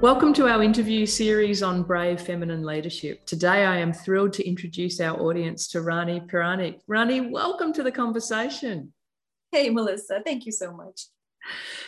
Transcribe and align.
Welcome 0.00 0.32
to 0.34 0.48
our 0.48 0.62
interview 0.62 1.04
series 1.04 1.62
on 1.62 1.82
brave 1.82 2.22
feminine 2.22 2.64
leadership. 2.64 3.26
Today, 3.26 3.66
I 3.66 3.76
am 3.76 3.92
thrilled 3.92 4.32
to 4.32 4.48
introduce 4.48 4.98
our 4.98 5.20
audience 5.20 5.68
to 5.68 5.82
Rani 5.82 6.20
Puranik. 6.20 6.80
Rani, 6.88 7.20
welcome 7.20 7.70
to 7.74 7.82
the 7.82 7.92
conversation. 7.92 8.94
Hey, 9.52 9.68
Melissa, 9.68 10.22
thank 10.24 10.46
you 10.46 10.52
so 10.52 10.72
much. 10.72 11.02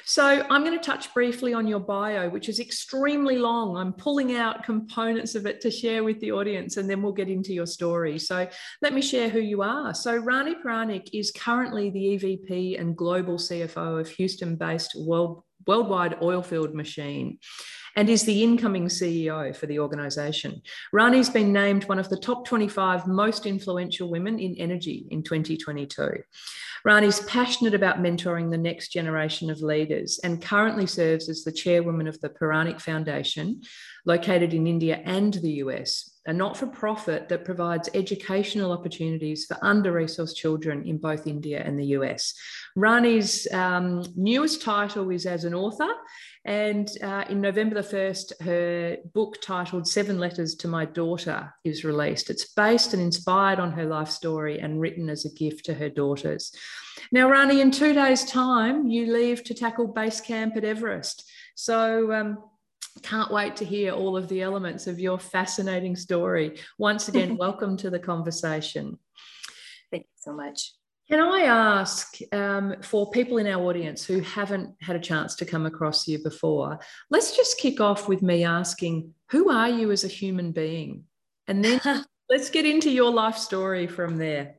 So, 0.05 0.47
I'm 0.51 0.63
going 0.63 0.79
to 0.79 0.85
touch 0.85 1.15
briefly 1.15 1.55
on 1.55 1.67
your 1.67 1.81
bio, 1.81 2.29
which 2.29 2.51
is 2.51 2.61
extremely 2.61 3.39
long. 3.39 3.79
I'm 3.79 3.95
pulling 3.95 4.37
out 4.37 4.63
components 4.63 5.35
of 5.35 5.47
it 5.47 5.63
to 5.63 5.71
share 5.71 6.05
with 6.05 6.21
the 6.21 6.33
audience, 6.33 6.77
and 6.77 6.91
then 6.91 7.01
we'll 7.01 7.13
get 7.13 7.31
into 7.31 7.55
your 7.55 7.67
story. 7.67 8.19
So, 8.19 8.47
let 8.83 8.93
me 8.93 9.01
share 9.01 9.31
who 9.31 9.41
you 9.41 9.63
are. 9.63 9.95
So, 9.95 10.15
Rani 10.19 10.57
Puranik 10.57 11.09
is 11.15 11.31
currently 11.31 11.89
the 11.89 12.19
EVP 12.19 12.79
and 12.79 12.95
global 12.95 13.37
CFO 13.37 14.01
of 14.01 14.09
Houston 14.11 14.57
based 14.57 14.95
World, 14.99 15.45
Worldwide 15.67 16.21
Oilfield 16.21 16.75
Machine 16.75 17.39
and 17.97 18.09
is 18.09 18.25
the 18.25 18.43
incoming 18.43 18.87
CEO 18.87 19.55
for 19.55 19.67
the 19.67 19.79
organisation. 19.79 20.63
Rani's 20.93 21.31
been 21.31 21.53
named 21.53 21.85
one 21.85 21.99
of 21.99 22.09
the 22.09 22.17
top 22.17 22.47
25 22.47 23.07
most 23.07 23.47
influential 23.47 24.11
women 24.11 24.39
in 24.39 24.57
energy 24.57 25.07
in 25.11 25.23
2022. 25.23 26.23
Rani's 26.85 27.21
passionate 27.21 27.75
about 27.75 28.03
mentoring 28.03 28.51
the 28.51 28.59
next 28.59 28.89
generation 28.89 29.51
of 29.51 29.61
leaders 29.61 30.19
and 30.25 30.43
currently 30.43 30.87
serves 30.87 31.29
as 31.29 31.45
the 31.45 31.53
chairwoman 31.53 32.09
of 32.09 32.21
the 32.21 32.29
Puranik 32.29 32.81
Foundation, 32.81 33.63
located 34.05 34.53
in 34.53 34.67
India 34.67 35.01
and 35.05 35.35
the 35.35 35.53
US, 35.65 36.19
a 36.27 36.33
not 36.33 36.57
for 36.57 36.67
profit 36.67 37.29
that 37.29 37.45
provides 37.45 37.89
educational 37.95 38.73
opportunities 38.73 39.47
for 39.47 39.57
under 39.63 39.93
resourced 39.93 40.35
children 40.35 40.85
in 40.85 40.99
both 40.99 41.29
India 41.29 41.63
and 41.65 41.79
the 41.79 41.87
US. 41.99 42.35
Rani's 42.75 43.47
um, 43.53 44.05
newest 44.17 44.63
title 44.63 45.11
is 45.11 45.25
as 45.25 45.45
an 45.45 45.55
author, 45.55 45.89
and 46.45 46.91
uh, 47.03 47.25
in 47.29 47.41
November 47.41 47.81
the 47.81 47.97
1st, 47.97 48.43
her 48.43 48.97
book 49.15 49.41
titled 49.41 49.87
Seven 49.87 50.19
Letters 50.19 50.57
to 50.57 50.69
My 50.69 50.85
Daughter 50.85 51.55
is 51.63 51.85
released. 51.85 52.31
It's 52.31 52.53
based 52.53 52.95
and 52.95 53.03
inspired 53.03 53.61
on 53.61 53.71
her 53.73 53.85
life 53.85 54.11
story 54.11 54.59
and 54.59 54.81
written 54.81 55.09
as 55.09 55.25
a 55.25 55.33
gift 55.35 55.65
to 55.67 55.75
her 55.75 55.89
daughters. 55.89 56.53
Now, 57.13 57.31
Rani, 57.31 57.61
in 57.61 57.71
two 57.71 57.95
days' 57.95 58.25
time, 58.25 58.89
you 58.89 59.13
leave 59.13 59.45
to 59.45 59.55
tackle 59.55 59.87
base 59.87 60.21
camp 60.21 60.57
at 60.57 60.65
Everest. 60.65 61.31
So, 61.55 62.13
um, 62.13 62.39
can't 63.03 63.33
wait 63.33 63.57
to 63.57 63.65
hear 63.65 63.93
all 63.93 64.17
of 64.17 64.29
the 64.29 64.43
elements 64.43 64.87
of 64.87 64.99
your 64.99 65.19
fascinating 65.19 65.97
story. 65.97 66.59
Once 66.77 67.09
again, 67.09 67.37
welcome 67.39 67.77
to 67.79 67.89
the 67.89 67.99
conversation. 67.99 68.99
Thank 69.91 70.03
you 70.03 70.17
so 70.17 70.33
much. 70.35 70.73
Can 71.13 71.21
I 71.21 71.43
ask 71.43 72.17
um, 72.33 72.77
for 72.81 73.11
people 73.11 73.37
in 73.37 73.47
our 73.47 73.63
audience 73.63 74.03
who 74.03 74.21
haven't 74.21 74.75
had 74.81 74.97
a 74.97 74.99
chance 74.99 75.35
to 75.35 75.45
come 75.45 75.67
across 75.67 76.09
you 76.09 76.23
before, 76.23 76.81
let's 77.11 77.37
just 77.37 77.59
kick 77.59 77.83
off 77.83 78.09
with 78.09 78.23
me 78.23 78.45
asking, 78.45 79.13
who 79.31 79.51
are 79.51 79.69
you 79.69 79.91
as 79.91 80.05
a 80.05 80.09
human 80.09 80.53
being? 80.53 81.05
And 81.49 81.63
then 81.63 81.83
let's 82.31 82.49
get 82.49 82.65
into 82.65 82.91
your 82.91 83.11
life 83.11 83.37
story 83.37 83.87
from 83.87 84.17
there. 84.17 84.55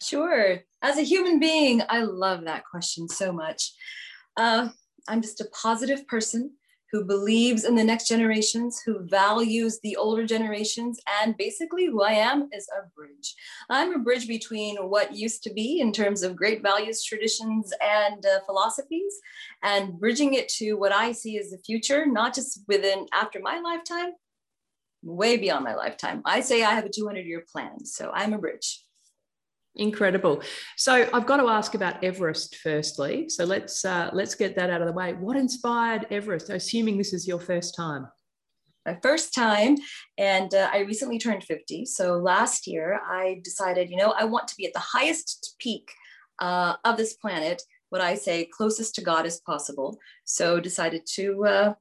Sure. 0.00 0.60
As 0.80 0.96
a 0.96 1.02
human 1.02 1.40
being, 1.40 1.82
I 1.88 2.02
love 2.02 2.44
that 2.44 2.62
question 2.70 3.08
so 3.08 3.32
much. 3.32 3.72
Uh, 4.36 4.68
I'm 5.08 5.20
just 5.20 5.40
a 5.40 5.48
positive 5.60 6.06
person 6.06 6.52
who 6.92 7.04
believes 7.04 7.64
in 7.64 7.74
the 7.74 7.84
next 7.84 8.08
generations, 8.08 8.80
who 8.84 9.00
values 9.06 9.78
the 9.82 9.96
older 9.96 10.26
generations. 10.26 11.00
And 11.22 11.36
basically, 11.36 11.86
who 11.86 12.02
I 12.02 12.12
am 12.12 12.48
is 12.52 12.68
a 12.68 12.88
bridge. 12.96 13.34
I'm 13.68 13.94
a 13.94 13.98
bridge 13.98 14.26
between 14.26 14.76
what 14.76 15.14
used 15.14 15.42
to 15.44 15.52
be 15.52 15.80
in 15.80 15.92
terms 15.92 16.22
of 16.22 16.36
great 16.36 16.62
values, 16.62 17.04
traditions, 17.04 17.72
and 17.80 18.24
uh, 18.26 18.40
philosophies, 18.46 19.14
and 19.62 19.98
bridging 19.98 20.34
it 20.34 20.48
to 20.58 20.74
what 20.74 20.92
I 20.92 21.12
see 21.12 21.38
as 21.38 21.50
the 21.50 21.58
future, 21.58 22.06
not 22.06 22.34
just 22.34 22.64
within 22.66 23.06
after 23.12 23.40
my 23.40 23.60
lifetime, 23.60 24.12
way 25.02 25.36
beyond 25.36 25.64
my 25.64 25.74
lifetime. 25.74 26.22
I 26.24 26.40
say 26.40 26.62
I 26.62 26.74
have 26.74 26.84
a 26.84 26.90
200 26.90 27.24
year 27.24 27.44
plan. 27.50 27.84
So 27.84 28.10
I'm 28.12 28.32
a 28.32 28.38
bridge. 28.38 28.84
Incredible. 29.76 30.42
So 30.76 31.08
I've 31.12 31.26
got 31.26 31.36
to 31.36 31.48
ask 31.48 31.74
about 31.74 32.02
Everest 32.02 32.56
firstly. 32.56 33.28
So 33.28 33.44
let's 33.44 33.84
uh, 33.84 34.10
let's 34.12 34.34
get 34.34 34.56
that 34.56 34.68
out 34.68 34.80
of 34.80 34.88
the 34.88 34.92
way. 34.92 35.12
What 35.12 35.36
inspired 35.36 36.06
Everest? 36.10 36.50
Assuming 36.50 36.98
this 36.98 37.12
is 37.12 37.28
your 37.28 37.38
first 37.38 37.76
time. 37.76 38.08
My 38.84 38.98
first 39.02 39.34
time, 39.34 39.76
and 40.18 40.52
uh, 40.54 40.70
I 40.72 40.78
recently 40.80 41.18
turned 41.18 41.44
50. 41.44 41.84
So 41.84 42.14
last 42.14 42.66
year, 42.66 43.00
I 43.06 43.40
decided, 43.44 43.90
you 43.90 43.96
know, 43.96 44.14
I 44.18 44.24
want 44.24 44.48
to 44.48 44.56
be 44.56 44.66
at 44.66 44.72
the 44.72 44.80
highest 44.80 45.54
peak 45.58 45.92
uh, 46.40 46.74
of 46.84 46.96
this 46.96 47.12
planet, 47.14 47.62
what 47.90 48.00
I 48.00 48.14
say 48.14 48.46
closest 48.46 48.94
to 48.96 49.02
God 49.02 49.26
as 49.26 49.40
possible. 49.40 49.98
So 50.24 50.60
decided 50.60 51.02
to 51.14 51.44
uh, 51.44 51.74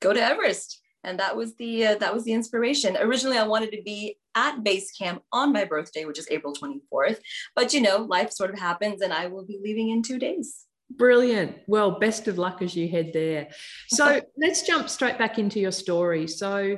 go 0.00 0.12
to 0.12 0.20
Everest 0.20 0.80
and 1.04 1.18
that 1.18 1.36
was 1.36 1.54
the 1.56 1.86
uh, 1.86 1.94
that 1.96 2.14
was 2.14 2.24
the 2.24 2.32
inspiration. 2.32 2.96
Originally 2.96 3.38
i 3.38 3.46
wanted 3.46 3.72
to 3.72 3.82
be 3.82 4.16
at 4.34 4.62
base 4.62 4.92
camp 4.92 5.22
on 5.32 5.52
my 5.52 5.64
birthday 5.64 6.04
which 6.04 6.18
is 6.18 6.28
april 6.30 6.54
24th 6.54 7.18
but 7.56 7.74
you 7.74 7.80
know 7.80 7.96
life 7.98 8.30
sort 8.30 8.50
of 8.50 8.58
happens 8.58 9.02
and 9.02 9.12
i 9.12 9.26
will 9.26 9.44
be 9.44 9.58
leaving 9.62 9.90
in 9.90 10.02
two 10.02 10.18
days. 10.18 10.66
Brilliant. 10.90 11.56
Well 11.68 11.98
best 12.00 12.26
of 12.28 12.36
luck 12.36 12.62
as 12.62 12.74
you 12.74 12.88
head 12.88 13.12
there. 13.12 13.48
So 13.88 14.20
let's 14.36 14.62
jump 14.62 14.88
straight 14.88 15.18
back 15.18 15.38
into 15.38 15.60
your 15.60 15.72
story. 15.72 16.26
So 16.26 16.76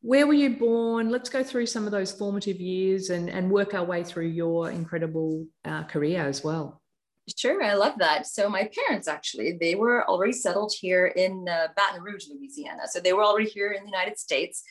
where 0.00 0.26
were 0.26 0.34
you 0.34 0.58
born? 0.58 1.08
Let's 1.08 1.30
go 1.30 1.42
through 1.42 1.66
some 1.66 1.86
of 1.86 1.90
those 1.90 2.12
formative 2.12 2.60
years 2.60 3.08
and, 3.08 3.30
and 3.30 3.50
work 3.50 3.72
our 3.72 3.84
way 3.84 4.04
through 4.04 4.26
your 4.26 4.70
incredible 4.70 5.46
uh, 5.64 5.84
career 5.84 6.20
as 6.26 6.44
well 6.44 6.82
Sure, 7.38 7.62
I 7.62 7.72
love 7.72 7.94
that. 8.00 8.26
So 8.26 8.50
my 8.50 8.68
parents 8.86 9.08
actually, 9.08 9.56
they 9.58 9.74
were 9.74 10.06
already 10.06 10.32
settled 10.32 10.74
here 10.78 11.06
in 11.06 11.46
uh, 11.48 11.68
Baton 11.74 12.02
Rouge, 12.02 12.26
Louisiana. 12.28 12.82
So 12.86 13.00
they 13.00 13.14
were 13.14 13.24
already 13.24 13.48
here 13.48 13.72
in 13.72 13.82
the 13.82 13.90
United 13.90 14.18
States. 14.18 14.62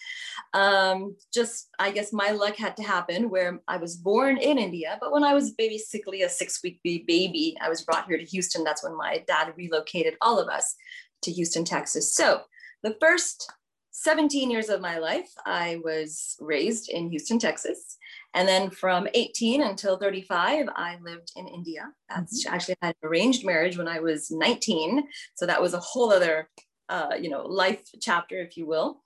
Um, 0.53 1.15
just, 1.33 1.69
I 1.79 1.89
guess 1.89 2.13
my 2.13 2.29
luck 2.29 2.55
had 2.55 2.77
to 2.77 2.83
happen 2.83 3.31
where 3.31 3.59
I 3.67 3.77
was 3.77 3.95
born 3.95 4.37
in 4.37 4.59
India, 4.59 4.99
but 5.01 5.11
when 5.11 5.23
I 5.23 5.33
was 5.33 5.51
basically 5.51 6.21
a 6.21 6.29
six-week 6.29 6.79
baby, 6.83 7.55
I 7.59 7.69
was 7.69 7.81
brought 7.81 8.05
here 8.05 8.17
to 8.17 8.25
Houston. 8.25 8.63
That's 8.63 8.83
when 8.83 8.95
my 8.95 9.23
dad 9.25 9.53
relocated 9.57 10.15
all 10.21 10.37
of 10.37 10.47
us 10.47 10.75
to 11.23 11.31
Houston, 11.31 11.65
Texas. 11.65 12.15
So 12.15 12.41
the 12.83 12.95
first 13.01 13.51
17 13.93 14.51
years 14.51 14.69
of 14.69 14.81
my 14.81 14.99
life, 14.99 15.29
I 15.45 15.79
was 15.83 16.35
raised 16.39 16.89
in 16.89 17.09
Houston, 17.09 17.39
Texas. 17.39 17.97
And 18.33 18.47
then 18.47 18.69
from 18.69 19.07
18 19.13 19.61
until 19.61 19.97
35, 19.97 20.67
I 20.75 20.97
lived 21.03 21.31
in 21.35 21.47
India. 21.47 21.91
That's 22.09 22.45
mm-hmm. 22.45 22.53
actually 22.53 22.75
I 22.81 22.87
had 22.87 22.95
an 23.01 23.09
arranged 23.09 23.45
marriage 23.45 23.77
when 23.77 23.87
I 23.87 23.99
was 23.99 24.31
19. 24.31 25.03
So 25.35 25.45
that 25.45 25.61
was 25.61 25.73
a 25.73 25.79
whole 25.79 26.11
other, 26.11 26.49
uh, 26.89 27.15
you 27.19 27.29
know, 27.29 27.45
life 27.45 27.81
chapter, 28.01 28.41
if 28.41 28.57
you 28.57 28.65
will. 28.65 29.03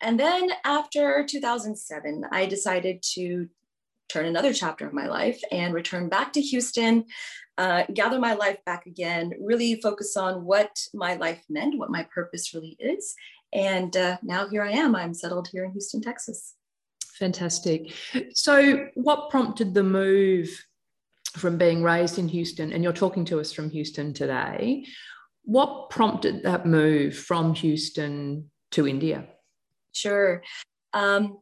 And 0.00 0.18
then 0.18 0.50
after 0.64 1.24
2007, 1.24 2.24
I 2.32 2.46
decided 2.46 3.02
to 3.14 3.48
turn 4.08 4.26
another 4.26 4.52
chapter 4.52 4.86
of 4.86 4.92
my 4.92 5.06
life 5.06 5.40
and 5.50 5.72
return 5.72 6.08
back 6.08 6.32
to 6.32 6.40
Houston, 6.40 7.04
uh, 7.56 7.84
gather 7.94 8.18
my 8.18 8.34
life 8.34 8.58
back 8.66 8.86
again, 8.86 9.32
really 9.40 9.80
focus 9.80 10.16
on 10.16 10.44
what 10.44 10.76
my 10.92 11.14
life 11.14 11.44
meant, 11.48 11.78
what 11.78 11.90
my 11.90 12.06
purpose 12.12 12.52
really 12.52 12.76
is. 12.78 13.14
And 13.52 13.96
uh, 13.96 14.16
now 14.22 14.48
here 14.48 14.62
I 14.62 14.72
am. 14.72 14.96
I'm 14.96 15.14
settled 15.14 15.48
here 15.48 15.64
in 15.64 15.72
Houston, 15.72 16.00
Texas. 16.00 16.54
Fantastic. 17.18 17.92
So, 18.34 18.88
what 18.94 19.30
prompted 19.30 19.74
the 19.74 19.82
move 19.82 20.64
from 21.36 21.58
being 21.58 21.82
raised 21.82 22.18
in 22.18 22.28
Houston, 22.28 22.72
and 22.72 22.82
you're 22.82 22.92
talking 22.92 23.24
to 23.26 23.40
us 23.40 23.52
from 23.52 23.70
Houston 23.70 24.12
today? 24.12 24.86
What 25.44 25.90
prompted 25.90 26.42
that 26.44 26.66
move 26.66 27.16
from 27.16 27.54
Houston 27.54 28.50
to 28.72 28.86
India? 28.86 29.26
Sure. 29.92 30.42
Um, 30.92 31.38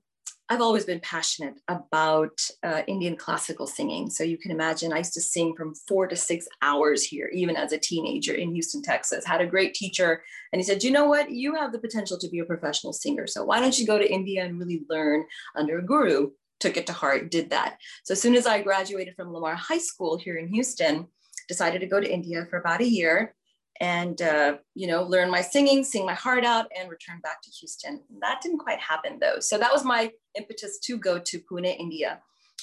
I've 0.53 0.61
always 0.61 0.85
been 0.85 0.99
passionate 0.99 1.55
about 1.69 2.37
uh, 2.65 2.83
Indian 2.89 3.17
classical 3.17 3.69
singing. 3.69 4.11
So 4.11 4.25
you 4.25 4.37
can 4.37 4.51
imagine 4.51 4.93
I 4.93 4.99
used 4.99 5.15
to 5.15 5.21
sing 5.21 5.55
from 5.57 5.77
four 5.87 6.09
to 6.09 6.17
six 6.17 6.49
hours 6.61 7.05
here, 7.05 7.31
even 7.33 7.55
as 7.55 7.71
a 7.71 7.79
teenager 7.79 8.35
in 8.35 8.53
Houston, 8.53 8.83
Texas. 8.83 9.25
Had 9.25 9.41
a 9.41 9.47
great 9.47 9.75
teacher, 9.75 10.25
and 10.53 10.59
he 10.59 10.65
said, 10.65 10.83
"You 10.83 10.91
know 10.91 11.05
what? 11.05 11.31
You 11.31 11.55
have 11.55 11.71
the 11.71 11.79
potential 11.79 12.19
to 12.19 12.29
be 12.29 12.41
a 12.41 12.45
professional 12.45 12.93
singer. 12.93 13.29
So 13.29 13.45
why 13.45 13.61
don't 13.61 13.79
you 13.79 13.87
go 13.87 13.97
to 13.97 14.13
India 14.13 14.45
and 14.45 14.59
really 14.59 14.83
learn 14.91 15.25
under 15.55 15.79
a 15.79 15.87
guru?" 15.87 16.33
Took 16.59 16.77
it 16.77 16.87
to 16.89 16.93
heart, 16.93 17.31
did 17.31 17.51
that. 17.51 17.79
So 18.05 18.13
as 18.13 18.21
soon 18.21 18.35
as 18.35 18.47
I 18.47 18.61
graduated 18.61 19.15
from 19.15 19.33
Lamar 19.33 19.55
High 19.55 19.79
School 19.79 20.19
here 20.19 20.37
in 20.37 20.49
Houston, 20.49 21.07
decided 21.49 21.81
to 21.81 21.87
go 21.87 22.01
to 22.01 22.13
India 22.13 22.47
for 22.51 22.59
about 22.59 22.81
a 22.81 22.89
year 22.89 23.35
and 23.81 24.21
uh, 24.23 24.57
you 24.75 24.87
know 24.87 25.03
learn 25.03 25.31
my 25.31 25.41
singing 25.41 25.85
sing 25.85 26.05
my 26.05 26.15
heart 26.15 26.45
out 26.45 26.67
and 26.77 26.91
return 26.91 27.21
back 27.23 27.43
to 27.43 27.51
houston. 27.51 28.01
That 28.21 28.41
didn't 28.43 28.59
quite 28.59 28.81
happen 28.81 29.19
though. 29.21 29.41
So 29.41 29.59
that 29.59 29.73
was 29.73 29.85
my 29.85 30.11
impetus 30.37 30.79
to 30.81 30.99
go 30.99 31.19
to 31.19 31.41
pune 31.41 31.79
india. 31.79 32.21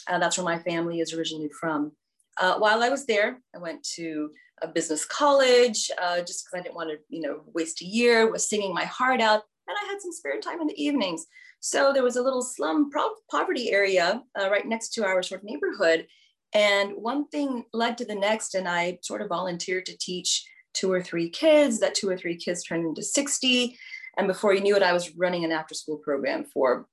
Uh, 0.08 0.20
that's 0.20 0.38
where 0.38 0.46
my 0.46 0.60
family 0.60 1.00
is 1.00 1.14
originally 1.14 1.50
from. 1.50 1.92
Uh, 2.40 2.58
while 2.60 2.84
i 2.84 2.90
was 2.90 3.06
there 3.06 3.40
i 3.56 3.58
went 3.58 3.82
to 3.84 4.30
a 4.62 4.68
business 4.68 5.06
college 5.06 5.90
uh, 6.02 6.20
just 6.22 6.46
because 6.46 6.60
i 6.60 6.62
didn't 6.62 6.76
want 6.76 6.90
to 6.90 6.98
you 7.10 7.22
know 7.22 7.42
waste 7.54 7.82
a 7.82 7.86
year 7.86 8.30
was 8.32 8.48
singing 8.48 8.74
my 8.74 8.86
heart 8.86 9.22
out 9.22 9.44
and 9.68 9.78
i 9.82 9.86
had 9.90 10.02
some 10.02 10.12
spare 10.12 10.40
time 10.40 10.62
in 10.62 10.68
the 10.68 10.84
evenings. 10.84 11.26
So 11.60 11.92
there 11.92 12.04
was 12.04 12.18
a 12.18 12.22
little 12.22 12.44
slum 12.44 12.92
poverty 13.32 13.72
area 13.72 14.22
uh, 14.40 14.50
right 14.52 14.66
next 14.66 14.90
to 14.90 15.04
our 15.04 15.24
sort 15.24 15.42
of 15.42 15.46
neighborhood 15.46 16.08
and 16.54 16.94
one 16.94 17.28
thing 17.28 17.66
led 17.74 17.98
to 17.98 18.06
the 18.06 18.16
next 18.16 18.56
and 18.56 18.68
i 18.68 18.98
sort 19.02 19.22
of 19.22 19.30
volunteered 19.30 19.86
to 19.86 19.98
teach 19.98 20.46
two 20.78 20.92
or 20.92 21.02
three 21.02 21.30
kids, 21.30 21.80
that 21.80 21.96
two 21.96 22.10
or 22.10 22.18
three 22.18 22.36
kids 22.36 22.64
turned 22.64 22.86
into 22.86 23.04
60. 23.04 23.78
And 24.18 24.28
before 24.28 24.54
you 24.54 24.62
knew 24.62 24.76
it, 24.76 24.84
I 24.84 24.94
was 24.94 25.16
running 25.16 25.44
an 25.44 25.52
after 25.52 25.76
school 25.76 25.98
program 25.98 26.46
for, 26.46 26.88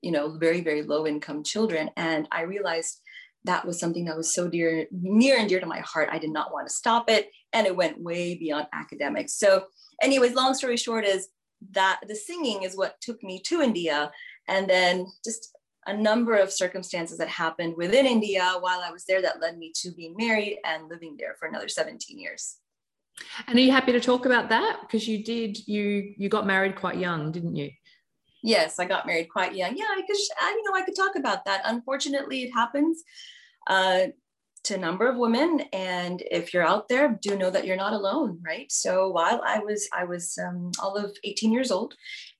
you 0.00 0.10
know, 0.10 0.36
very, 0.36 0.60
very 0.60 0.82
low 0.82 1.06
income 1.06 1.42
children. 1.42 1.90
And 1.96 2.28
I 2.32 2.42
realized 2.42 3.00
that 3.44 3.66
was 3.66 3.78
something 3.80 4.04
that 4.04 4.16
was 4.16 4.34
so 4.34 4.48
dear, 4.48 4.86
near 4.92 5.36
and 5.36 5.48
dear 5.48 5.60
to 5.60 5.66
my 5.66 5.80
heart. 5.80 6.08
I 6.12 6.18
did 6.18 6.30
not 6.30 6.52
want 6.52 6.68
to 6.68 6.72
stop 6.72 7.10
it. 7.10 7.30
And 7.52 7.66
it 7.66 7.76
went 7.76 8.00
way 8.00 8.36
beyond 8.36 8.66
academics. 8.72 9.34
So, 9.34 9.64
anyways, 10.00 10.34
long 10.34 10.54
story 10.54 10.76
short 10.76 11.04
is 11.04 11.28
that 11.72 12.00
the 12.06 12.14
singing 12.14 12.62
is 12.62 12.76
what 12.76 13.00
took 13.00 13.22
me 13.22 13.40
to 13.46 13.60
India. 13.60 14.10
And 14.48 14.68
then 14.68 15.06
just 15.24 15.56
a 15.86 15.96
number 15.96 16.36
of 16.36 16.52
circumstances 16.52 17.18
that 17.18 17.28
happened 17.28 17.74
within 17.76 18.06
India 18.06 18.54
while 18.60 18.80
I 18.80 18.92
was 18.92 19.04
there 19.04 19.22
that 19.22 19.40
led 19.40 19.58
me 19.58 19.72
to 19.76 19.90
being 19.90 20.14
married 20.16 20.58
and 20.64 20.88
living 20.88 21.16
there 21.18 21.34
for 21.38 21.48
another 21.48 21.68
17 21.68 22.18
years. 22.18 22.58
And 23.46 23.58
are 23.58 23.62
you 23.62 23.72
happy 23.72 23.92
to 23.92 24.00
talk 24.00 24.26
about 24.26 24.48
that? 24.50 24.78
Because 24.82 25.06
you 25.08 25.24
did, 25.24 25.66
you 25.66 26.14
you 26.16 26.28
got 26.28 26.46
married 26.46 26.76
quite 26.76 26.98
young, 26.98 27.32
didn't 27.32 27.56
you? 27.56 27.70
Yes, 28.42 28.78
I 28.78 28.86
got 28.86 29.06
married 29.06 29.28
quite 29.28 29.54
young. 29.54 29.76
Yeah, 29.76 29.94
because 29.96 30.28
you 30.40 30.62
know, 30.64 30.74
I 30.74 30.82
could 30.82 30.96
talk 30.96 31.16
about 31.16 31.44
that. 31.44 31.62
Unfortunately, 31.64 32.42
it 32.42 32.50
happens 32.52 33.02
uh, 33.68 34.06
to 34.64 34.74
a 34.74 34.78
number 34.78 35.08
of 35.08 35.16
women, 35.16 35.60
and 35.72 36.22
if 36.30 36.52
you're 36.52 36.66
out 36.66 36.88
there, 36.88 37.18
do 37.22 37.36
know 37.36 37.50
that 37.50 37.66
you're 37.66 37.76
not 37.76 37.92
alone, 37.92 38.40
right? 38.44 38.70
So 38.70 39.08
while 39.10 39.42
I 39.46 39.60
was, 39.60 39.88
I 39.92 40.04
was 40.04 40.36
um, 40.44 40.72
all 40.80 40.96
of 40.96 41.16
18 41.24 41.52
years 41.52 41.70
old, 41.70 41.94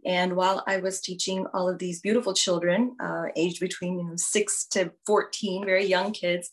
and 0.05 0.35
while 0.35 0.65
I 0.67 0.79
was 0.79 1.01
teaching 1.01 1.47
all 1.55 1.69
of 1.69 1.79
these 1.79 2.01
beautiful 2.01 2.35
children, 2.35 2.97
uh, 3.01 3.27
aged 3.37 3.61
between 3.61 3.99
you 3.99 4.05
know 4.05 4.17
six 4.17 4.67
to 4.73 4.93
14, 5.07 5.65
very 5.65 5.87
young 5.87 6.13
kids. 6.13 6.51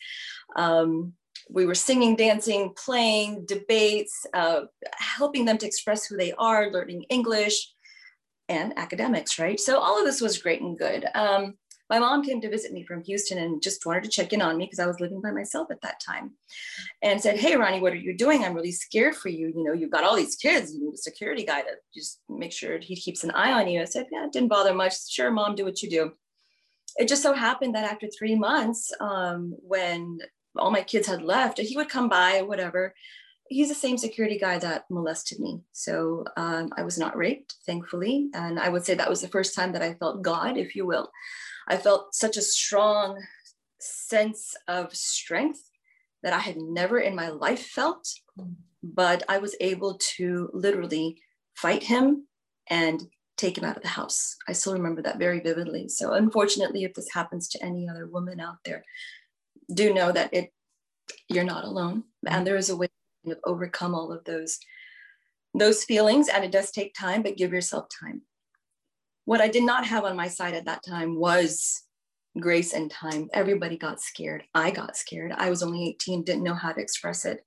Um, 0.56 1.14
we 1.50 1.66
were 1.66 1.76
singing, 1.76 2.16
dancing, 2.16 2.74
playing, 2.76 3.46
debates, 3.46 4.26
uh, 4.34 4.62
helping 4.94 5.46
them 5.46 5.58
to 5.58 5.66
express 5.66 6.06
who 6.06 6.16
they 6.16 6.32
are, 6.34 6.72
learning 6.72 7.06
English 7.10 7.74
and 8.48 8.78
academics, 8.78 9.40
right? 9.40 9.60
So 9.60 9.80
all 9.80 10.00
of 10.00 10.06
this 10.06 10.22
was 10.22 10.42
great 10.42 10.62
and 10.62 10.78
good. 10.78 11.06
Um, 11.16 11.56
my 11.90 11.98
mom 11.98 12.24
came 12.24 12.40
to 12.42 12.50
visit 12.50 12.72
me 12.72 12.84
from 12.84 13.04
Houston 13.04 13.40
and 13.40 13.64
just 13.64 13.84
wanted 13.84 14.04
to 14.04 14.10
check 14.10 14.32
in 14.32 14.44
on 14.44 14.58
me 14.58 14.66
because 14.66 14.78
I 14.78 14.86
was 14.86 15.00
living 15.00 15.22
by 15.22 15.32
myself 15.32 15.72
at 15.72 15.82
that 15.82 16.00
time 16.06 16.34
and 17.02 17.20
said, 17.20 17.40
Hey, 17.40 17.56
Rani, 17.56 17.82
what 17.82 17.94
are 17.94 17.98
you 17.98 18.16
doing? 18.16 18.44
I'm 18.44 18.54
really 18.54 18.72
scared 18.72 19.16
for 19.16 19.30
you. 19.30 19.48
You 19.48 19.64
know, 19.64 19.74
you've 19.74 19.90
got 19.90 20.04
all 20.04 20.16
these 20.16 20.36
kids, 20.36 20.72
you 20.72 20.86
need 20.86 20.94
a 20.94 20.98
security 20.98 21.44
guy 21.44 21.62
to 21.62 21.72
just 21.92 22.22
make 22.30 22.52
sure 22.52 22.78
he 22.78 22.96
keeps 22.96 23.24
an 23.24 23.32
eye 23.32 23.54
on 23.54 23.68
you. 23.68 23.82
I 23.82 23.86
said, 23.86 24.06
Yeah, 24.12 24.26
it 24.26 24.32
didn't 24.32 24.50
bother 24.50 24.74
much. 24.74 25.10
Sure, 25.10 25.32
mom, 25.32 25.56
do 25.56 25.66
what 25.66 25.82
you 25.82 25.90
do. 25.90 26.12
It 26.98 27.08
just 27.08 27.24
so 27.24 27.34
happened 27.34 27.74
that 27.74 27.92
after 27.92 28.08
three 28.08 28.36
months, 28.36 28.92
um, 29.00 29.56
when 29.60 30.20
all 30.58 30.72
my 30.72 30.82
kids 30.82 31.08
had 31.08 31.22
left, 31.22 31.60
he 31.60 31.76
would 31.76 31.90
come 31.90 32.10
by 32.10 32.42
whatever. 32.42 32.94
He's 33.48 33.70
the 33.70 33.76
same 33.76 33.98
security 33.98 34.38
guy 34.38 34.60
that 34.60 34.86
molested 34.90 35.40
me. 35.40 35.62
So 35.72 36.24
um, 36.38 36.70
I 36.78 36.84
was 36.84 37.00
not 37.00 37.18
raped, 37.18 37.56
thankfully. 37.66 38.30
And 38.34 38.60
I 38.60 38.70
would 38.70 38.86
say 38.86 38.94
that 38.94 39.10
was 39.10 39.22
the 39.22 39.28
first 39.28 39.56
time 39.56 39.72
that 39.74 39.82
I 39.82 39.96
felt 39.96 40.22
God, 40.22 40.58
if 40.58 40.76
you 40.76 40.86
will. 40.86 41.10
I 41.68 41.78
felt 41.78 42.14
such 42.14 42.38
a 42.38 42.42
strong 42.42 43.20
sense 43.80 44.56
of 44.68 44.96
strength 44.96 45.70
that 46.22 46.34
I 46.34 46.40
had 46.40 46.58
never 46.58 47.00
in 47.00 47.16
my 47.16 47.30
life 47.30 47.66
felt. 47.68 48.08
But 48.84 49.24
I 49.28 49.40
was 49.40 49.56
able 49.60 49.98
to 50.18 50.50
literally 50.54 51.22
fight 51.56 51.84
him 51.84 52.28
and 52.70 53.04
take 53.36 53.58
him 53.58 53.64
out 53.64 53.78
of 53.78 53.84
the 53.84 53.90
house. 53.90 54.36
I 54.48 54.54
still 54.54 54.74
remember 54.74 55.02
that 55.02 55.18
very 55.18 55.40
vividly. 55.40 55.88
So, 55.88 56.14
unfortunately, 56.14 56.84
if 56.84 56.94
this 56.94 57.12
happens 57.12 57.48
to 57.50 57.64
any 57.64 57.88
other 57.90 58.06
woman 58.06 58.40
out 58.40 58.58
there, 58.66 58.84
do 59.74 59.94
know 59.94 60.12
that 60.12 60.34
it 60.34 60.52
you're 61.28 61.44
not 61.44 61.66
alone. 61.66 62.04
And 62.28 62.46
there 62.46 62.58
is 62.58 62.70
a 62.70 62.78
way 62.78 62.90
to 63.26 63.38
overcome 63.46 63.96
all 63.96 64.12
of 64.12 64.24
those 64.26 64.60
those 65.54 65.84
feelings. 65.84 66.30
And 66.30 66.44
it 66.44 66.52
does 66.52 66.72
take 66.72 66.94
time 66.94 67.24
but 67.24 67.38
give 67.38 67.52
yourself 67.52 67.88
time. 68.00 68.22
What 69.26 69.42
i 69.42 69.48
did 69.48 69.64
not 69.64 69.86
have 69.86 70.06
on 70.06 70.16
my 70.16 70.28
side 70.28 70.54
at 70.54 70.66
that 70.66 70.84
time 70.88 71.20
was 71.20 71.84
grace 72.40 72.74
and 72.74 72.90
time. 72.90 73.30
Everybody 73.34 73.78
got 73.78 74.02
scared. 74.02 74.44
I 74.54 74.72
got 74.72 74.96
scared. 74.96 75.32
I 75.32 75.50
was 75.50 75.64
only 75.64 75.90
18 75.90 76.24
didn't 76.24 76.44
know 76.44 76.54
how 76.54 76.72
to 76.72 76.82
express 76.82 77.26
it. 77.26 77.44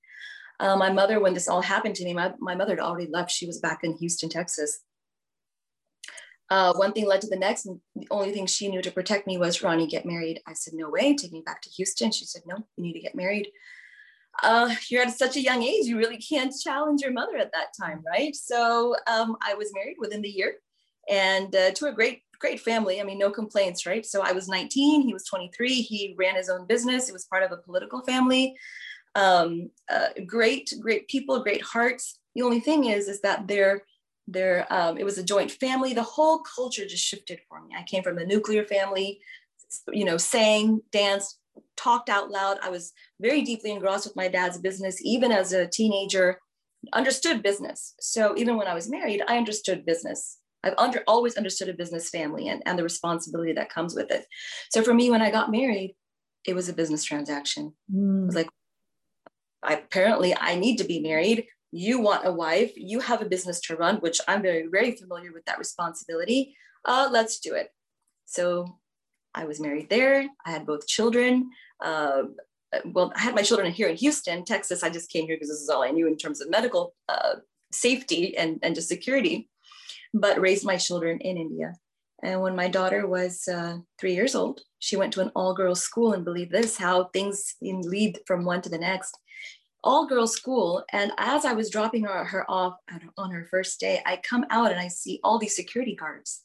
Uh, 0.59 0.75
my 0.75 0.91
mother 0.91 1.19
when 1.19 1.33
this 1.33 1.47
all 1.47 1.61
happened 1.61 1.95
to 1.95 2.05
me 2.05 2.13
my, 2.13 2.31
my 2.39 2.55
mother 2.55 2.73
had 2.73 2.79
already 2.79 3.09
left. 3.11 3.31
She 3.31 3.47
was 3.47 3.59
back 3.59 3.79
in 3.83 3.97
houston 3.97 4.29
texas 4.29 4.81
uh, 6.49 6.73
one 6.73 6.93
thing 6.93 7.07
led 7.07 7.21
to 7.21 7.27
the 7.27 7.35
next. 7.35 7.65
And 7.65 7.79
the 7.95 8.07
only 8.11 8.31
thing 8.31 8.45
she 8.45 8.67
knew 8.67 8.81
to 8.81 8.91
protect 8.91 9.27
me 9.27 9.37
was 9.37 9.61
Rani, 9.61 9.87
get 9.87 10.05
married. 10.05 10.41
I 10.45 10.53
said, 10.53 10.73
no 10.73 10.89
way, 10.89 11.15
take 11.15 11.31
me 11.31 11.41
back 11.45 11.61
to 11.63 11.69
Houston. 11.69 12.11
She 12.11 12.25
said, 12.25 12.43
no, 12.45 12.57
you 12.77 12.83
need 12.83 12.93
to 12.93 12.99
get 12.99 13.15
married. 13.15 13.49
Uh, 14.41 14.73
you're 14.89 15.03
at 15.03 15.15
such 15.15 15.35
a 15.35 15.41
young 15.41 15.61
age, 15.61 15.85
you 15.85 15.97
really 15.97 16.17
can't 16.17 16.53
challenge 16.59 17.01
your 17.01 17.11
mother 17.11 17.37
at 17.37 17.51
that 17.51 17.67
time, 17.79 18.03
right? 18.07 18.35
So 18.35 18.95
um, 19.05 19.37
I 19.41 19.53
was 19.53 19.71
married 19.75 19.97
within 19.99 20.23
the 20.23 20.29
year 20.29 20.55
and 21.07 21.55
uh, 21.55 21.71
to 21.71 21.85
a 21.85 21.91
great, 21.91 22.23
great 22.39 22.59
family. 22.59 22.99
I 22.99 23.03
mean, 23.03 23.19
no 23.19 23.29
complaints, 23.29 23.85
right? 23.85 24.05
So 24.05 24.23
I 24.23 24.31
was 24.31 24.47
19, 24.47 25.01
he 25.01 25.13
was 25.13 25.25
23. 25.25 25.81
He 25.81 26.15
ran 26.17 26.35
his 26.35 26.49
own 26.49 26.65
business. 26.65 27.09
It 27.09 27.13
was 27.13 27.25
part 27.25 27.43
of 27.43 27.51
a 27.51 27.57
political 27.57 28.01
family. 28.01 28.55
Um, 29.15 29.69
uh, 29.91 30.07
great, 30.25 30.73
great 30.79 31.07
people, 31.07 31.43
great 31.43 31.61
hearts. 31.61 32.19
The 32.35 32.41
only 32.41 32.59
thing 32.59 32.85
is, 32.85 33.07
is 33.07 33.21
that 33.21 33.47
they're 33.47 33.83
there 34.27 34.65
um, 34.69 34.97
it 34.97 35.03
was 35.03 35.17
a 35.17 35.23
joint 35.23 35.51
family. 35.51 35.93
The 35.93 36.03
whole 36.03 36.39
culture 36.39 36.85
just 36.85 37.03
shifted 37.03 37.39
for 37.47 37.61
me. 37.61 37.75
I 37.77 37.83
came 37.83 38.03
from 38.03 38.17
a 38.17 38.25
nuclear 38.25 38.65
family 38.65 39.19
you 39.91 40.05
know 40.05 40.17
sang 40.17 40.81
danced 40.91 41.39
talked 41.75 42.09
out 42.09 42.29
loud. 42.29 42.57
I 42.61 42.69
was 42.69 42.93
very 43.19 43.41
deeply 43.41 43.71
engrossed 43.71 44.05
with 44.05 44.15
my 44.15 44.27
dad's 44.27 44.57
business 44.57 44.97
even 45.03 45.31
as 45.31 45.53
a 45.53 45.67
teenager 45.67 46.39
understood 46.91 47.41
business. 47.41 47.93
So 47.99 48.33
even 48.37 48.57
when 48.57 48.67
i 48.67 48.73
was 48.73 48.89
married 48.89 49.21
i 49.27 49.37
understood 49.37 49.85
business. 49.85 50.39
I've 50.65 50.75
under, 50.77 51.03
always 51.07 51.35
understood 51.35 51.67
a 51.67 51.73
business 51.73 52.09
family 52.09 52.47
and, 52.47 52.63
and 52.65 52.79
the 52.79 52.83
responsibility 52.83 53.51
that 53.51 53.69
comes 53.69 53.95
with 53.95 54.09
it. 54.11 54.25
So 54.69 54.81
for 54.81 54.93
me 54.93 55.09
when 55.09 55.21
i 55.21 55.31
got 55.31 55.51
married 55.51 55.95
it 56.45 56.55
was 56.55 56.67
a 56.67 56.73
business 56.73 57.03
transaction. 57.03 57.73
Mm. 57.93 58.23
it 58.23 58.25
was 58.25 58.35
like 58.35 58.49
I, 59.61 59.75
apparently 59.75 60.35
i 60.37 60.55
need 60.55 60.77
to 60.77 60.83
be 60.83 60.99
married 60.99 61.47
you 61.73 61.99
want 61.99 62.27
a 62.27 62.31
wife, 62.31 62.71
you 62.75 62.99
have 62.99 63.21
a 63.21 63.25
business 63.25 63.59
to 63.61 63.75
run, 63.75 63.97
which 63.97 64.21
I'm 64.27 64.43
very, 64.43 64.67
very 64.67 64.91
familiar 64.91 65.33
with 65.33 65.43
that 65.45 65.57
responsibility. 65.57 66.55
Uh, 66.85 67.09
let's 67.11 67.39
do 67.39 67.55
it. 67.55 67.69
So 68.25 68.77
I 69.33 69.45
was 69.45 69.59
married 69.59 69.89
there. 69.89 70.27
I 70.45 70.51
had 70.51 70.67
both 70.67 70.87
children. 70.87 71.49
Uh, 71.83 72.23
well, 72.85 73.11
I 73.15 73.21
had 73.21 73.33
my 73.33 73.41
children 73.41 73.71
here 73.71 73.87
in 73.87 73.95
Houston, 73.97 74.45
Texas. 74.45 74.83
I 74.83 74.89
just 74.89 75.09
came 75.09 75.25
here 75.25 75.35
because 75.35 75.49
this 75.49 75.61
is 75.61 75.69
all 75.69 75.83
I 75.83 75.89
knew 75.89 76.07
in 76.07 76.15
terms 76.15 76.41
of 76.41 76.49
medical 76.49 76.93
uh, 77.09 77.35
safety 77.71 78.37
and, 78.37 78.59
and 78.61 78.75
just 78.75 78.87
security, 78.87 79.49
but 80.13 80.39
raised 80.39 80.65
my 80.65 80.77
children 80.77 81.19
in 81.21 81.37
India. 81.37 81.73
And 82.23 82.41
when 82.41 82.55
my 82.55 82.67
daughter 82.67 83.07
was 83.07 83.47
uh, 83.47 83.77
three 83.99 84.13
years 84.13 84.35
old, 84.35 84.61
she 84.77 84.95
went 84.95 85.11
to 85.13 85.21
an 85.21 85.31
all 85.35 85.55
girls 85.55 85.81
school 85.81 86.13
and 86.13 86.23
believe 86.23 86.51
this, 86.51 86.77
how 86.77 87.05
things 87.05 87.55
lead 87.61 88.19
from 88.27 88.45
one 88.45 88.61
to 88.61 88.69
the 88.69 88.77
next 88.77 89.17
all 89.83 90.07
girls 90.07 90.33
school. 90.33 90.83
And 90.91 91.11
as 91.17 91.45
I 91.45 91.53
was 91.53 91.69
dropping 91.69 92.03
her, 92.03 92.23
her 92.23 92.49
off 92.49 92.75
on 93.17 93.31
her 93.31 93.47
first 93.49 93.79
day, 93.79 94.01
I 94.05 94.17
come 94.17 94.45
out 94.49 94.71
and 94.71 94.79
I 94.79 94.87
see 94.87 95.19
all 95.23 95.39
these 95.39 95.55
security 95.55 95.95
guards. 95.95 96.41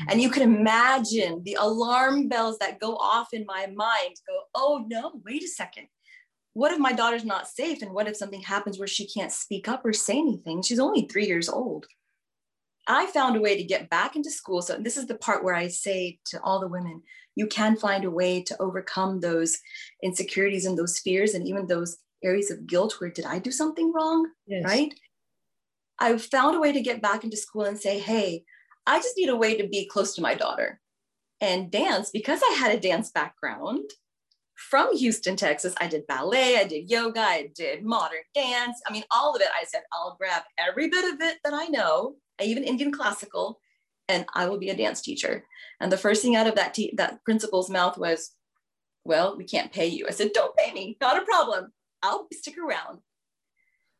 Mm-hmm. 0.00 0.10
And 0.10 0.22
you 0.22 0.30
can 0.30 0.42
imagine 0.42 1.42
the 1.44 1.56
alarm 1.58 2.28
bells 2.28 2.58
that 2.58 2.80
go 2.80 2.96
off 2.96 3.32
in 3.32 3.44
my 3.46 3.66
mind 3.66 4.16
go, 4.28 4.40
oh 4.54 4.84
no, 4.88 5.20
wait 5.24 5.42
a 5.42 5.48
second. 5.48 5.88
What 6.52 6.72
if 6.72 6.78
my 6.78 6.92
daughter's 6.92 7.24
not 7.24 7.48
safe? 7.48 7.82
And 7.82 7.92
what 7.92 8.08
if 8.08 8.16
something 8.16 8.40
happens 8.40 8.78
where 8.78 8.88
she 8.88 9.06
can't 9.06 9.32
speak 9.32 9.68
up 9.68 9.84
or 9.84 9.92
say 9.92 10.18
anything? 10.18 10.62
She's 10.62 10.78
only 10.78 11.06
three 11.06 11.26
years 11.26 11.48
old. 11.48 11.86
I 12.88 13.06
found 13.06 13.36
a 13.36 13.40
way 13.40 13.56
to 13.56 13.64
get 13.64 13.90
back 13.90 14.16
into 14.16 14.30
school. 14.30 14.62
So, 14.62 14.78
this 14.78 14.96
is 14.96 15.06
the 15.06 15.16
part 15.16 15.42
where 15.42 15.56
I 15.56 15.68
say 15.68 16.18
to 16.26 16.40
all 16.42 16.60
the 16.60 16.68
women, 16.68 17.02
you 17.34 17.46
can 17.46 17.76
find 17.76 18.04
a 18.04 18.10
way 18.10 18.42
to 18.44 18.56
overcome 18.62 19.20
those 19.20 19.58
insecurities 20.02 20.66
and 20.66 20.78
those 20.78 21.00
fears 21.00 21.34
and 21.34 21.46
even 21.46 21.66
those 21.66 21.98
areas 22.22 22.50
of 22.50 22.66
guilt 22.66 22.96
where 22.98 23.10
did 23.10 23.24
I 23.24 23.38
do 23.38 23.50
something 23.50 23.92
wrong? 23.92 24.28
Yes. 24.46 24.64
Right? 24.64 24.94
I 25.98 26.16
found 26.18 26.56
a 26.56 26.60
way 26.60 26.72
to 26.72 26.80
get 26.80 27.02
back 27.02 27.24
into 27.24 27.36
school 27.36 27.62
and 27.62 27.78
say, 27.78 27.98
hey, 27.98 28.44
I 28.86 28.98
just 28.98 29.16
need 29.16 29.28
a 29.28 29.36
way 29.36 29.56
to 29.56 29.66
be 29.66 29.86
close 29.86 30.14
to 30.14 30.22
my 30.22 30.34
daughter. 30.34 30.80
And 31.40 31.70
dance, 31.70 32.10
because 32.10 32.40
I 32.42 32.54
had 32.54 32.74
a 32.74 32.80
dance 32.80 33.10
background 33.10 33.90
from 34.54 34.96
Houston, 34.96 35.36
Texas, 35.36 35.74
I 35.80 35.86
did 35.86 36.06
ballet, 36.06 36.58
I 36.58 36.64
did 36.64 36.90
yoga, 36.90 37.20
I 37.20 37.50
did 37.54 37.84
modern 37.84 38.22
dance. 38.34 38.80
I 38.86 38.92
mean, 38.92 39.04
all 39.10 39.34
of 39.34 39.42
it. 39.42 39.48
I 39.58 39.64
said, 39.64 39.82
I'll 39.92 40.16
grab 40.18 40.42
every 40.58 40.88
bit 40.88 41.12
of 41.12 41.20
it 41.20 41.38
that 41.44 41.52
I 41.52 41.66
know, 41.66 42.16
even 42.40 42.64
Indian 42.64 42.90
classical, 42.90 43.60
and 44.08 44.24
I 44.34 44.46
will 44.46 44.58
be 44.58 44.70
a 44.70 44.76
dance 44.76 45.02
teacher. 45.02 45.44
And 45.80 45.92
the 45.92 45.98
first 45.98 46.22
thing 46.22 46.36
out 46.36 46.46
of 46.46 46.54
that, 46.54 46.72
te- 46.72 46.94
that 46.96 47.22
principal's 47.24 47.68
mouth 47.68 47.98
was, 47.98 48.32
well, 49.04 49.36
we 49.36 49.44
can't 49.44 49.72
pay 49.72 49.86
you. 49.86 50.06
I 50.08 50.12
said, 50.12 50.32
don't 50.32 50.56
pay 50.56 50.72
me, 50.72 50.96
not 51.00 51.20
a 51.20 51.24
problem. 51.24 51.72
I'll 52.02 52.26
stick 52.32 52.56
around. 52.58 53.00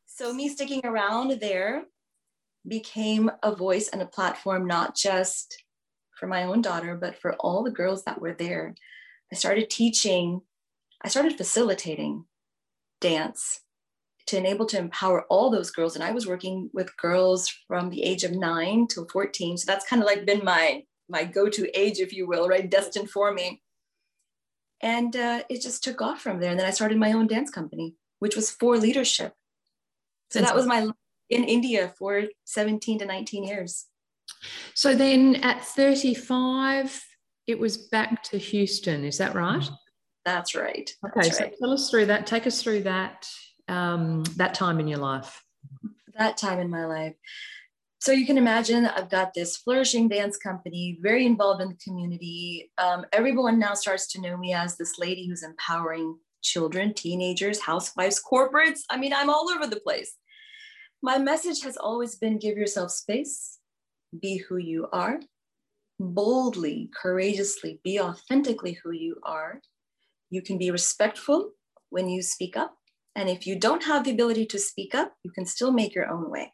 So, 0.06 0.32
me 0.32 0.48
sticking 0.48 0.84
around 0.84 1.40
there 1.40 1.84
became 2.66 3.30
a 3.42 3.54
voice 3.54 3.88
and 3.88 4.02
a 4.02 4.06
platform, 4.06 4.66
not 4.66 4.96
just 4.96 5.62
for 6.18 6.26
my 6.26 6.44
own 6.44 6.62
daughter, 6.62 6.96
but 6.96 7.18
for 7.18 7.34
all 7.34 7.62
the 7.62 7.70
girls 7.70 8.04
that 8.04 8.20
were 8.20 8.34
there. 8.34 8.74
I 9.32 9.36
started 9.36 9.70
teaching, 9.70 10.40
I 11.02 11.08
started 11.08 11.36
facilitating 11.36 12.24
dance 13.00 13.60
to 14.26 14.36
enable 14.36 14.66
to 14.66 14.78
empower 14.78 15.24
all 15.26 15.50
those 15.50 15.70
girls. 15.70 15.94
And 15.94 16.02
I 16.02 16.12
was 16.12 16.26
working 16.26 16.70
with 16.72 16.96
girls 16.96 17.48
from 17.68 17.90
the 17.90 18.02
age 18.02 18.24
of 18.24 18.32
nine 18.32 18.86
till 18.88 19.06
14. 19.12 19.58
So 19.58 19.64
that's 19.66 19.86
kind 19.86 20.02
of 20.02 20.06
like 20.06 20.26
been 20.26 20.44
my 20.44 20.82
my 21.08 21.24
go-to 21.24 21.70
age, 21.78 22.00
if 22.00 22.12
you 22.12 22.26
will, 22.26 22.48
right? 22.48 22.68
Destined 22.68 23.10
for 23.10 23.32
me. 23.32 23.62
And 24.82 25.16
uh, 25.16 25.42
it 25.48 25.62
just 25.62 25.82
took 25.82 26.02
off 26.02 26.20
from 26.20 26.40
there. 26.40 26.50
And 26.50 26.60
then 26.60 26.66
I 26.66 26.70
started 26.70 26.98
my 26.98 27.12
own 27.12 27.26
dance 27.26 27.50
company, 27.50 27.94
which 28.18 28.36
was 28.36 28.50
for 28.50 28.76
leadership. 28.76 29.32
So 30.30 30.40
that 30.40 30.54
was 30.54 30.66
my 30.66 30.90
in 31.30 31.44
India 31.44 31.92
for 31.98 32.24
17 32.44 33.00
to 33.00 33.06
19 33.06 33.44
years. 33.44 33.86
So 34.74 34.94
then 34.94 35.36
at 35.36 35.64
35, 35.64 37.04
it 37.46 37.58
was 37.58 37.76
back 37.76 38.22
to 38.24 38.38
Houston. 38.38 39.04
Is 39.04 39.18
that 39.18 39.34
right? 39.34 39.68
That's 40.24 40.54
right. 40.54 40.90
Okay, 41.06 41.28
That's 41.28 41.38
so 41.38 41.50
tell 41.60 41.72
us 41.72 41.90
through 41.90 42.06
that. 42.06 42.26
Take 42.26 42.46
us 42.46 42.60
through 42.60 42.82
that 42.82 43.28
um, 43.68 44.24
that 44.36 44.54
time 44.54 44.80
in 44.80 44.88
your 44.88 44.98
life. 44.98 45.42
That 46.18 46.36
time 46.36 46.58
in 46.58 46.68
my 46.68 46.86
life. 46.86 47.14
So 48.06 48.12
you 48.12 48.24
can 48.24 48.38
imagine 48.38 48.86
I've 48.86 49.10
got 49.10 49.34
this 49.34 49.56
flourishing 49.56 50.08
dance 50.08 50.36
company, 50.36 50.96
very 51.02 51.26
involved 51.26 51.60
in 51.60 51.70
the 51.70 51.78
community. 51.84 52.70
Um, 52.78 53.04
everyone 53.12 53.58
now 53.58 53.74
starts 53.74 54.06
to 54.12 54.20
know 54.20 54.36
me 54.36 54.54
as 54.54 54.76
this 54.76 54.96
lady 54.96 55.26
who's 55.26 55.42
empowering 55.42 56.16
children, 56.40 56.94
teenagers, 56.94 57.58
housewives, 57.58 58.22
corporates. 58.22 58.82
I 58.88 58.96
mean, 58.96 59.12
I'm 59.12 59.28
all 59.28 59.50
over 59.50 59.66
the 59.66 59.80
place. 59.80 60.14
My 61.02 61.18
message 61.18 61.64
has 61.64 61.76
always 61.76 62.14
been 62.14 62.38
give 62.38 62.56
yourself 62.56 62.92
space, 62.92 63.58
be 64.22 64.36
who 64.36 64.58
you 64.58 64.86
are, 64.92 65.18
boldly, 65.98 66.90
courageously, 67.02 67.80
be 67.82 67.98
authentically 67.98 68.78
who 68.84 68.92
you 68.92 69.16
are. 69.24 69.60
You 70.30 70.42
can 70.42 70.58
be 70.58 70.70
respectful 70.70 71.54
when 71.90 72.08
you 72.08 72.22
speak 72.22 72.56
up. 72.56 72.76
And 73.16 73.28
if 73.28 73.48
you 73.48 73.58
don't 73.58 73.82
have 73.82 74.04
the 74.04 74.12
ability 74.12 74.46
to 74.46 74.60
speak 74.60 74.94
up, 74.94 75.12
you 75.24 75.32
can 75.32 75.44
still 75.44 75.72
make 75.72 75.92
your 75.92 76.08
own 76.08 76.30
way. 76.30 76.52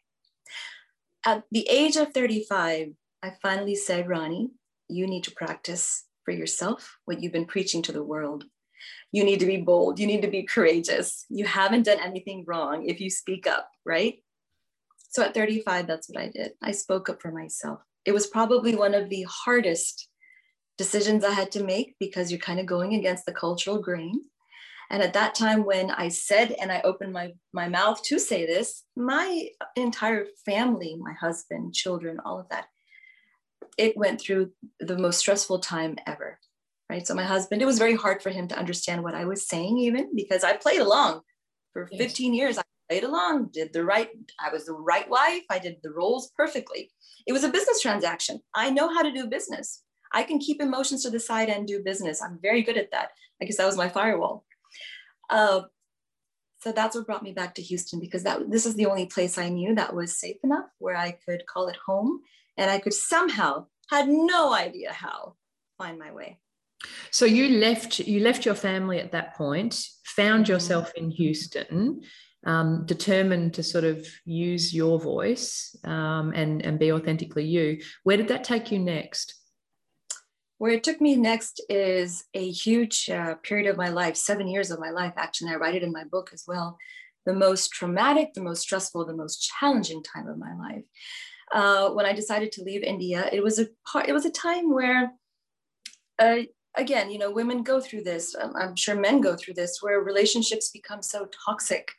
At 1.25 1.43
the 1.51 1.67
age 1.69 1.95
of 1.95 2.13
35, 2.13 2.89
I 3.23 3.31
finally 3.41 3.75
said, 3.75 4.09
Rani, 4.09 4.51
you 4.89 5.07
need 5.07 5.23
to 5.23 5.31
practice 5.31 6.03
for 6.25 6.31
yourself 6.31 6.97
what 7.05 7.21
you've 7.21 7.31
been 7.31 7.45
preaching 7.45 7.81
to 7.83 7.91
the 7.91 8.03
world. 8.03 8.45
You 9.11 9.23
need 9.23 9.39
to 9.39 9.45
be 9.45 9.57
bold. 9.57 9.99
You 9.99 10.07
need 10.07 10.21
to 10.23 10.27
be 10.27 10.43
courageous. 10.43 11.25
You 11.29 11.45
haven't 11.45 11.83
done 11.83 11.99
anything 11.99 12.43
wrong 12.45 12.85
if 12.85 12.99
you 12.99 13.09
speak 13.09 13.47
up, 13.47 13.69
right? 13.85 14.15
So 15.11 15.23
at 15.23 15.33
35, 15.33 15.87
that's 15.87 16.09
what 16.09 16.21
I 16.21 16.27
did. 16.27 16.53
I 16.61 16.71
spoke 16.71 17.07
up 17.07 17.21
for 17.21 17.31
myself. 17.31 17.79
It 18.03 18.11
was 18.11 18.27
probably 18.27 18.75
one 18.75 18.93
of 18.93 19.09
the 19.09 19.25
hardest 19.29 20.09
decisions 20.77 21.23
I 21.23 21.31
had 21.31 21.51
to 21.51 21.63
make 21.63 21.95
because 21.99 22.31
you're 22.31 22.39
kind 22.39 22.59
of 22.59 22.65
going 22.65 22.95
against 22.95 23.25
the 23.25 23.31
cultural 23.31 23.79
grain. 23.79 24.21
And 24.93 25.01
at 25.01 25.13
that 25.13 25.33
time, 25.33 25.65
when 25.65 25.89
I 25.89 26.09
said 26.09 26.51
and 26.61 26.71
I 26.71 26.79
opened 26.81 27.13
my, 27.13 27.33
my 27.51 27.67
mouth 27.67 28.03
to 28.03 28.19
say 28.19 28.45
this, 28.45 28.83
my 28.95 29.47
entire 29.75 30.27
family, 30.45 30.95
my 30.99 31.13
husband, 31.13 31.73
children, 31.73 32.19
all 32.23 32.39
of 32.39 32.47
that, 32.49 32.67
it 33.75 33.97
went 33.97 34.21
through 34.21 34.51
the 34.79 34.95
most 34.95 35.17
stressful 35.17 35.59
time 35.61 35.97
ever. 36.05 36.37
Right. 36.91 37.07
So, 37.07 37.15
my 37.15 37.23
husband, 37.23 37.63
it 37.63 37.65
was 37.65 37.79
very 37.79 37.95
hard 37.95 38.21
for 38.21 38.29
him 38.29 38.47
to 38.49 38.55
understand 38.55 39.01
what 39.01 39.15
I 39.15 39.25
was 39.25 39.47
saying, 39.47 39.79
even 39.79 40.15
because 40.15 40.43
I 40.43 40.57
played 40.57 40.81
along 40.81 41.21
for 41.71 41.89
15 41.97 42.35
years. 42.35 42.59
I 42.59 42.63
played 42.87 43.03
along, 43.03 43.49
did 43.51 43.73
the 43.73 43.83
right, 43.83 44.09
I 44.39 44.53
was 44.53 44.67
the 44.67 44.73
right 44.73 45.09
wife. 45.09 45.41
I 45.49 45.57
did 45.57 45.77
the 45.81 45.89
roles 45.89 46.29
perfectly. 46.37 46.91
It 47.25 47.33
was 47.33 47.43
a 47.43 47.49
business 47.49 47.81
transaction. 47.81 48.41
I 48.53 48.69
know 48.69 48.93
how 48.93 49.01
to 49.01 49.11
do 49.11 49.25
business. 49.25 49.81
I 50.13 50.21
can 50.21 50.37
keep 50.37 50.61
emotions 50.61 51.01
to 51.01 51.09
the 51.09 51.19
side 51.19 51.49
and 51.49 51.65
do 51.65 51.81
business. 51.81 52.21
I'm 52.21 52.37
very 52.43 52.61
good 52.61 52.77
at 52.77 52.91
that. 52.91 53.09
I 53.41 53.45
guess 53.45 53.57
that 53.57 53.65
was 53.65 53.75
my 53.75 53.89
firewall. 53.89 54.45
Uh, 55.29 55.61
so 56.59 56.71
that's 56.71 56.95
what 56.95 57.05
brought 57.05 57.23
me 57.23 57.33
back 57.33 57.55
to 57.55 57.61
Houston 57.61 57.99
because 57.99 58.23
that 58.23 58.49
this 58.49 58.65
is 58.65 58.75
the 58.75 58.85
only 58.85 59.05
place 59.07 59.37
I 59.37 59.49
knew 59.49 59.75
that 59.75 59.93
was 59.93 60.17
safe 60.17 60.37
enough 60.43 60.67
where 60.79 60.95
I 60.95 61.17
could 61.25 61.45
call 61.45 61.67
it 61.67 61.77
home 61.85 62.21
and 62.57 62.71
I 62.71 62.79
could 62.79 62.93
somehow 62.93 63.65
had 63.89 64.07
no 64.07 64.53
idea 64.53 64.93
how 64.93 65.35
find 65.77 65.99
my 65.99 66.11
way. 66.13 66.39
So 67.11 67.25
you 67.25 67.59
left 67.59 67.99
you 67.99 68.21
left 68.21 68.45
your 68.45 68.55
family 68.55 68.99
at 68.99 69.11
that 69.11 69.35
point, 69.35 69.85
found 70.05 70.45
Mm-hmm. 70.45 70.53
yourself 70.53 70.93
in 70.95 71.11
Houston, 71.11 72.01
um, 72.45 72.85
determined 72.85 73.53
to 73.55 73.63
sort 73.63 73.83
of 73.83 74.07
use 74.25 74.73
your 74.73 74.99
voice 74.99 75.75
um, 75.83 76.33
and 76.33 76.61
and 76.65 76.79
be 76.79 76.91
authentically 76.91 77.45
you. 77.45 77.81
Where 78.03 78.17
did 78.17 78.29
that 78.29 78.43
take 78.43 78.71
you 78.71 78.79
next? 78.79 79.35
Where 80.63 80.71
it 80.71 80.83
took 80.85 81.01
me 81.01 81.17
next 81.17 81.59
is 81.67 82.23
a 82.33 82.49
huge 82.49 83.09
uh, 83.09 83.35
period 83.43 83.69
of 83.69 83.75
my 83.75 83.89
life, 83.89 84.15
seven 84.15 84.47
years 84.47 84.71
of 84.71 84.79
my 84.79 84.91
life. 84.91 85.11
Actually, 85.17 85.51
I 85.51 85.57
write 85.57 85.75
it 85.75 85.83
in 85.83 85.91
my 85.91 86.05
book 86.05 86.29
as 86.31 86.45
well. 86.47 86.77
The 87.25 87.33
most 87.33 87.73
traumatic, 87.73 88.33
the 88.33 88.43
most 88.43 88.61
stressful, 88.61 89.05
the 89.05 89.13
most 89.13 89.51
challenging 89.59 90.01
time 90.03 90.29
of 90.29 90.37
my 90.37 90.55
life. 90.55 90.83
Uh, 91.53 91.89
when 91.89 92.05
I 92.05 92.13
decided 92.13 92.53
to 92.53 92.63
leave 92.63 92.81
India, 92.81 93.29
it 93.33 93.43
was 93.43 93.59
a 93.59 93.67
part. 93.85 94.07
It 94.07 94.13
was 94.13 94.23
a 94.23 94.31
time 94.31 94.73
where, 94.73 95.11
uh, 96.17 96.43
again, 96.77 97.11
you 97.11 97.19
know, 97.19 97.29
women 97.29 97.63
go 97.63 97.81
through 97.81 98.03
this. 98.03 98.33
I'm, 98.33 98.55
I'm 98.55 98.77
sure 98.77 98.95
men 98.95 99.19
go 99.19 99.35
through 99.35 99.55
this, 99.55 99.79
where 99.81 99.99
relationships 99.99 100.71
become 100.71 101.01
so 101.01 101.27
toxic, 101.45 101.91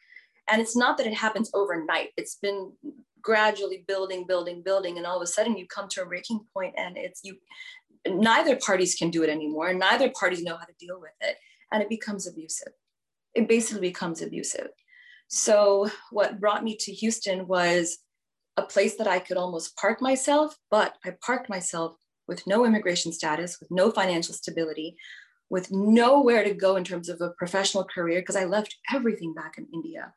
and 0.49 0.63
it's 0.63 0.75
not 0.75 0.97
that 0.97 1.07
it 1.07 1.13
happens 1.13 1.51
overnight. 1.53 2.13
It's 2.17 2.37
been 2.37 2.73
gradually 3.21 3.85
building, 3.89 4.27
building, 4.27 4.63
building, 4.63 4.99
and 4.99 5.07
all 5.07 5.17
of 5.17 5.23
a 5.23 5.27
sudden 5.27 5.57
you 5.57 5.67
come 5.67 5.89
to 5.89 6.03
a 6.03 6.07
breaking 6.07 6.41
point, 6.55 6.75
and 6.79 6.97
it's 6.97 7.21
you 7.25 7.37
neither 8.07 8.57
parties 8.57 8.95
can 8.95 9.11
do 9.11 9.23
it 9.23 9.31
anymore. 9.31 9.73
Neither 9.73 10.11
parties 10.11 10.43
know 10.43 10.57
how 10.57 10.65
to 10.65 10.75
deal 10.79 11.01
with 11.01 11.13
it. 11.21 11.37
And 11.73 11.83
it 11.83 11.89
becomes 11.89 12.27
abusive. 12.27 12.73
It 13.35 13.49
basically 13.49 13.89
becomes 13.89 14.23
abusive. 14.23 14.69
So, 15.29 15.91
what 16.11 16.39
brought 16.39 16.63
me 16.63 16.77
to 16.77 16.93
Houston 16.93 17.49
was 17.49 17.99
a 18.57 18.63
place 18.63 18.97
that 18.97 19.09
I 19.09 19.19
could 19.19 19.37
almost 19.37 19.77
park 19.77 20.01
myself, 20.01 20.57
but 20.71 20.97
I 21.05 21.17
parked 21.25 21.49
myself 21.49 21.97
with 22.29 22.47
no 22.47 22.65
immigration 22.65 23.13
status, 23.13 23.59
with 23.59 23.71
no 23.71 23.91
financial 23.91 24.35
stability, 24.35 24.97
with 25.51 25.73
nowhere 25.73 26.45
to 26.45 26.55
go 26.55 26.77
in 26.77 26.85
terms 26.85 27.09
of 27.09 27.21
a 27.21 27.31
professional 27.31 27.85
career, 27.85 28.21
because 28.21 28.37
I 28.37 28.45
left 28.45 28.77
everything 28.93 29.35
back 29.35 29.55
in 29.59 29.67
India. 29.73 30.15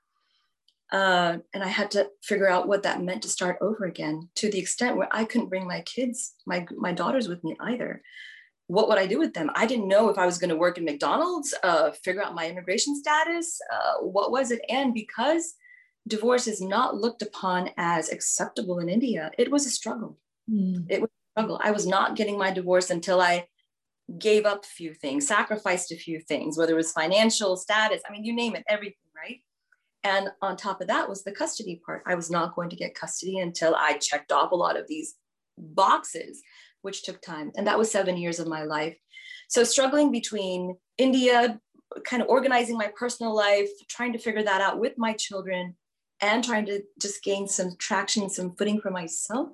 Uh, 0.91 1.37
and 1.53 1.63
I 1.63 1.67
had 1.67 1.91
to 1.91 2.09
figure 2.23 2.49
out 2.49 2.67
what 2.67 2.83
that 2.83 3.03
meant 3.03 3.21
to 3.23 3.29
start 3.29 3.57
over 3.61 3.85
again 3.85 4.29
to 4.35 4.49
the 4.49 4.59
extent 4.59 4.95
where 4.95 5.09
I 5.11 5.25
couldn't 5.25 5.49
bring 5.49 5.67
my 5.67 5.81
kids, 5.81 6.35
my, 6.45 6.65
my 6.77 6.93
daughters 6.93 7.27
with 7.27 7.43
me 7.43 7.57
either. 7.59 8.01
What 8.67 8.87
would 8.87 8.97
I 8.97 9.05
do 9.05 9.19
with 9.19 9.33
them? 9.33 9.49
I 9.53 9.65
didn't 9.65 9.87
know 9.87 10.09
if 10.09 10.17
I 10.17 10.25
was 10.25 10.37
going 10.37 10.49
to 10.49 10.55
work 10.55 10.77
in 10.77 10.85
McDonald's, 10.85 11.53
uh, 11.63 11.91
figure 11.91 12.23
out 12.23 12.35
my 12.35 12.49
immigration 12.49 12.95
status, 12.95 13.59
uh, 13.73 14.01
what 14.01 14.31
was 14.31 14.51
it? 14.51 14.61
And 14.69 14.93
because 14.93 15.55
divorce 16.07 16.47
is 16.47 16.61
not 16.61 16.95
looked 16.95 17.21
upon 17.21 17.69
as 17.77 18.09
acceptable 18.09 18.79
in 18.79 18.89
India, 18.89 19.31
it 19.37 19.51
was 19.51 19.65
a 19.65 19.69
struggle. 19.69 20.17
Mm. 20.49 20.85
It 20.89 21.01
was 21.01 21.09
a 21.09 21.39
struggle. 21.39 21.59
I 21.61 21.71
was 21.71 21.85
not 21.85 22.15
getting 22.15 22.37
my 22.37 22.51
divorce 22.51 22.89
until 22.89 23.19
I 23.19 23.47
gave 24.17 24.45
up 24.45 24.63
a 24.63 24.67
few 24.67 24.93
things, 24.93 25.27
sacrificed 25.27 25.91
a 25.91 25.97
few 25.97 26.21
things, 26.21 26.57
whether 26.57 26.71
it 26.71 26.77
was 26.77 26.93
financial 26.93 27.57
status, 27.57 28.01
I 28.07 28.11
mean, 28.11 28.23
you 28.23 28.33
name 28.33 28.55
it, 28.55 28.63
everything, 28.69 28.95
right? 29.15 29.41
And 30.03 30.29
on 30.41 30.55
top 30.55 30.81
of 30.81 30.87
that 30.87 31.09
was 31.09 31.23
the 31.23 31.31
custody 31.31 31.81
part. 31.85 32.03
I 32.05 32.15
was 32.15 32.29
not 32.29 32.55
going 32.55 32.69
to 32.69 32.75
get 32.75 32.95
custody 32.95 33.39
until 33.39 33.75
I 33.75 33.97
checked 33.97 34.31
off 34.31 34.51
a 34.51 34.55
lot 34.55 34.77
of 34.77 34.87
these 34.87 35.15
boxes, 35.57 36.41
which 36.81 37.03
took 37.03 37.21
time. 37.21 37.51
And 37.57 37.67
that 37.67 37.77
was 37.77 37.91
seven 37.91 38.17
years 38.17 38.39
of 38.39 38.47
my 38.47 38.63
life. 38.63 38.95
So 39.49 39.63
struggling 39.63 40.11
between 40.11 40.77
India, 40.97 41.59
kind 42.05 42.21
of 42.21 42.29
organizing 42.29 42.77
my 42.77 42.91
personal 42.95 43.35
life, 43.35 43.69
trying 43.89 44.13
to 44.13 44.19
figure 44.19 44.43
that 44.43 44.61
out 44.61 44.79
with 44.79 44.93
my 44.97 45.13
children, 45.13 45.75
and 46.21 46.43
trying 46.43 46.65
to 46.65 46.81
just 47.01 47.23
gain 47.23 47.47
some 47.47 47.75
traction, 47.77 48.29
some 48.29 48.55
footing 48.55 48.81
for 48.81 48.91
myself. 48.91 49.49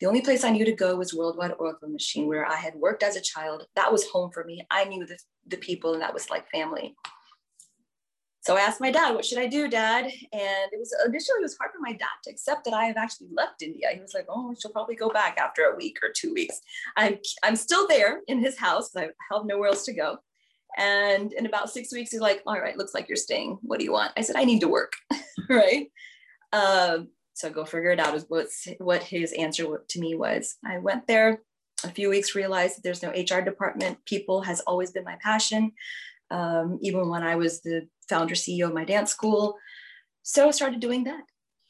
The 0.00 0.06
only 0.06 0.22
place 0.22 0.44
I 0.44 0.50
knew 0.50 0.64
to 0.64 0.72
go 0.72 0.96
was 0.96 1.12
Worldwide 1.12 1.58
Oilfield 1.58 1.92
Machine, 1.92 2.26
where 2.26 2.46
I 2.46 2.56
had 2.56 2.74
worked 2.74 3.02
as 3.02 3.16
a 3.16 3.20
child. 3.20 3.66
That 3.76 3.92
was 3.92 4.08
home 4.08 4.30
for 4.32 4.44
me. 4.44 4.66
I 4.70 4.84
knew 4.84 5.04
the, 5.04 5.18
the 5.46 5.58
people, 5.58 5.92
and 5.92 6.02
that 6.02 6.14
was 6.14 6.30
like 6.30 6.50
family. 6.50 6.96
So 8.42 8.56
I 8.56 8.60
asked 8.60 8.80
my 8.80 8.90
dad, 8.90 9.14
what 9.14 9.24
should 9.24 9.38
I 9.38 9.46
do, 9.46 9.68
dad? 9.68 10.04
And 10.04 10.72
it 10.72 10.78
was 10.78 10.94
initially 11.06 11.38
it 11.38 11.42
was 11.42 11.58
hard 11.58 11.72
for 11.72 11.80
my 11.80 11.92
dad 11.92 12.06
to 12.24 12.30
accept 12.30 12.64
that 12.64 12.72
I 12.72 12.84
have 12.84 12.96
actually 12.96 13.28
left 13.32 13.60
India. 13.62 13.88
He 13.92 14.00
was 14.00 14.14
like, 14.14 14.26
oh, 14.30 14.54
she'll 14.58 14.72
probably 14.72 14.96
go 14.96 15.10
back 15.10 15.38
after 15.38 15.64
a 15.64 15.76
week 15.76 15.98
or 16.02 16.08
two 16.14 16.32
weeks. 16.32 16.60
I'm 16.96 17.18
I'm 17.42 17.56
still 17.56 17.86
there 17.86 18.20
in 18.28 18.40
his 18.40 18.58
house. 18.58 18.96
I 18.96 19.08
have 19.30 19.44
nowhere 19.44 19.68
else 19.68 19.84
to 19.84 19.92
go. 19.92 20.18
And 20.78 21.32
in 21.32 21.46
about 21.46 21.70
six 21.70 21.92
weeks, 21.92 22.12
he's 22.12 22.20
like, 22.20 22.42
all 22.46 22.58
right, 22.58 22.76
looks 22.78 22.94
like 22.94 23.08
you're 23.08 23.16
staying. 23.16 23.58
What 23.62 23.78
do 23.78 23.84
you 23.84 23.92
want? 23.92 24.12
I 24.16 24.22
said, 24.22 24.36
I 24.36 24.44
need 24.44 24.60
to 24.60 24.68
work, 24.68 24.94
right? 25.48 25.88
Um, 26.52 27.08
so 27.34 27.50
go 27.50 27.64
figure 27.64 27.90
it 27.90 28.00
out 28.00 28.14
is 28.14 28.24
what's 28.28 28.68
what 28.78 29.02
his 29.02 29.32
answer 29.32 29.82
to 29.86 30.00
me 30.00 30.14
was. 30.14 30.56
I 30.64 30.78
went 30.78 31.06
there 31.06 31.42
a 31.84 31.90
few 31.90 32.10
weeks, 32.10 32.34
realized 32.34 32.76
that 32.76 32.82
there's 32.82 33.02
no 33.02 33.10
HR 33.10 33.42
department. 33.42 34.04
People 34.04 34.42
has 34.42 34.60
always 34.60 34.90
been 34.90 35.04
my 35.04 35.16
passion. 35.22 35.72
Um, 36.30 36.78
even 36.80 37.08
when 37.08 37.22
I 37.22 37.36
was 37.36 37.60
the 37.60 37.88
founder 38.08 38.34
CEO 38.34 38.66
of 38.66 38.74
my 38.74 38.84
dance 38.84 39.10
school. 39.10 39.56
So 40.22 40.48
I 40.48 40.50
started 40.50 40.80
doing 40.80 41.04
that. 41.04 41.22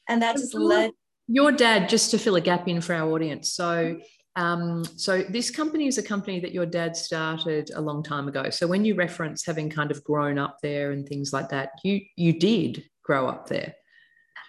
And 0.09 0.23
that 0.23 0.37
just 0.37 0.55
led. 0.55 0.93
Your 1.29 1.53
dad, 1.53 1.89
just 1.89 2.11
to 2.11 2.19
fill 2.19 2.35
a 2.35 2.41
gap 2.41 2.67
in 2.67 2.81
for 2.81 2.95
our 2.95 3.09
audience. 3.13 3.53
So, 3.53 4.01
um, 4.35 4.85
so 4.97 5.23
this 5.23 5.51
company 5.51 5.87
is 5.87 5.99
a 5.99 6.03
company 6.03 6.41
that 6.41 6.53
your 6.53 6.67
dad 6.67 6.97
started 6.97 7.71
a 7.75 7.81
long 7.81 8.03
time 8.03 8.27
ago. 8.27 8.51
So 8.51 8.67
when 8.67 8.85
you 8.85 8.97
reference 8.97 9.47
having 9.47 9.71
kind 9.71 9.93
of 9.93 10.03
grown 10.03 10.39
up 10.39 10.57
there 10.63 10.91
and 10.91 11.09
things 11.09 11.33
like 11.33 11.49
that, 11.51 11.71
you 11.85 12.01
you 12.17 12.39
did 12.39 12.85
grow 13.05 13.29
up 13.29 13.49
there? 13.49 13.75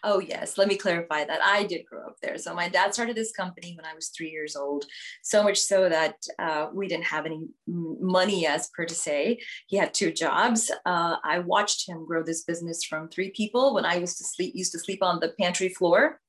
Oh, 0.03 0.20
yes. 0.20 0.58
Let 0.58 0.67
me 0.67 0.77
clarify 0.77 1.25
that. 1.25 1.41
I 1.43 1.63
did 1.63 1.86
grow 1.86 2.08
up 2.08 2.15
there. 2.22 2.38
So, 2.38 2.55
my 2.55 2.70
dad 2.70 2.93
started 2.93 3.15
this 3.15 3.31
company 3.31 3.75
when 3.75 3.86
I 3.86 3.93
was 3.93 4.10
three 4.10 4.31
years 4.31 4.55
old, 4.55 4.86
so 5.22 5.43
much 5.43 5.60
so 5.60 5.89
that 5.89 6.15
uh, 6.39 6.67
we 6.74 6.88
didn't 6.88 7.05
have 7.05 7.25
any 7.25 7.48
money, 7.67 8.48
as 8.48 8.70
per 8.75 8.86
to 8.86 8.96
say. 8.96 9.39
He 9.67 9.77
had 9.77 9.93
two 9.93 10.12
jobs. 10.12 10.72
Uh, 10.86 11.17
I 11.24 11.39
watched 11.39 11.88
him 11.88 12.05
grow 12.05 12.24
this 12.24 12.43
business 12.43 12.84
from 12.84 13.10
three 13.10 13.31
people 13.31 13.74
when 13.75 13.86
I 13.86 13.96
used 13.96 14.17
to 14.17 14.24
sleep, 14.24 14.53
used 14.55 14.72
to 14.72 14.79
sleep 14.79 15.03
on 15.03 15.20
the 15.20 15.34
pantry 15.39 15.70
floor 15.70 16.20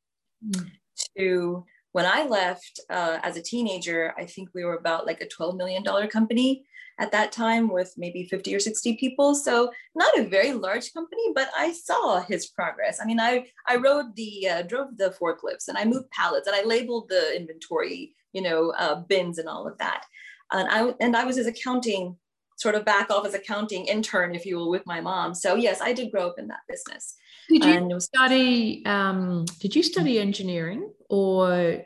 mm. 0.47 0.71
to 1.17 1.65
when 1.93 2.07
I 2.07 2.25
left 2.25 2.81
uh, 2.91 3.19
as 3.23 3.37
a 3.37 3.43
teenager, 3.43 4.15
I 4.19 4.25
think 4.25 4.49
we 4.55 4.65
were 4.65 4.77
about 4.77 5.07
like 5.07 5.21
a 5.21 5.27
$12 5.27 5.57
million 5.57 5.85
company 6.09 6.65
at 7.03 7.11
that 7.11 7.33
time 7.33 7.69
with 7.69 7.93
maybe 7.97 8.25
50 8.25 8.55
or 8.55 8.61
60 8.61 8.97
people. 8.97 9.35
So 9.35 9.73
not 9.97 10.17
a 10.17 10.29
very 10.29 10.53
large 10.53 10.95
company, 10.95 11.33
but 11.35 11.51
I 11.59 11.73
saw 11.73 12.21
his 12.21 12.47
progress. 12.47 13.01
I 13.03 13.05
mean, 13.05 13.19
I, 13.19 13.47
I 13.67 13.77
rode 13.77 14.15
the, 14.15 14.49
uh, 14.49 14.63
drove 14.63 14.97
the 14.97 15.13
forklifts 15.21 15.67
and 15.67 15.77
I 15.77 15.85
moved 15.85 16.11
pallets 16.13 16.47
and 16.47 16.55
I 16.55 16.63
labeled 16.63 17.09
the 17.09 17.37
inventory, 17.37 18.15
you 18.33 18.41
know, 18.41 18.73
uh, 18.79 19.01
bins 19.01 19.39
and 19.39 19.49
all 19.49 19.67
of 19.67 19.77
that. 19.79 20.05
And 20.53 20.69
I, 20.69 20.95
and 21.01 21.17
I 21.17 21.25
was 21.25 21.37
his 21.37 21.49
accounting 21.49 22.17
sort 22.57 22.77
of 22.77 22.85
back 22.85 23.11
office 23.11 23.35
accounting 23.35 23.87
intern, 23.87 24.37
if 24.37 24.47
you 24.47 24.57
will, 24.57 24.71
with 24.71 24.87
my 24.87 25.01
mom. 25.01 25.35
So 25.35 25.57
yes, 25.57 25.81
I 25.81 25.93
did 25.93 26.13
grow 26.13 26.29
up 26.29 26.39
in 26.39 26.47
that 26.49 26.61
business. 26.69 27.17
Did 27.49 27.65
you 27.65 27.81
was- 27.89 28.05
study? 28.05 28.85
Um, 28.87 29.45
did 29.59 29.75
you 29.75 29.83
study 29.83 30.21
engineering 30.21 30.93
or 31.11 31.83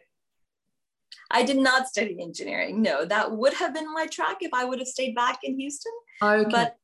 I 1.31 1.43
did 1.43 1.57
not 1.57 1.89
study 1.89 2.17
engineering. 2.21 2.83
No, 2.83 3.05
that 3.05 3.33
would 3.33 3.55
have 3.55 3.75
been 3.75 3.93
my 3.93 4.07
track 4.07 4.39
if 4.41 4.53
I 4.53 4.65
would 4.65 4.79
have 4.79 4.89
stayed 4.89 5.15
back 5.15 5.41
in 5.43 5.59
Houston. 5.59 5.93
Okay. 6.23 6.51
But 6.51 6.77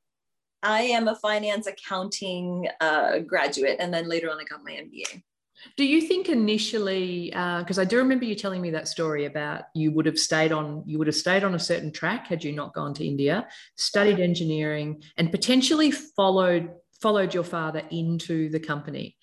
I 0.63 0.83
am 0.83 1.09
a 1.09 1.17
finance 1.17 1.67
accounting 1.67 2.69
uh, 2.81 3.19
graduate, 3.21 3.77
and 3.81 3.93
then 3.93 4.09
later 4.09 4.31
on, 4.31 4.39
I 4.39 4.45
got 4.45 4.65
my 4.65 4.73
MBA. 4.73 5.23
Do 5.77 5.85
you 5.85 6.01
think 6.01 6.29
initially, 6.29 7.31
because 7.31 7.79
uh, 7.79 7.83
I 7.83 7.85
do 7.85 7.99
remember 7.99 8.25
you 8.25 8.35
telling 8.35 8.61
me 8.61 8.71
that 8.71 8.89
story 8.89 9.27
about 9.27 9.65
you 9.75 9.93
would 9.93 10.07
have 10.07 10.19
stayed 10.19 10.51
on, 10.51 10.83
you 10.87 10.99
would 10.99 11.07
have 11.07 11.17
stayed 11.17 11.45
on 11.45 11.55
a 11.55 11.59
certain 11.59 11.93
track 11.93 12.27
had 12.27 12.43
you 12.43 12.53
not 12.53 12.75
gone 12.75 12.95
to 12.95 13.07
India, 13.07 13.47
studied 13.77 14.19
engineering, 14.19 15.03
and 15.17 15.31
potentially 15.31 15.91
followed 15.91 16.71
followed 17.01 17.35
your 17.35 17.45
father 17.45 17.83
into 17.91 18.49
the 18.51 18.61
company. 18.61 19.17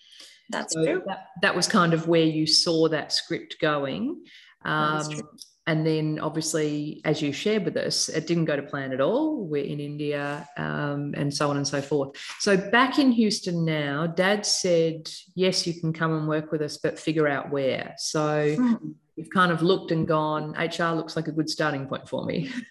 That's 0.49 0.73
so 0.73 0.83
true. 0.83 1.03
That, 1.07 1.27
that 1.41 1.55
was 1.55 1.67
kind 1.67 1.93
of 1.93 2.07
where 2.07 2.23
you 2.23 2.45
saw 2.45 2.89
that 2.89 3.11
script 3.11 3.57
going. 3.61 4.23
Um, 4.63 5.22
and 5.70 5.86
then 5.86 6.18
obviously, 6.20 7.00
as 7.06 7.22
you 7.22 7.32
shared 7.32 7.63
with 7.63 7.78
us, 7.78 8.10
it 8.10 8.25
didn't 8.25 8.46
go 8.46 8.56
to 8.56 8.63
plan 8.63 8.92
at 8.92 9.00
all. 9.00 9.46
We're 9.46 9.63
in 9.63 9.80
India 9.80 10.50
um, 10.58 11.13
and 11.16 11.32
so 11.32 11.48
on 11.51 11.58
and 11.58 11.68
so 11.68 11.80
forth. 11.80 12.18
So 12.39 12.58
back 12.58 12.98
in 12.98 13.12
Houston 13.12 13.66
now, 13.66 14.08
dad 14.08 14.48
said, 14.48 15.12
yes, 15.36 15.68
you 15.68 15.80
can 15.80 15.94
come 15.94 16.12
and 16.12 16.28
work 16.28 16.51
with 16.51 16.63
us, 16.63 16.78
but 16.78 16.98
figure 16.98 17.28
out 17.28 17.51
where. 17.51 17.94
So 18.00 18.56
mm. 18.58 18.96
you've 19.16 19.30
kind 19.30 19.51
of 19.51 19.62
looked 19.62 19.92
and 19.92 20.08
gone, 20.08 20.54
HR 20.54 20.96
looks 20.96 21.16
like 21.16 21.28
a 21.28 21.32
good 21.32 21.51
starting 21.51 21.86
point 21.86 22.10
for 22.10 22.25
me. 22.25 22.51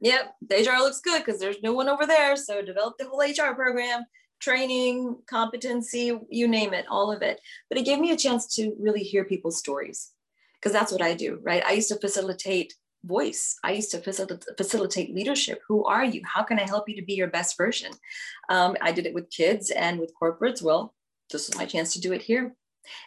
Yep, 0.00 0.34
the 0.48 0.54
HR 0.54 0.78
looks 0.78 1.00
good 1.00 1.24
because 1.24 1.40
there's 1.40 1.60
no 1.60 1.72
one 1.72 1.88
over 1.88 2.06
there. 2.06 2.36
So 2.36 2.62
develop 2.62 2.98
the 2.98 3.08
whole 3.08 3.18
HR 3.18 3.52
program, 3.56 4.04
training, 4.38 5.16
competency, 5.26 6.16
you 6.30 6.46
name 6.46 6.72
it, 6.72 6.84
all 6.88 7.10
of 7.10 7.20
it. 7.22 7.40
But 7.68 7.78
it 7.78 7.84
gave 7.84 7.98
me 7.98 8.12
a 8.12 8.16
chance 8.16 8.54
to 8.54 8.76
really 8.78 9.02
hear 9.02 9.24
people's 9.24 9.58
stories 9.58 10.12
because 10.60 10.72
that's 10.72 10.92
what 10.92 11.02
I 11.02 11.14
do, 11.14 11.40
right? 11.42 11.64
I 11.64 11.72
used 11.72 11.88
to 11.88 11.98
facilitate 11.98 12.74
voice. 13.04 13.56
I 13.62 13.72
used 13.72 13.90
to 13.92 13.98
facilitate, 13.98 14.56
facilitate 14.56 15.14
leadership. 15.14 15.60
Who 15.68 15.84
are 15.84 16.04
you? 16.04 16.22
How 16.24 16.42
can 16.42 16.58
I 16.58 16.66
help 16.66 16.88
you 16.88 16.96
to 16.96 17.04
be 17.04 17.14
your 17.14 17.28
best 17.28 17.56
version? 17.56 17.92
Um, 18.48 18.76
I 18.80 18.92
did 18.92 19.06
it 19.06 19.14
with 19.14 19.30
kids 19.30 19.70
and 19.70 20.00
with 20.00 20.12
corporates. 20.20 20.62
Well, 20.62 20.94
this 21.30 21.48
was 21.48 21.56
my 21.56 21.66
chance 21.66 21.92
to 21.92 22.00
do 22.00 22.12
it 22.12 22.22
here. 22.22 22.54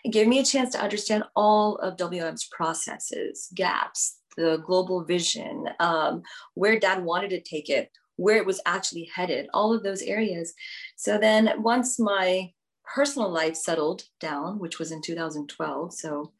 It 0.03 0.09
gave 0.13 0.27
me 0.27 0.39
a 0.39 0.45
chance 0.45 0.73
to 0.73 0.81
understand 0.81 1.23
all 1.35 1.75
of 1.77 1.97
WM's 1.97 2.47
processes, 2.51 3.49
gaps, 3.55 4.19
the 4.37 4.57
global 4.65 5.03
vision, 5.03 5.65
um, 5.79 6.21
where 6.53 6.79
dad 6.79 7.03
wanted 7.03 7.31
to 7.31 7.41
take 7.41 7.69
it, 7.69 7.89
where 8.15 8.37
it 8.37 8.45
was 8.45 8.61
actually 8.65 9.09
headed, 9.13 9.47
all 9.53 9.73
of 9.73 9.83
those 9.83 10.01
areas. 10.01 10.53
So 10.95 11.17
then 11.17 11.51
once 11.61 11.99
my 11.99 12.51
personal 12.93 13.29
life 13.29 13.55
settled 13.55 14.03
down, 14.19 14.59
which 14.59 14.79
was 14.79 14.91
in 14.91 15.01
2012, 15.01 15.93
so 15.93 16.31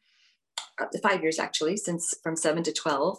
five 1.02 1.22
years 1.22 1.38
actually, 1.38 1.76
since 1.76 2.14
from 2.22 2.36
seven 2.36 2.62
to 2.64 2.72
12, 2.72 3.18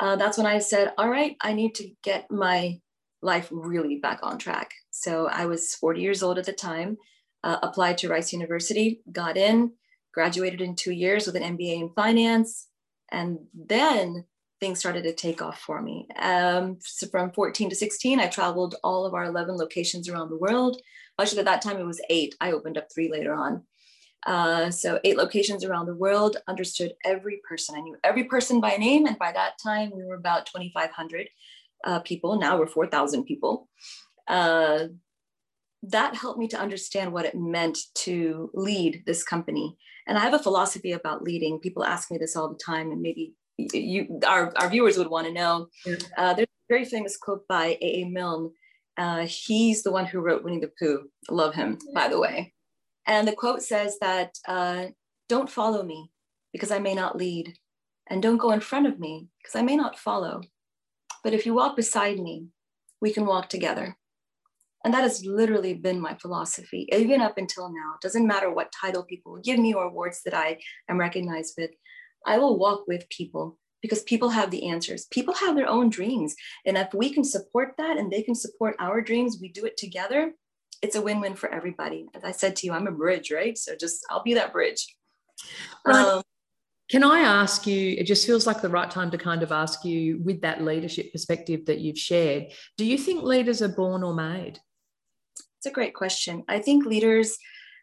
uh, 0.00 0.16
that's 0.16 0.36
when 0.36 0.46
I 0.46 0.58
said, 0.58 0.92
all 0.98 1.08
right, 1.08 1.36
I 1.40 1.52
need 1.52 1.74
to 1.76 1.90
get 2.02 2.30
my 2.30 2.80
life 3.22 3.48
really 3.50 3.96
back 3.96 4.20
on 4.22 4.38
track. 4.38 4.72
So 4.90 5.28
I 5.28 5.46
was 5.46 5.74
40 5.76 6.00
years 6.00 6.22
old 6.22 6.38
at 6.38 6.44
the 6.44 6.52
time, 6.52 6.98
uh, 7.44 7.58
applied 7.62 7.98
to 7.98 8.08
Rice 8.08 8.32
University, 8.32 9.00
got 9.10 9.36
in, 9.36 9.72
graduated 10.12 10.60
in 10.60 10.74
two 10.74 10.92
years 10.92 11.26
with 11.26 11.36
an 11.36 11.56
MBA 11.56 11.80
in 11.80 11.90
finance. 11.94 12.68
And 13.10 13.38
then 13.54 14.24
things 14.60 14.78
started 14.78 15.02
to 15.04 15.14
take 15.14 15.42
off 15.42 15.60
for 15.60 15.82
me. 15.82 16.06
Um, 16.20 16.78
so 16.80 17.06
from 17.08 17.32
14 17.32 17.70
to 17.70 17.76
16, 17.76 18.20
I 18.20 18.28
traveled 18.28 18.76
all 18.84 19.04
of 19.04 19.14
our 19.14 19.24
11 19.24 19.56
locations 19.56 20.08
around 20.08 20.30
the 20.30 20.38
world. 20.38 20.80
Actually, 21.20 21.40
at 21.40 21.44
that 21.46 21.62
time, 21.62 21.78
it 21.78 21.84
was 21.84 22.00
eight. 22.10 22.34
I 22.40 22.52
opened 22.52 22.78
up 22.78 22.86
three 22.92 23.10
later 23.10 23.34
on. 23.34 23.64
Uh, 24.26 24.70
so 24.70 25.00
eight 25.04 25.16
locations 25.16 25.64
around 25.64 25.86
the 25.86 25.94
world, 25.94 26.36
understood 26.46 26.94
every 27.04 27.40
person. 27.48 27.74
I 27.76 27.80
knew 27.80 27.96
every 28.04 28.24
person 28.24 28.60
by 28.60 28.76
name. 28.76 29.06
And 29.06 29.18
by 29.18 29.32
that 29.32 29.58
time, 29.62 29.90
we 29.94 30.04
were 30.04 30.14
about 30.14 30.46
2,500 30.46 31.28
uh, 31.84 32.00
people. 32.00 32.38
Now 32.38 32.58
we're 32.58 32.66
4,000 32.66 33.24
people. 33.24 33.68
Uh, 34.28 34.86
that 35.82 36.14
helped 36.14 36.38
me 36.38 36.46
to 36.48 36.58
understand 36.58 37.12
what 37.12 37.24
it 37.24 37.34
meant 37.34 37.78
to 37.94 38.50
lead 38.54 39.02
this 39.04 39.24
company. 39.24 39.76
And 40.06 40.16
I 40.16 40.20
have 40.20 40.34
a 40.34 40.38
philosophy 40.38 40.92
about 40.92 41.22
leading. 41.22 41.58
People 41.58 41.84
ask 41.84 42.10
me 42.10 42.18
this 42.18 42.36
all 42.36 42.48
the 42.48 42.58
time, 42.58 42.92
and 42.92 43.02
maybe 43.02 43.34
you, 43.56 44.20
our, 44.26 44.52
our 44.56 44.68
viewers 44.68 44.96
would 44.96 45.10
want 45.10 45.26
to 45.26 45.32
know. 45.32 45.68
Uh, 46.16 46.34
there's 46.34 46.46
a 46.46 46.68
very 46.68 46.84
famous 46.84 47.16
quote 47.16 47.46
by 47.48 47.78
A.A. 47.80 48.04
Milne. 48.04 48.52
Uh, 48.96 49.26
he's 49.26 49.82
the 49.82 49.90
one 49.90 50.06
who 50.06 50.20
wrote 50.20 50.44
Winnie 50.44 50.60
the 50.60 50.70
Pooh. 50.78 51.08
Love 51.30 51.54
him, 51.54 51.78
by 51.94 52.08
the 52.08 52.20
way. 52.20 52.52
And 53.06 53.26
the 53.26 53.34
quote 53.34 53.62
says 53.62 53.98
that 54.00 54.38
uh, 54.46 54.86
don't 55.28 55.50
follow 55.50 55.82
me 55.82 56.10
because 56.52 56.70
I 56.70 56.78
may 56.78 56.94
not 56.94 57.16
lead, 57.16 57.54
and 58.08 58.22
don't 58.22 58.36
go 58.36 58.50
in 58.50 58.60
front 58.60 58.86
of 58.86 59.00
me 59.00 59.28
because 59.42 59.56
I 59.56 59.62
may 59.62 59.76
not 59.76 59.98
follow. 59.98 60.42
But 61.24 61.32
if 61.32 61.46
you 61.46 61.54
walk 61.54 61.76
beside 61.76 62.18
me, 62.18 62.48
we 63.00 63.12
can 63.12 63.24
walk 63.24 63.48
together. 63.48 63.96
And 64.84 64.92
that 64.92 65.02
has 65.02 65.24
literally 65.24 65.74
been 65.74 66.00
my 66.00 66.14
philosophy, 66.14 66.88
even 66.92 67.20
up 67.20 67.38
until 67.38 67.68
now. 67.68 67.94
It 67.94 68.02
doesn't 68.02 68.26
matter 68.26 68.50
what 68.52 68.72
title 68.78 69.04
people 69.04 69.40
give 69.42 69.58
me 69.58 69.72
or 69.72 69.84
awards 69.84 70.22
that 70.24 70.34
I 70.34 70.58
am 70.88 70.98
recognized 70.98 71.54
with. 71.56 71.70
I 72.26 72.38
will 72.38 72.58
walk 72.58 72.86
with 72.88 73.08
people 73.08 73.58
because 73.80 74.02
people 74.02 74.30
have 74.30 74.50
the 74.50 74.68
answers. 74.68 75.06
People 75.10 75.34
have 75.34 75.56
their 75.56 75.68
own 75.68 75.88
dreams. 75.88 76.34
And 76.66 76.76
if 76.76 76.92
we 76.94 77.12
can 77.12 77.24
support 77.24 77.74
that 77.78 77.96
and 77.96 78.10
they 78.10 78.22
can 78.22 78.34
support 78.34 78.76
our 78.78 79.00
dreams, 79.00 79.38
we 79.40 79.48
do 79.48 79.64
it 79.64 79.76
together, 79.76 80.32
it's 80.82 80.96
a 80.96 81.02
win-win 81.02 81.36
for 81.36 81.48
everybody. 81.48 82.06
As 82.14 82.24
I 82.24 82.32
said 82.32 82.56
to 82.56 82.66
you, 82.66 82.72
I'm 82.72 82.88
a 82.88 82.92
bridge, 82.92 83.30
right? 83.30 83.56
So 83.56 83.74
just 83.78 84.04
I'll 84.10 84.22
be 84.22 84.34
that 84.34 84.52
bridge. 84.52 84.94
Um, 85.86 86.22
can 86.90 87.04
I 87.04 87.20
ask 87.20 87.66
you? 87.66 87.96
It 87.96 88.04
just 88.04 88.26
feels 88.26 88.46
like 88.46 88.60
the 88.60 88.68
right 88.68 88.90
time 88.90 89.10
to 89.12 89.18
kind 89.18 89.42
of 89.42 89.52
ask 89.52 89.84
you, 89.84 90.20
with 90.22 90.42
that 90.42 90.62
leadership 90.62 91.12
perspective 91.12 91.64
that 91.66 91.78
you've 91.78 91.98
shared, 91.98 92.52
do 92.76 92.84
you 92.84 92.98
think 92.98 93.22
leaders 93.22 93.62
are 93.62 93.68
born 93.68 94.02
or 94.02 94.12
made? 94.12 94.58
It's 95.58 95.66
a 95.66 95.70
great 95.70 95.94
question. 95.94 96.44
I 96.48 96.58
think 96.58 96.84
leaders, 96.84 97.38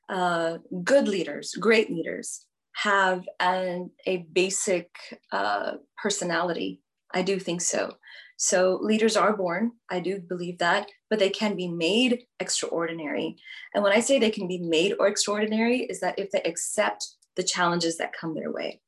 uh, 0.10 0.58
good 0.84 1.08
leaders, 1.08 1.56
great 1.60 1.90
leaders, 1.90 2.46
have 2.74 3.24
an, 3.40 3.92
a 4.06 4.18
basic 4.18 4.90
uh, 5.32 5.74
personality. 5.98 6.82
I 7.14 7.22
do 7.24 7.40
think 7.40 7.62
so. 7.62 7.94
So 8.42 8.80
leaders 8.82 9.18
are 9.18 9.36
born, 9.36 9.74
I 9.90 10.00
do 10.00 10.18
believe 10.22 10.60
that, 10.60 10.88
but 11.10 11.20
they 11.20 11.30
can 11.30 11.58
be 11.58 11.68
made 11.68 12.24
extraordinary. 12.40 13.36
And 13.76 13.84
when 13.84 13.92
I 13.92 14.00
say 14.00 14.18
they 14.18 14.32
can 14.32 14.48
be 14.48 14.60
made 14.60 14.96
or 14.98 15.08
extraordinary, 15.08 15.82
is 15.82 16.00
that 16.00 16.18
if 16.18 16.32
they 16.32 16.42
accept 16.44 17.06
the 17.36 17.44
challenges 17.44 17.98
that 17.98 18.14
come 18.14 18.34
their 18.34 18.50
way, 18.50 18.80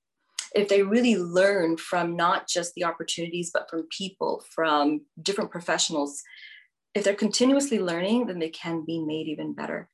if 0.56 0.70
they 0.70 0.84
really 0.84 1.18
learn 1.18 1.76
from 1.76 2.16
not 2.16 2.48
just 2.48 2.76
the 2.76 2.86
opportunities, 2.86 3.52
but 3.54 3.70
from 3.70 3.90
people, 3.92 4.42
from 4.56 5.02
different 5.22 5.52
professionals, 5.52 6.24
if 6.96 7.04
they're 7.04 7.14
continuously 7.14 7.80
learning, 7.80 8.28
then 8.28 8.40
they 8.40 8.50
can 8.50 8.86
be 8.86 9.00
made 9.04 9.28
even 9.28 9.52
better. 9.52 9.90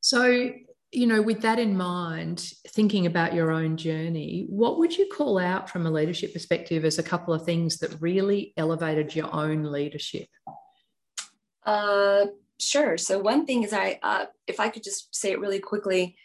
So 0.00 0.52
you 0.92 1.06
know, 1.06 1.22
with 1.22 1.40
that 1.42 1.58
in 1.58 1.76
mind, 1.76 2.52
thinking 2.68 3.06
about 3.06 3.32
your 3.32 3.52
own 3.52 3.76
journey, 3.76 4.46
what 4.48 4.78
would 4.78 4.96
you 4.96 5.06
call 5.06 5.38
out 5.38 5.70
from 5.70 5.86
a 5.86 5.90
leadership 5.90 6.32
perspective 6.32 6.84
as 6.84 6.98
a 6.98 7.02
couple 7.02 7.32
of 7.32 7.44
things 7.44 7.78
that 7.78 8.00
really 8.00 8.52
elevated 8.56 9.14
your 9.14 9.32
own 9.32 9.62
leadership? 9.64 10.26
Uh, 11.64 12.26
sure. 12.58 12.98
So 12.98 13.20
one 13.20 13.46
thing 13.46 13.62
is, 13.62 13.72
I, 13.72 14.00
uh, 14.02 14.26
if 14.48 14.58
I 14.58 14.68
could 14.68 14.82
just 14.82 15.14
say 15.14 15.30
it 15.30 15.40
really 15.40 15.60
quickly, 15.60 16.16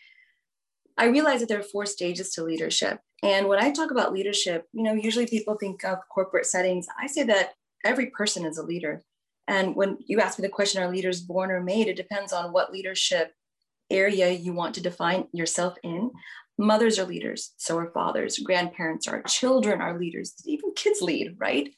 I 0.98 1.06
realize 1.06 1.42
that 1.42 1.50
there 1.50 1.60
are 1.60 1.64
four 1.64 1.86
stages 1.86 2.32
to 2.32 2.44
leadership. 2.44 3.00
And 3.22 3.48
when 3.48 3.62
I 3.62 3.72
talk 3.72 3.92
about 3.92 4.14
leadership, 4.14 4.66
you 4.74 4.84
know, 4.84 4.94
usually 4.94 5.28
people 5.28 5.56
think 5.56 5.84
of 5.84 6.00
corporate 6.10 6.46
settings. 6.46 6.88
I 7.00 7.06
say 7.08 7.24
that 7.24 7.54
every 7.84 8.08
person 8.08 8.46
is 8.46 8.58
a 8.58 8.64
leader. 8.64 9.04
And 9.48 9.76
when 9.76 9.98
you 10.08 10.22
ask 10.22 10.40
me 10.40 10.44
the 10.44 10.50
question, 10.52 10.82
are 10.82 10.90
leaders 10.90 11.22
born 11.22 11.52
or 11.52 11.62
made? 11.62 11.88
It 11.88 11.98
depends 11.98 12.34
on 12.34 12.52
what 12.52 12.74
leadership 12.74 13.34
area 13.90 14.32
you 14.32 14.54
want 14.54 14.76
to 14.76 14.82
define 14.82 15.28
yourself 15.32 15.76
in, 15.84 16.12
mothers 16.58 16.98
are 17.00 17.06
leaders, 17.06 17.54
so 17.58 17.78
are 17.78 17.92
fathers, 17.92 18.40
grandparents 18.40 19.08
are, 19.08 19.22
children 19.24 19.82
are 19.82 20.00
leaders, 20.00 20.34
even 20.46 20.74
kids 20.76 21.02
lead, 21.02 21.36
right? 21.38 21.70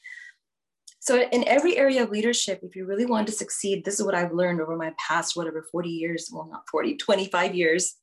So 1.00 1.22
in 1.32 1.46
every 1.48 1.76
area 1.76 2.02
of 2.02 2.10
leadership, 2.10 2.60
if 2.62 2.76
you 2.76 2.84
really 2.84 3.06
want 3.06 3.26
to 3.28 3.32
succeed, 3.32 3.84
this 3.84 3.98
is 3.98 4.04
what 4.04 4.14
I've 4.14 4.32
learned 4.32 4.60
over 4.60 4.76
my 4.76 4.92
past, 4.98 5.36
whatever, 5.36 5.66
40 5.70 5.88
years, 5.88 6.28
well, 6.32 6.48
not 6.50 6.68
40, 6.70 6.96
25 6.96 7.54
years, 7.54 7.94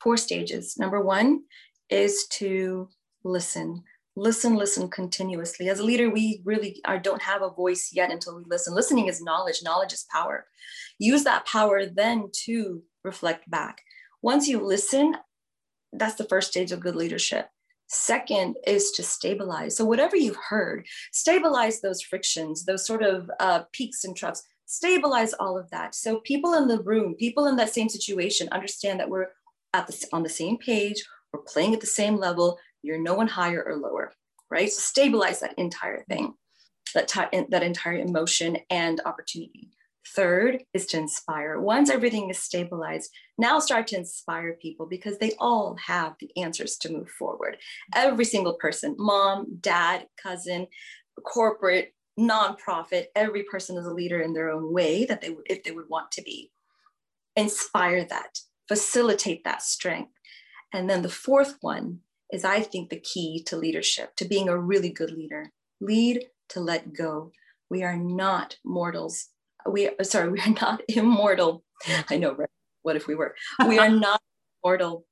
four 0.00 0.16
stages. 0.16 0.76
Number 0.78 1.00
one 1.00 1.42
is 1.90 2.26
to 2.28 2.88
listen 3.24 3.84
listen 4.16 4.56
listen 4.56 4.88
continuously. 4.88 5.68
As 5.68 5.78
a 5.78 5.84
leader 5.84 6.10
we 6.10 6.40
really 6.44 6.80
are, 6.86 6.98
don't 6.98 7.22
have 7.22 7.42
a 7.42 7.50
voice 7.50 7.90
yet 7.92 8.10
until 8.10 8.36
we 8.36 8.44
listen. 8.46 8.74
Listening 8.74 9.06
is 9.08 9.22
knowledge. 9.22 9.62
Knowledge 9.62 9.92
is 9.92 10.06
power. 10.10 10.46
Use 10.98 11.22
that 11.24 11.46
power 11.46 11.86
then 11.86 12.30
to 12.44 12.82
reflect 13.04 13.48
back. 13.50 13.82
Once 14.22 14.48
you 14.48 14.60
listen 14.60 15.14
that's 15.92 16.16
the 16.16 16.24
first 16.24 16.50
stage 16.50 16.72
of 16.72 16.80
good 16.80 16.96
leadership. 16.96 17.48
Second 17.88 18.56
is 18.66 18.90
to 18.92 19.02
stabilize. 19.02 19.76
So 19.76 19.84
whatever 19.84 20.16
you've 20.16 20.36
heard 20.48 20.86
stabilize 21.12 21.80
those 21.80 22.02
frictions 22.02 22.64
those 22.64 22.86
sort 22.86 23.02
of 23.02 23.30
uh, 23.38 23.64
peaks 23.72 24.04
and 24.04 24.16
troughs. 24.16 24.42
Stabilize 24.64 25.32
all 25.34 25.56
of 25.56 25.70
that. 25.70 25.94
So 25.94 26.20
people 26.20 26.54
in 26.54 26.66
the 26.66 26.80
room 26.80 27.14
people 27.14 27.46
in 27.46 27.56
that 27.56 27.72
same 27.72 27.90
situation 27.90 28.48
understand 28.50 28.98
that 28.98 29.10
we're 29.10 29.28
at 29.74 29.86
the, 29.86 30.06
on 30.12 30.22
the 30.22 30.28
same 30.28 30.56
page. 30.56 31.04
We're 31.32 31.42
playing 31.42 31.74
at 31.74 31.80
the 31.80 31.86
same 31.86 32.16
level 32.16 32.58
you're 32.86 32.98
no 32.98 33.14
one 33.14 33.28
higher 33.28 33.62
or 33.62 33.76
lower, 33.76 34.12
right? 34.50 34.70
So 34.70 34.80
stabilize 34.80 35.40
that 35.40 35.58
entire 35.58 36.04
thing, 36.04 36.34
that, 36.94 37.08
t- 37.08 37.44
that 37.50 37.62
entire 37.62 37.98
emotion 37.98 38.58
and 38.70 39.00
opportunity. 39.04 39.70
Third 40.14 40.62
is 40.72 40.86
to 40.86 40.98
inspire. 40.98 41.60
Once 41.60 41.90
everything 41.90 42.30
is 42.30 42.38
stabilized, 42.38 43.10
now 43.38 43.58
start 43.58 43.88
to 43.88 43.96
inspire 43.96 44.52
people 44.54 44.86
because 44.86 45.18
they 45.18 45.32
all 45.40 45.76
have 45.84 46.14
the 46.20 46.30
answers 46.36 46.76
to 46.78 46.92
move 46.92 47.10
forward. 47.10 47.56
Every 47.94 48.24
single 48.24 48.54
person, 48.54 48.94
mom, 48.98 49.58
dad, 49.60 50.06
cousin, 50.22 50.68
corporate, 51.24 51.92
nonprofit, 52.18 53.06
every 53.14 53.42
person 53.42 53.76
is 53.76 53.86
a 53.86 53.92
leader 53.92 54.20
in 54.20 54.32
their 54.32 54.50
own 54.50 54.72
way 54.72 55.04
that 55.06 55.20
they 55.20 55.30
would, 55.30 55.46
if 55.50 55.64
they 55.64 55.72
would 55.72 55.88
want 55.88 56.12
to 56.12 56.22
be. 56.22 56.52
Inspire 57.34 58.04
that, 58.04 58.38
facilitate 58.68 59.44
that 59.44 59.60
strength. 59.60 60.12
And 60.72 60.88
then 60.88 61.02
the 61.02 61.08
fourth 61.08 61.56
one 61.60 62.00
is, 62.32 62.44
I 62.44 62.60
think, 62.60 62.90
the 62.90 63.00
key 63.00 63.42
to 63.46 63.56
leadership, 63.56 64.16
to 64.16 64.24
being 64.24 64.48
a 64.48 64.58
really 64.58 64.90
good 64.90 65.10
leader. 65.10 65.50
Lead 65.80 66.26
to 66.50 66.60
let 66.60 66.92
go. 66.92 67.32
We 67.70 67.82
are 67.82 67.96
not 67.96 68.56
mortals. 68.64 69.28
We 69.68 69.90
sorry, 70.02 70.30
we 70.30 70.40
are 70.40 70.54
not 70.60 70.82
immortal. 70.88 71.64
I 72.08 72.16
know, 72.16 72.34
right? 72.34 72.48
What 72.82 72.96
if 72.96 73.06
we 73.06 73.14
were? 73.14 73.34
We 73.66 73.78
are 73.78 73.88
not 74.06 74.20
mortal. 74.64 75.06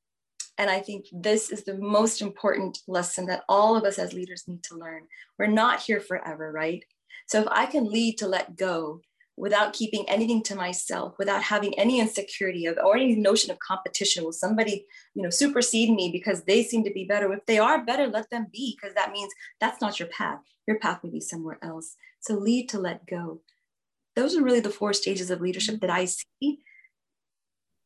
And 0.56 0.70
I 0.70 0.78
think 0.78 1.06
this 1.12 1.50
is 1.50 1.64
the 1.64 1.76
most 1.76 2.22
important 2.22 2.78
lesson 2.86 3.26
that 3.26 3.42
all 3.48 3.76
of 3.76 3.84
us 3.84 3.98
as 3.98 4.12
leaders 4.12 4.44
need 4.46 4.62
to 4.64 4.76
learn. 4.76 5.02
We're 5.36 5.46
not 5.48 5.80
here 5.80 5.98
forever, 5.98 6.52
right? 6.52 6.84
So 7.26 7.40
if 7.40 7.48
I 7.50 7.66
can 7.66 7.90
lead 7.90 8.18
to 8.18 8.28
let 8.28 8.56
go, 8.56 9.00
without 9.36 9.72
keeping 9.72 10.08
anything 10.08 10.42
to 10.44 10.54
myself, 10.54 11.14
without 11.18 11.42
having 11.42 11.76
any 11.78 12.00
insecurity 12.00 12.66
of 12.66 12.78
or 12.84 12.96
any 12.96 13.16
notion 13.16 13.50
of 13.50 13.58
competition. 13.58 14.24
Will 14.24 14.32
somebody, 14.32 14.86
you 15.14 15.22
know, 15.22 15.30
supersede 15.30 15.90
me 15.90 16.10
because 16.12 16.44
they 16.44 16.62
seem 16.62 16.84
to 16.84 16.92
be 16.92 17.04
better? 17.04 17.32
If 17.32 17.44
they 17.46 17.58
are 17.58 17.84
better, 17.84 18.06
let 18.06 18.30
them 18.30 18.46
be, 18.52 18.76
because 18.76 18.94
that 18.94 19.12
means 19.12 19.32
that's 19.60 19.80
not 19.80 19.98
your 19.98 20.08
path. 20.08 20.38
Your 20.66 20.78
path 20.78 21.00
may 21.02 21.10
be 21.10 21.20
somewhere 21.20 21.58
else. 21.62 21.96
So 22.20 22.34
lead 22.34 22.68
to 22.70 22.78
let 22.78 23.06
go. 23.06 23.40
Those 24.16 24.36
are 24.36 24.42
really 24.42 24.60
the 24.60 24.70
four 24.70 24.92
stages 24.92 25.30
of 25.30 25.40
leadership 25.40 25.80
that 25.80 25.90
I 25.90 26.04
see 26.04 26.60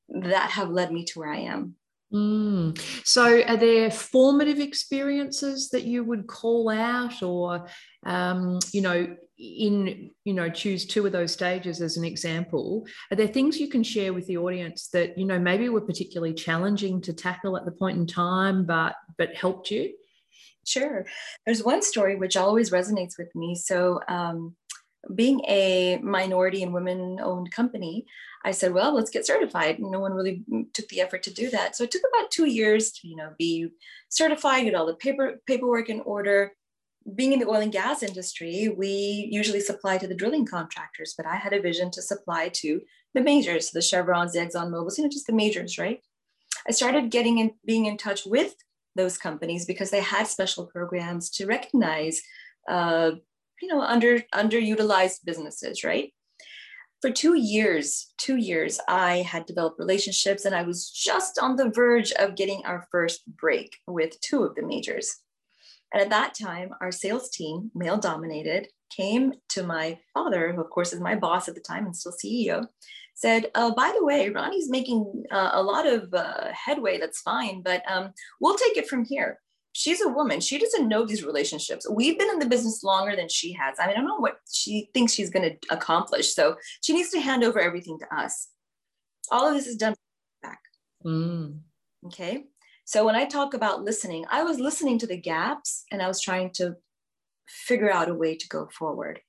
that 0.09 0.51
have 0.51 0.71
led 0.71 0.93
me 0.93 1.05
to 1.05 1.19
where 1.19 1.33
I 1.33 1.39
am. 1.41 1.75
Mm. 2.13 2.79
So, 3.07 3.43
are 3.43 3.57
there 3.57 3.91
formative 3.91 4.61
experiences 4.61 5.69
that 5.71 5.85
you 5.85 6.05
would 6.05 6.27
call 6.27 6.71
out, 6.71 7.23
or 7.23 7.67
um, 8.07 8.59
you 8.73 8.81
know, 8.81 9.15
in 9.39 10.11
you 10.25 10.35
know 10.35 10.51
choose 10.51 10.85
two 10.85 11.07
of 11.07 11.13
those 11.13 11.33
stages 11.33 11.81
as 11.81 11.97
an 11.97 12.05
example 12.05 12.85
are 13.13 13.17
there 13.17 13.29
things 13.29 13.61
you 13.61 13.69
can 13.69 13.85
share 13.85 14.13
with 14.13 14.27
the 14.27 14.37
audience 14.37 14.89
that 14.89 15.17
you 15.17 15.25
know 15.25 15.39
maybe 15.39 15.69
were 15.69 15.81
particularly 15.81 16.35
challenging 16.35 17.01
to 17.01 17.13
tackle 17.13 17.57
at 17.57 17.65
the 17.65 17.71
point 17.71 17.97
in 17.97 18.07
time 18.07 18.65
but 18.65 18.97
but 19.19 19.35
helped 19.35 19.71
you? 19.71 19.93
Sure. 20.65 21.07
There's 21.45 21.65
one 21.65 21.83
story 21.83 22.17
which 22.17 22.37
always 22.37 22.71
resonates 22.71 23.19
with 23.19 23.35
me. 23.35 23.55
So 23.55 24.01
um, 24.09 24.55
being 25.15 25.41
a 25.49 25.99
minority 26.03 26.63
and 26.63 26.75
women 26.75 27.19
owned 27.23 27.51
company 27.53 28.05
i 28.45 28.51
said 28.51 28.73
well 28.75 28.95
let's 28.95 29.11
get 29.11 29.27
certified. 29.27 29.79
And 29.79 29.91
no 29.91 30.01
one 30.01 30.13
really 30.13 30.45
took 30.73 30.89
the 30.89 31.01
effort 31.01 31.23
to 31.25 31.35
do 31.35 31.51
that. 31.51 31.77
So 31.77 31.85
it 31.85 31.91
took 31.91 32.03
about 32.13 32.31
two 32.31 32.47
years 32.47 32.93
to 32.93 33.09
you 33.09 33.17
know 33.17 33.31
be 33.39 33.69
certified 34.09 34.65
get 34.65 34.75
all 34.75 34.87
the 34.87 34.95
paper 34.95 35.41
paperwork 35.47 35.89
in 35.89 36.01
order 36.01 36.53
being 37.15 37.33
in 37.33 37.39
the 37.39 37.49
oil 37.49 37.61
and 37.61 37.73
gas 37.73 38.03
industry, 38.03 38.75
we 38.77 39.29
usually 39.31 39.61
supply 39.61 39.99
to 39.99 40.07
the 40.07 40.15
drilling 40.15 40.47
contractors, 40.47 41.15
but 41.17 41.27
I 41.27 41.37
had 41.37 41.53
a 41.53 41.61
vision 41.61 41.91
to 41.93 42.03
supply 42.03 42.49
to 42.55 42.81
the 43.15 43.21
majors, 43.21 43.71
the 43.71 43.81
Chevrons, 43.81 44.33
the 44.33 44.41
Exxon 44.41 44.71
Mobils, 44.71 44.99
you 44.99 45.05
know, 45.05 45.11
just 45.11 45.27
the 45.27 45.33
majors, 45.33 45.79
right? 45.79 46.01
I 46.67 46.73
started 46.73 47.11
getting 47.11 47.39
in, 47.39 47.53
being 47.65 47.87
in 47.87 47.97
touch 47.97 48.27
with 48.27 48.55
those 48.95 49.17
companies 49.17 49.65
because 49.65 49.91
they 49.91 50.01
had 50.01 50.27
special 50.27 50.67
programs 50.67 51.31
to 51.31 51.47
recognize, 51.47 52.21
uh, 52.69 53.13
you 53.63 53.69
know, 53.69 53.81
under 53.81 54.21
underutilized 54.35 55.25
businesses, 55.25 55.85
right? 55.85 56.13
For 57.01 57.11
two 57.11 57.35
years, 57.35 58.13
two 58.19 58.37
years, 58.37 58.81
I 58.89 59.19
had 59.19 59.47
developed 59.47 59.79
relationships, 59.79 60.45
and 60.45 60.55
I 60.55 60.63
was 60.63 60.91
just 60.91 61.39
on 61.39 61.55
the 61.55 61.71
verge 61.71 62.11
of 62.13 62.35
getting 62.35 62.63
our 62.67 62.87
first 62.91 63.23
break 63.37 63.77
with 63.87 64.21
two 64.21 64.43
of 64.43 64.57
the 64.57 64.67
majors. 64.67 65.17
And 65.93 66.03
at 66.03 66.11
that 66.11 66.35
time, 66.35 66.71
our 66.81 66.93
sales 66.93 67.31
team, 67.31 67.71
male 67.75 67.97
dominated, 67.97 68.69
came 68.91 69.33
to 69.51 69.63
my 69.63 69.99
father, 70.15 70.53
who 70.53 70.61
of 70.61 70.71
course 70.71 70.93
is 70.93 71.01
my 71.01 71.15
boss 71.15 71.49
at 71.49 71.55
the 71.55 71.61
time 71.61 71.87
and 71.87 71.97
still 71.97 72.13
CEO, 72.13 72.67
said, 73.15 73.51
uh, 73.55 73.73
by 73.75 73.93
the 73.97 74.05
way, 74.05 74.31
Rani's 74.31 74.71
making 74.71 75.25
uh, 75.31 75.51
a 75.53 75.63
lot 75.63 75.87
of 75.87 76.13
uh, 76.15 76.53
headway. 76.53 76.99
That's 76.99 77.21
fine, 77.21 77.63
but 77.63 77.83
um, 77.91 78.13
we'll 78.41 78.57
take 78.57 78.77
it 78.77 78.89
from 78.89 79.05
here. 79.05 79.41
She's 79.73 80.01
a 80.01 80.09
woman. 80.09 80.41
She 80.41 80.59
doesn't 80.59 80.89
know 80.89 81.05
these 81.05 81.25
relationships. 81.25 81.89
We've 81.89 82.19
been 82.19 82.31
in 82.31 82.39
the 82.39 82.47
business 82.47 82.83
longer 82.83 83.15
than 83.15 83.29
she 83.29 83.53
has. 83.53 83.77
I 83.79 83.87
mean, 83.87 83.97
I 83.97 83.99
don't 83.99 84.09
know 84.09 84.17
what 84.17 84.41
she 84.51 84.91
thinks 84.95 85.13
she's 85.13 85.31
going 85.31 85.51
to 85.51 85.75
accomplish. 85.75 86.35
So 86.35 86.57
she 86.81 86.93
needs 86.93 87.11
to 87.11 87.21
hand 87.21 87.45
over 87.45 87.61
everything 87.61 87.99
to 88.01 88.17
us. 88.17 88.49
All 89.31 89.47
of 89.47 89.55
this 89.55 89.67
is 89.67 89.77
done 89.77 89.95
back. 90.43 90.61
Mm. 91.05 91.61
Okay. 92.07 92.47
So 92.89 93.05
when 93.05 93.17
I 93.17 93.27
talk 93.27 93.53
about 93.53 93.85
listening, 93.85 94.25
I 94.31 94.43
was 94.45 94.59
listening 94.59 94.99
to 95.01 95.07
the 95.07 95.19
gaps 95.19 95.85
and 95.93 96.01
I 96.01 96.09
was 96.09 96.23
trying 96.23 96.53
to 96.55 96.77
figure 97.47 97.93
out 97.93 98.09
a 98.09 98.15
way 98.15 98.35
to 98.35 98.49
go 98.49 98.67
forward. 98.79 99.21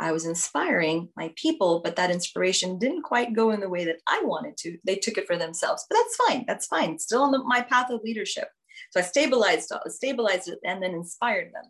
I 0.00 0.10
was 0.10 0.24
inspiring 0.24 1.10
my 1.14 1.30
people, 1.36 1.82
but 1.84 1.96
that 1.96 2.10
inspiration 2.10 2.78
didn't 2.78 3.02
quite 3.02 3.34
go 3.34 3.50
in 3.50 3.60
the 3.60 3.68
way 3.68 3.84
that 3.84 3.98
I 4.08 4.22
wanted 4.24 4.56
to. 4.60 4.78
They 4.86 4.96
took 4.96 5.18
it 5.18 5.26
for 5.26 5.36
themselves, 5.36 5.84
but 5.86 5.96
that's 5.96 6.16
fine. 6.16 6.44
That's 6.48 6.66
fine. 6.66 6.98
Still 6.98 7.24
on 7.24 7.32
the, 7.32 7.44
my 7.44 7.60
path 7.60 7.90
of 7.90 8.00
leadership. 8.02 8.48
So 8.90 9.00
I 9.00 9.02
stabilized, 9.02 9.70
stabilized 9.88 10.48
it, 10.48 10.60
and 10.64 10.82
then 10.82 10.94
inspired 10.94 11.52
them. 11.52 11.64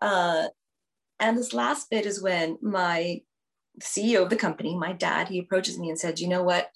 Uh, 0.00 0.48
and 1.18 1.36
this 1.36 1.54
last 1.54 1.90
bit 1.90 2.06
is 2.06 2.22
when 2.22 2.56
my 2.62 3.20
CEO 3.80 4.22
of 4.22 4.30
the 4.30 4.36
company, 4.36 4.76
my 4.76 4.92
dad, 4.92 5.26
he 5.26 5.40
approaches 5.40 5.76
me 5.76 5.88
and 5.88 5.98
said, 5.98 6.20
"You 6.20 6.28
know 6.28 6.44
what? 6.44 6.70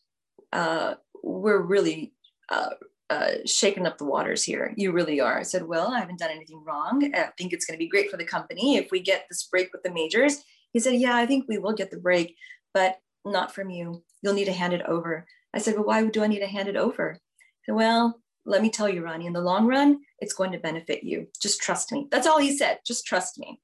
Uh, 0.52 0.94
we're 1.22 1.62
really 1.62 2.14
uh, 2.48 2.70
uh, 3.10 3.32
shaking 3.44 3.86
up 3.86 3.98
the 3.98 4.04
waters 4.04 4.44
here. 4.44 4.72
You 4.76 4.92
really 4.92 5.20
are. 5.20 5.38
I 5.38 5.42
said, 5.42 5.66
Well, 5.66 5.92
I 5.92 5.98
haven't 5.98 6.20
done 6.20 6.30
anything 6.30 6.62
wrong. 6.64 7.12
I 7.14 7.30
think 7.36 7.52
it's 7.52 7.66
going 7.66 7.76
to 7.76 7.84
be 7.84 7.88
great 7.88 8.10
for 8.10 8.16
the 8.16 8.24
company 8.24 8.76
if 8.76 8.90
we 8.90 9.00
get 9.00 9.26
this 9.28 9.42
break 9.50 9.72
with 9.72 9.82
the 9.82 9.92
majors. 9.92 10.42
He 10.72 10.78
said, 10.78 10.94
Yeah, 10.94 11.16
I 11.16 11.26
think 11.26 11.46
we 11.48 11.58
will 11.58 11.72
get 11.72 11.90
the 11.90 11.98
break, 11.98 12.36
but 12.72 12.98
not 13.24 13.54
from 13.54 13.68
you. 13.68 14.04
You'll 14.22 14.34
need 14.34 14.44
to 14.46 14.52
hand 14.52 14.72
it 14.72 14.82
over. 14.86 15.26
I 15.52 15.58
said, 15.58 15.74
Well, 15.74 15.84
why 15.84 16.06
do 16.06 16.22
I 16.22 16.28
need 16.28 16.38
to 16.38 16.46
hand 16.46 16.68
it 16.68 16.76
over? 16.76 17.18
He 17.62 17.70
Said, 17.70 17.74
well, 17.74 18.20
let 18.46 18.62
me 18.62 18.70
tell 18.70 18.88
you, 18.88 19.04
Rani, 19.04 19.26
in 19.26 19.32
the 19.32 19.40
long 19.40 19.66
run, 19.66 20.00
it's 20.18 20.32
going 20.32 20.52
to 20.52 20.58
benefit 20.58 21.04
you. 21.04 21.26
Just 21.42 21.60
trust 21.60 21.92
me. 21.92 22.08
That's 22.10 22.26
all 22.26 22.38
he 22.38 22.56
said. 22.56 22.78
Just 22.86 23.06
trust 23.06 23.38
me. 23.38 23.60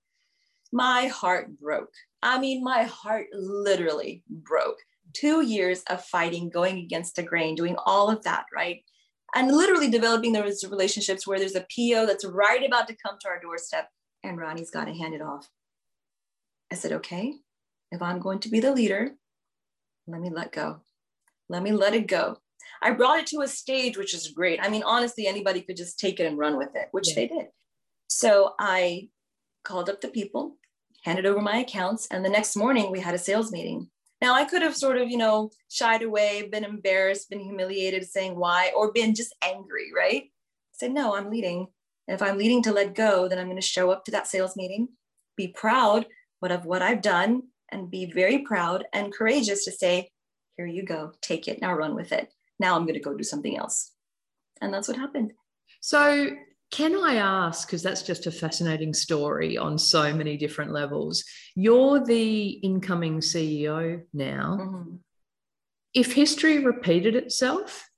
My 0.72 1.06
heart 1.06 1.58
broke. 1.58 1.92
I 2.22 2.38
mean, 2.38 2.62
my 2.62 2.82
heart 2.82 3.26
literally 3.32 4.22
broke. 4.28 4.78
Two 5.14 5.40
years 5.40 5.82
of 5.88 6.04
fighting, 6.04 6.50
going 6.50 6.78
against 6.78 7.16
the 7.16 7.22
grain, 7.22 7.54
doing 7.54 7.76
all 7.86 8.10
of 8.10 8.22
that, 8.24 8.44
right? 8.54 8.82
And 9.34 9.54
literally 9.54 9.90
developing 9.90 10.32
those 10.32 10.64
relationships 10.64 11.26
where 11.26 11.38
there's 11.38 11.56
a 11.56 11.66
PO 11.74 12.06
that's 12.06 12.24
right 12.24 12.64
about 12.64 12.88
to 12.88 12.96
come 12.96 13.16
to 13.20 13.28
our 13.28 13.40
doorstep 13.40 13.88
and 14.22 14.38
Rani's 14.38 14.70
got 14.70 14.86
to 14.86 14.94
hand 14.94 15.14
it 15.14 15.22
off. 15.22 15.48
I 16.72 16.74
said, 16.74 16.92
okay, 16.92 17.34
if 17.92 18.02
I'm 18.02 18.18
going 18.18 18.40
to 18.40 18.48
be 18.48 18.60
the 18.60 18.72
leader, 18.72 19.12
let 20.06 20.20
me 20.20 20.30
let 20.30 20.52
go. 20.52 20.80
Let 21.48 21.62
me 21.62 21.72
let 21.72 21.94
it 21.94 22.08
go. 22.08 22.38
I 22.82 22.90
brought 22.90 23.20
it 23.20 23.26
to 23.28 23.42
a 23.42 23.48
stage, 23.48 23.96
which 23.96 24.14
is 24.14 24.28
great. 24.28 24.58
I 24.60 24.68
mean, 24.68 24.82
honestly, 24.84 25.26
anybody 25.26 25.60
could 25.60 25.76
just 25.76 25.98
take 25.98 26.18
it 26.18 26.26
and 26.26 26.38
run 26.38 26.56
with 26.56 26.74
it, 26.74 26.88
which 26.90 27.10
yeah. 27.10 27.14
they 27.14 27.28
did. 27.28 27.46
So 28.08 28.54
I 28.58 29.08
called 29.64 29.88
up 29.88 30.00
the 30.00 30.08
people, 30.08 30.56
handed 31.04 31.26
over 31.26 31.40
my 31.40 31.58
accounts, 31.58 32.08
and 32.10 32.24
the 32.24 32.28
next 32.30 32.56
morning 32.56 32.90
we 32.90 33.00
had 33.00 33.14
a 33.14 33.18
sales 33.18 33.52
meeting. 33.52 33.90
Now, 34.22 34.34
I 34.34 34.44
could 34.44 34.62
have 34.62 34.76
sort 34.76 34.96
of, 34.96 35.10
you 35.10 35.18
know, 35.18 35.50
shied 35.68 36.02
away, 36.02 36.48
been 36.50 36.64
embarrassed, 36.64 37.28
been 37.28 37.40
humiliated, 37.40 38.08
saying 38.08 38.36
why, 38.36 38.72
or 38.74 38.92
been 38.92 39.14
just 39.14 39.34
angry, 39.42 39.90
right? 39.94 40.22
I 40.24 40.72
said, 40.72 40.92
no, 40.92 41.14
I'm 41.14 41.30
leading. 41.30 41.66
And 42.08 42.14
if 42.14 42.22
I'm 42.22 42.38
leading 42.38 42.62
to 42.62 42.72
let 42.72 42.94
go, 42.94 43.28
then 43.28 43.38
I'm 43.38 43.46
going 43.46 43.56
to 43.56 43.62
show 43.62 43.90
up 43.90 44.04
to 44.04 44.10
that 44.12 44.26
sales 44.26 44.56
meeting, 44.56 44.88
be 45.36 45.48
proud 45.48 46.06
of 46.42 46.64
what 46.64 46.80
I've 46.80 47.02
done, 47.02 47.42
and 47.72 47.90
be 47.90 48.06
very 48.06 48.38
proud 48.38 48.84
and 48.92 49.12
courageous 49.12 49.64
to 49.64 49.72
say, 49.72 50.08
here 50.56 50.66
you 50.66 50.84
go, 50.84 51.12
take 51.20 51.48
it, 51.48 51.60
now 51.60 51.74
run 51.74 51.96
with 51.96 52.12
it. 52.12 52.32
Now 52.60 52.76
I'm 52.76 52.82
going 52.82 52.94
to 52.94 53.00
go 53.00 53.14
do 53.14 53.24
something 53.24 53.56
else. 53.56 53.90
And 54.60 54.72
that's 54.72 54.86
what 54.86 54.96
happened. 54.96 55.32
So 55.80 56.30
can 56.70 56.96
I 56.96 57.16
ask, 57.16 57.68
because 57.68 57.82
that's 57.82 58.02
just 58.02 58.26
a 58.26 58.32
fascinating 58.32 58.92
story 58.92 59.56
on 59.56 59.78
so 59.78 60.12
many 60.12 60.36
different 60.36 60.72
levels, 60.72 61.24
you're 61.54 62.04
the 62.04 62.48
incoming 62.48 63.20
CEO 63.20 64.02
now. 64.12 64.58
Mm-hmm. 64.60 64.96
If 65.94 66.12
history 66.12 66.64
repeated 66.64 67.14
itself 67.14 67.88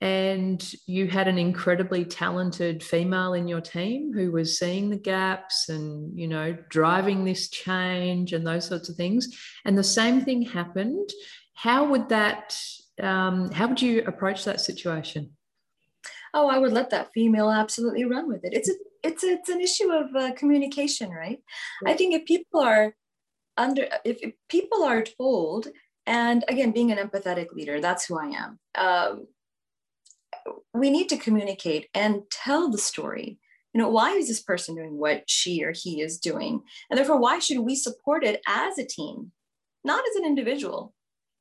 and 0.00 0.72
you 0.86 1.06
had 1.08 1.28
an 1.28 1.36
incredibly 1.36 2.06
talented 2.06 2.82
female 2.82 3.34
in 3.34 3.46
your 3.46 3.60
team 3.60 4.12
who 4.14 4.32
was 4.32 4.58
seeing 4.58 4.88
the 4.88 4.96
gaps 4.96 5.68
and, 5.68 6.18
you 6.18 6.26
know, 6.26 6.56
driving 6.70 7.24
this 7.24 7.50
change 7.50 8.32
and 8.32 8.46
those 8.46 8.64
sorts 8.64 8.88
of 8.88 8.96
things, 8.96 9.28
and 9.66 9.76
the 9.76 9.84
same 9.84 10.22
thing 10.22 10.42
happened, 10.42 11.10
how 11.54 11.84
would 11.84 12.08
that, 12.08 12.58
um, 13.02 13.50
how 13.50 13.68
would 13.68 13.82
you 13.82 14.02
approach 14.06 14.44
that 14.46 14.60
situation? 14.60 15.32
Oh 16.34 16.48
i 16.48 16.58
would 16.58 16.72
let 16.72 16.90
that 16.90 17.12
female 17.12 17.50
absolutely 17.50 18.04
run 18.04 18.28
with 18.28 18.44
it. 18.44 18.52
It's 18.52 18.68
a 18.68 18.74
it's 19.02 19.24
a, 19.24 19.28
it's 19.28 19.48
an 19.48 19.60
issue 19.60 19.90
of 19.90 20.14
uh, 20.14 20.32
communication 20.34 21.10
right? 21.10 21.40
I 21.86 21.94
think 21.94 22.14
if 22.14 22.26
people 22.26 22.60
are 22.60 22.94
under 23.56 23.86
if, 24.04 24.18
if, 24.22 24.34
people 24.48 24.84
are 24.84 25.02
told 25.02 25.68
and 26.06 26.44
again 26.48 26.72
being 26.72 26.92
an 26.92 26.98
empathetic 26.98 27.52
leader 27.52 27.80
that's 27.80 28.06
who 28.06 28.18
i 28.18 28.26
am 28.26 28.58
um, 28.78 29.26
we 30.72 30.90
need 30.90 31.08
to 31.08 31.16
communicate 31.16 31.88
and 31.94 32.22
tell 32.30 32.70
the 32.70 32.78
story. 32.78 33.38
You 33.72 33.80
know 33.80 33.88
why 33.88 34.12
is 34.12 34.28
this 34.28 34.42
person 34.42 34.74
doing 34.74 34.98
what 34.98 35.24
she 35.28 35.64
or 35.64 35.72
he 35.72 36.00
is 36.00 36.18
doing? 36.18 36.62
And 36.90 36.98
therefore 36.98 37.18
why 37.18 37.38
should 37.38 37.60
we 37.60 37.76
support 37.76 38.24
it 38.24 38.40
as 38.48 38.78
a 38.78 38.86
team? 38.86 39.32
Not 39.84 40.04
as 40.10 40.16
an 40.16 40.26
individual 40.26 40.92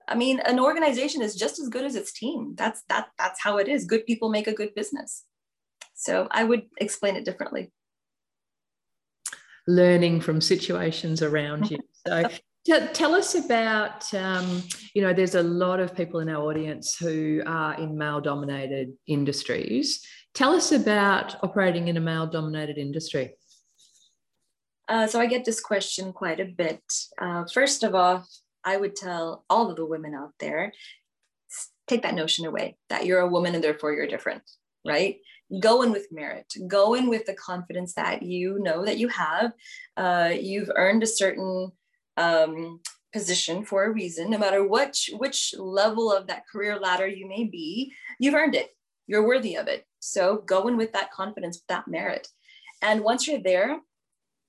I 0.10 0.16
mean, 0.16 0.40
an 0.40 0.60
organization 0.60 1.22
is 1.22 1.36
just 1.36 1.60
as 1.60 1.70
good 1.70 1.86
as 1.86 1.96
its 1.96 2.12
team. 2.12 2.56
That's 2.58 2.82
that 2.90 3.10
that's 3.18 3.42
how 3.42 3.58
it 3.58 3.68
is. 3.68 3.86
Good 3.86 4.06
people 4.06 4.30
make 4.30 4.48
a 4.48 4.54
good 4.54 4.74
business. 4.74 5.24
So 5.94 6.28
I 6.32 6.44
would 6.44 6.64
explain 6.78 7.16
it 7.16 7.26
differently. 7.26 7.72
Learning 9.68 10.20
from 10.20 10.42
situations 10.42 11.22
around 11.22 11.72
you. 11.72 11.78
So 12.66 12.86
tell 12.94 13.16
us 13.16 13.36
about, 13.36 14.14
um, 14.14 14.62
you 14.94 15.02
know, 15.02 15.14
there's 15.14 15.36
a 15.36 15.42
lot 15.42 15.80
of 15.80 15.96
people 15.96 16.20
in 16.20 16.30
our 16.30 16.44
audience 16.44 16.98
who 16.98 17.42
are 17.46 17.74
in 17.76 17.98
male 17.98 18.20
dominated 18.20 18.94
industries. 19.08 20.06
Tell 20.34 20.54
us 20.54 20.72
about 20.72 21.42
operating 21.42 21.88
in 21.88 21.98
a 21.98 22.02
male 22.02 22.28
dominated 22.28 22.78
industry. 22.78 23.34
Uh, 24.88 25.08
so 25.08 25.20
I 25.20 25.26
get 25.26 25.46
this 25.46 25.62
question 25.62 26.12
quite 26.12 26.40
a 26.40 26.46
bit. 26.46 26.82
Uh, 27.20 27.46
first 27.52 27.84
of 27.84 27.96
all, 27.96 28.26
I 28.64 28.78
would 28.78 28.96
tell 28.96 29.46
all 29.50 29.70
of 29.70 29.76
the 29.76 29.86
women 29.86 30.14
out 30.14 30.34
there 30.40 30.74
take 31.88 32.04
that 32.04 32.16
notion 32.16 32.46
away 32.46 32.78
that 32.90 33.06
you're 33.06 33.20
a 33.20 33.28
woman 33.28 33.56
and 33.56 33.64
therefore 33.64 33.94
you're 33.94 34.08
different, 34.08 34.44
right? 34.86 35.18
Go 35.60 35.82
in 35.82 35.92
with 35.92 36.12
merit, 36.12 36.54
go 36.68 36.94
in 36.94 37.10
with 37.10 37.26
the 37.26 37.34
confidence 37.34 37.94
that 37.96 38.22
you 38.22 38.60
know 38.60 38.86
that 38.86 39.00
you 39.00 39.08
have. 39.08 39.54
Uh, 39.98 40.32
you've 40.40 40.70
earned 40.76 41.02
a 41.02 41.08
certain 41.08 41.72
um, 42.18 42.80
position 43.12 43.66
for 43.66 43.86
a 43.86 43.92
reason, 43.92 44.30
no 44.30 44.38
matter 44.38 44.64
which, 44.64 45.10
which 45.18 45.56
level 45.58 46.12
of 46.12 46.28
that 46.28 46.44
career 46.52 46.80
ladder 46.80 47.08
you 47.08 47.28
may 47.28 47.46
be, 47.46 47.92
you've 48.20 48.36
earned 48.36 48.56
it. 48.56 48.70
You're 49.08 49.28
worthy 49.28 49.56
of 49.56 49.68
it. 49.68 49.86
So 50.00 50.44
go 50.46 50.68
in 50.68 50.78
with 50.78 50.94
that 50.94 51.12
confidence, 51.12 51.58
with 51.58 51.68
that 51.68 51.88
merit. 51.88 52.28
And 52.84 53.02
once 53.02 53.28
you're 53.28 53.42
there, 53.42 53.80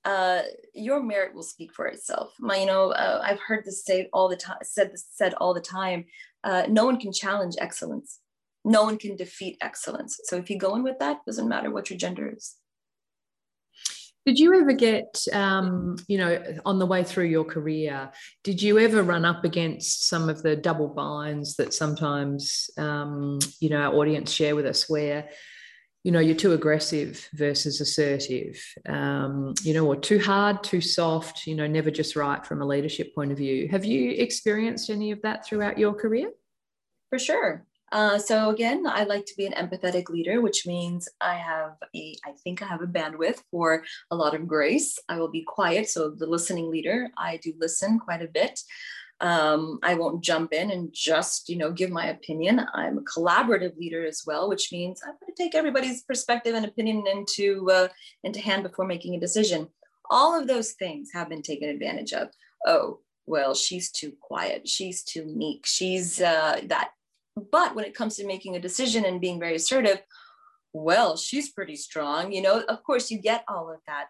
uh, 0.05 0.43
your 0.75 1.03
merit 1.03 1.35
will 1.35 1.43
speak 1.43 1.73
for 1.73 1.87
itself. 1.87 2.35
My, 2.39 2.59
you 2.59 2.67
know, 2.67 2.91
uh, 2.93 3.23
I've 3.25 3.41
heard 3.41 3.65
this 3.65 3.85
say 3.85 4.09
all 4.13 4.29
the 4.29 4.37
time, 4.37 4.59
said 4.63 4.93
this 4.93 5.07
said 5.13 5.35
all 5.35 5.55
the 5.55 5.61
time. 5.61 6.07
Uh, 6.43 6.65
no 6.69 6.85
one 6.85 6.99
can 6.99 7.13
challenge 7.13 7.55
excellence. 7.59 8.19
No 8.65 8.85
one 8.85 8.99
can 8.99 9.17
defeat 9.17 9.57
excellence. 9.61 10.21
So 10.25 10.37
if 10.37 10.51
you 10.51 10.59
go 10.59 10.75
in 10.77 10.83
with 10.83 10.99
that, 10.99 11.19
doesn't 11.27 11.49
matter 11.49 11.71
what 11.71 11.91
your 11.91 11.99
gender 11.99 12.33
is. 12.35 12.57
Did 14.27 14.39
you 14.39 14.55
ever 14.61 14.73
get, 14.73 15.25
um, 15.33 15.97
you 16.07 16.19
know, 16.19 16.43
on 16.67 16.79
the 16.79 16.85
way 16.85 17.03
through 17.05 17.25
your 17.25 17.45
career, 17.45 18.11
did 18.45 18.61
you 18.61 18.79
ever 18.79 19.03
run 19.03 19.25
up 19.25 19.45
against 19.45 20.09
some 20.09 20.29
of 20.29 20.43
the 20.43 20.57
double 20.57 20.89
binds 20.89 21.57
that 21.57 21.73
sometimes, 21.73 22.69
um, 22.77 23.39
you 23.61 23.71
know, 23.71 23.81
our 23.81 23.95
audience 23.95 24.31
share 24.31 24.55
with 24.55 24.67
us 24.67 24.91
where 24.91 25.31
you 26.05 26.13
know 26.13 26.21
you're 26.21 26.37
too 26.37 26.53
aggressive 26.53 27.29
versus 27.35 27.81
assertive. 27.81 28.63
Um, 28.89 29.55
you 29.63 29.75
know 29.75 29.87
or 29.87 29.97
too 29.97 30.19
hard 30.19 30.63
too 30.63 30.81
soft 30.81 31.47
you 31.47 31.55
know 31.55 31.67
never 31.67 31.91
just 31.91 32.17
right 32.17 32.45
from 32.45 32.63
a 32.63 32.67
leadership 32.67 33.15
point 33.15 33.33
of 33.33 33.39
view. 33.39 33.69
Have 33.69 33.85
you 33.85 34.13
experienced 34.13 34.91
any 34.91 35.11
of 35.11 35.23
that 35.23 35.47
throughout 35.47 35.79
your 35.79 35.95
career? 35.95 36.31
For 37.11 37.19
sure. 37.19 37.67
Uh, 37.93 38.17
so 38.17 38.51
again 38.51 38.87
i 38.87 39.03
like 39.03 39.27
to 39.27 39.35
be 39.37 39.47
an 39.47 39.53
empathetic 39.55 40.09
leader 40.09 40.41
which 40.41 40.65
means 40.65 41.09
i 41.21 41.35
have 41.35 41.73
a 41.93 42.15
i 42.25 42.31
think 42.45 42.63
i 42.63 42.65
have 42.65 42.83
a 42.83 42.87
bandwidth 42.87 43.43
for 43.51 43.83
a 44.13 44.15
lot 44.15 44.33
of 44.33 44.47
grace. 44.47 44.97
I 45.09 45.19
will 45.19 45.31
be 45.31 45.43
quiet 45.43 45.89
so 45.89 46.09
the 46.11 46.27
listening 46.27 46.71
leader 46.71 47.11
i 47.19 47.39
do 47.39 47.53
listen 47.59 47.99
quite 47.99 48.23
a 48.23 48.29
bit 48.29 48.61
um, 49.21 49.79
I 49.83 49.95
won't 49.95 50.25
jump 50.25 50.53
in 50.53 50.71
and 50.71 50.93
just, 50.93 51.49
you 51.49 51.57
know, 51.57 51.71
give 51.71 51.91
my 51.91 52.07
opinion. 52.07 52.67
I'm 52.73 52.99
a 52.99 53.03
collaborative 53.03 53.77
leader 53.77 54.07
as 54.07 54.23
well, 54.27 54.49
which 54.49 54.73
means 54.73 55.03
I'm 55.03 55.15
going 55.21 55.33
to 55.35 55.43
take 55.43 55.55
everybody's 55.55 56.03
perspective 56.03 56.55
and 56.55 56.65
opinion 56.65 57.05
into 57.07 57.71
uh, 57.71 57.89
into 58.25 58.41
hand 58.41 58.63
before 58.63 58.87
making 58.87 59.15
a 59.15 59.21
decision. 59.21 59.69
All 60.11 60.39
of 60.39 60.49
those 60.49 60.73
things 60.73 61.11
have 61.13 61.29
been 61.29 61.43
taken 61.43 61.69
advantage 61.69 62.13
of. 62.13 62.29
Oh, 62.67 63.01
well, 63.27 63.55
she's 63.55 63.91
too 63.91 64.13
quiet. 64.21 64.67
She's 64.67 65.03
too 65.03 65.25
meek. 65.27 65.67
She's 65.67 66.21
uh, 66.21 66.61
that. 66.65 66.91
But 67.53 67.75
when 67.75 67.85
it 67.85 67.95
comes 67.95 68.17
to 68.17 68.27
making 68.27 68.57
a 68.57 68.61
decision 68.61 69.05
and 69.05 69.21
being 69.21 69.39
very 69.39 69.55
assertive, 69.55 70.01
well, 70.73 71.17
she's 71.17 71.51
pretty 71.51 71.77
strong. 71.77 72.33
You 72.33 72.43
know, 72.43 72.63
of 72.69 72.83
course, 72.83 73.11
you 73.11 73.19
get 73.19 73.45
all 73.49 73.71
of 73.71 73.81
that 73.87 74.07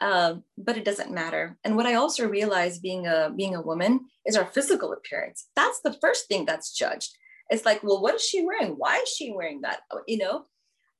um, 0.00 0.44
but 0.58 0.76
it 0.76 0.84
doesn't 0.84 1.12
matter. 1.12 1.56
And 1.64 1.76
what 1.76 1.86
I 1.86 1.94
also 1.94 2.28
realized 2.28 2.82
being 2.82 3.06
a 3.06 3.32
being 3.34 3.54
a 3.54 3.62
woman 3.62 4.00
is 4.24 4.36
our 4.36 4.46
physical 4.46 4.92
appearance. 4.92 5.48
That's 5.56 5.80
the 5.80 5.94
first 5.94 6.28
thing 6.28 6.44
that's 6.44 6.72
judged. 6.72 7.16
It's 7.48 7.64
like, 7.64 7.82
well, 7.82 8.02
what 8.02 8.14
is 8.14 8.22
she 8.22 8.44
wearing? 8.44 8.72
Why 8.72 8.98
is 8.98 9.08
she 9.08 9.32
wearing 9.32 9.62
that? 9.62 9.80
Oh, 9.90 10.00
you 10.06 10.18
know. 10.18 10.44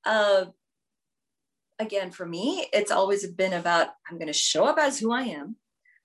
Uh, 0.05 0.47
again, 1.79 2.11
for 2.11 2.25
me, 2.25 2.69
it's 2.73 2.91
always 2.91 3.27
been 3.27 3.53
about 3.53 3.89
I'm 4.09 4.19
going 4.19 4.29
to 4.29 4.33
show 4.33 4.65
up 4.65 4.79
as 4.79 4.99
who 4.99 5.13
I 5.13 5.23
am, 5.23 5.57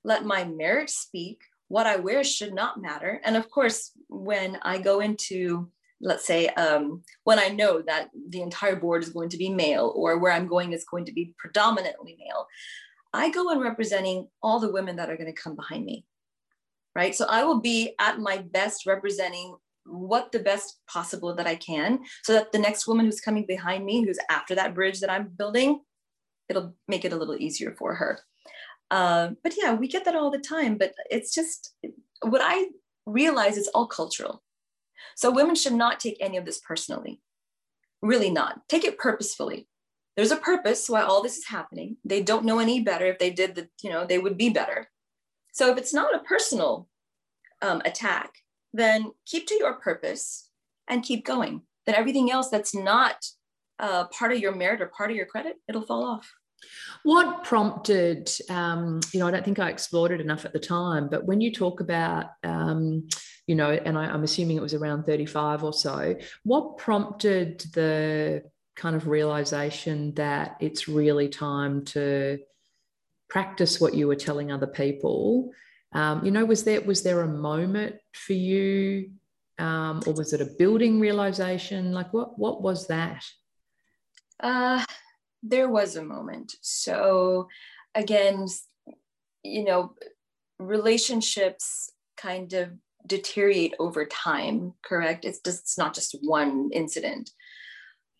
let 0.03 0.25
my 0.25 0.43
merit 0.43 0.89
speak. 0.89 1.41
What 1.67 1.87
I 1.87 1.97
wear 1.97 2.23
should 2.23 2.53
not 2.53 2.81
matter. 2.81 3.21
And 3.23 3.37
of 3.37 3.49
course, 3.49 3.91
when 4.09 4.57
I 4.61 4.79
go 4.79 4.99
into 4.99 5.69
let's 6.01 6.25
say 6.25 6.47
um, 6.49 7.03
when 7.23 7.39
I 7.39 7.49
know 7.49 7.81
that 7.81 8.09
the 8.29 8.41
entire 8.41 8.75
board 8.75 9.03
is 9.03 9.09
going 9.09 9.29
to 9.29 9.37
be 9.37 9.49
male 9.49 9.93
or 9.95 10.17
where 10.17 10.31
I'm 10.31 10.47
going 10.47 10.73
is 10.73 10.85
going 10.85 11.05
to 11.05 11.13
be 11.13 11.33
predominantly 11.37 12.17
male, 12.19 12.47
I 13.13 13.29
go 13.29 13.49
in 13.51 13.59
representing 13.59 14.27
all 14.41 14.59
the 14.59 14.71
women 14.71 14.95
that 14.97 15.09
are 15.09 15.17
going 15.17 15.33
to 15.33 15.41
come 15.41 15.55
behind 15.55 15.85
me. 15.85 16.05
Right. 16.93 17.15
So 17.15 17.25
I 17.25 17.43
will 17.43 17.61
be 17.61 17.95
at 17.99 18.19
my 18.19 18.39
best 18.39 18.85
representing 18.85 19.55
what 19.85 20.31
the 20.31 20.39
best 20.39 20.79
possible 20.87 21.33
that 21.35 21.47
I 21.47 21.55
can 21.55 21.99
so 22.23 22.33
that 22.33 22.51
the 22.51 22.59
next 22.59 22.85
woman 22.85 23.05
who's 23.05 23.21
coming 23.21 23.45
behind 23.47 23.85
me, 23.85 24.03
who's 24.03 24.19
after 24.29 24.55
that 24.55 24.75
bridge 24.75 24.99
that 24.99 25.09
I'm 25.09 25.29
building, 25.29 25.81
it'll 26.49 26.75
make 26.87 27.05
it 27.05 27.13
a 27.13 27.15
little 27.15 27.37
easier 27.37 27.75
for 27.77 27.95
her. 27.95 28.19
Uh, 28.89 29.29
but 29.41 29.53
yeah, 29.57 29.73
we 29.73 29.87
get 29.87 30.03
that 30.03 30.15
all 30.15 30.29
the 30.29 30.39
time. 30.39 30.77
But 30.77 30.93
it's 31.09 31.33
just 31.33 31.73
what 32.23 32.41
I 32.43 32.67
realize 33.05 33.57
is 33.57 33.69
all 33.69 33.87
cultural 33.87 34.43
so 35.15 35.31
women 35.31 35.55
should 35.55 35.73
not 35.73 35.99
take 35.99 36.17
any 36.19 36.37
of 36.37 36.45
this 36.45 36.59
personally. 36.59 37.21
Really 38.01 38.31
not. 38.31 38.67
Take 38.67 38.83
it 38.83 38.97
purposefully. 38.97 39.67
There's 40.15 40.31
a 40.31 40.37
purpose 40.37 40.89
why 40.89 41.01
all 41.01 41.21
this 41.23 41.37
is 41.37 41.47
happening. 41.47 41.97
They 42.03 42.21
don't 42.21 42.45
know 42.45 42.59
any 42.59 42.81
better. 42.81 43.05
If 43.05 43.19
they 43.19 43.29
did 43.29 43.55
the, 43.55 43.69
you 43.81 43.89
know, 43.89 44.05
they 44.05 44.17
would 44.17 44.37
be 44.37 44.49
better. 44.49 44.89
So 45.53 45.71
if 45.71 45.77
it's 45.77 45.93
not 45.93 46.15
a 46.15 46.19
personal 46.19 46.87
um, 47.61 47.81
attack, 47.85 48.31
then 48.73 49.11
keep 49.25 49.47
to 49.47 49.55
your 49.55 49.73
purpose 49.73 50.49
and 50.87 51.03
keep 51.03 51.25
going. 51.25 51.61
Then 51.85 51.95
everything 51.95 52.31
else 52.31 52.49
that's 52.49 52.75
not 52.75 53.25
uh, 53.79 54.05
part 54.05 54.31
of 54.31 54.39
your 54.39 54.55
merit 54.55 54.81
or 54.81 54.87
part 54.87 55.09
of 55.09 55.17
your 55.17 55.25
credit, 55.25 55.55
it'll 55.67 55.81
fall 55.81 56.03
off. 56.03 56.31
What 57.03 57.43
prompted, 57.43 58.29
um, 58.49 58.99
you 59.13 59.19
know, 59.19 59.27
I 59.27 59.31
don't 59.31 59.43
think 59.43 59.59
I 59.59 59.69
explored 59.69 60.11
it 60.11 60.21
enough 60.21 60.45
at 60.45 60.53
the 60.53 60.59
time, 60.59 61.09
but 61.09 61.25
when 61.25 61.41
you 61.41 61.51
talk 61.51 61.79
about, 61.79 62.27
um, 62.43 63.07
you 63.51 63.57
know, 63.57 63.71
and 63.71 63.97
I, 63.97 64.05
I'm 64.05 64.23
assuming 64.23 64.55
it 64.55 64.61
was 64.61 64.73
around 64.73 65.03
35 65.03 65.65
or 65.65 65.73
so, 65.73 66.15
what 66.43 66.77
prompted 66.77 67.59
the 67.73 68.43
kind 68.77 68.95
of 68.95 69.09
realization 69.09 70.13
that 70.13 70.55
it's 70.61 70.87
really 70.87 71.27
time 71.27 71.83
to 71.83 72.39
practice 73.29 73.81
what 73.81 73.93
you 73.93 74.07
were 74.07 74.15
telling 74.15 74.53
other 74.53 74.67
people 74.67 75.51
Um, 75.91 76.23
you 76.25 76.31
know, 76.31 76.45
was 76.45 76.63
there 76.63 76.79
was 76.91 77.03
there 77.03 77.21
a 77.23 77.27
moment 77.27 77.95
for 78.13 78.37
you, 78.51 79.11
um, 79.59 79.95
or 80.07 80.13
was 80.13 80.31
it 80.31 80.39
a 80.39 80.53
building 80.57 81.01
realization? 81.01 81.91
Like, 81.91 82.13
what 82.13 82.39
what 82.43 82.61
was 82.61 82.87
that? 82.87 83.23
Uh, 84.39 84.85
there 85.43 85.67
was 85.67 85.97
a 85.97 86.09
moment. 86.15 86.55
So, 86.61 87.49
again, 87.93 88.47
you 89.43 89.63
know, 89.65 89.81
relationships 90.57 91.91
kind 92.15 92.53
of 92.53 92.69
deteriorate 93.07 93.73
over 93.79 94.05
time. 94.05 94.73
Correct? 94.83 95.25
It's 95.25 95.39
just 95.39 95.61
it's 95.61 95.77
not 95.77 95.93
just 95.93 96.15
one 96.21 96.69
incident. 96.73 97.31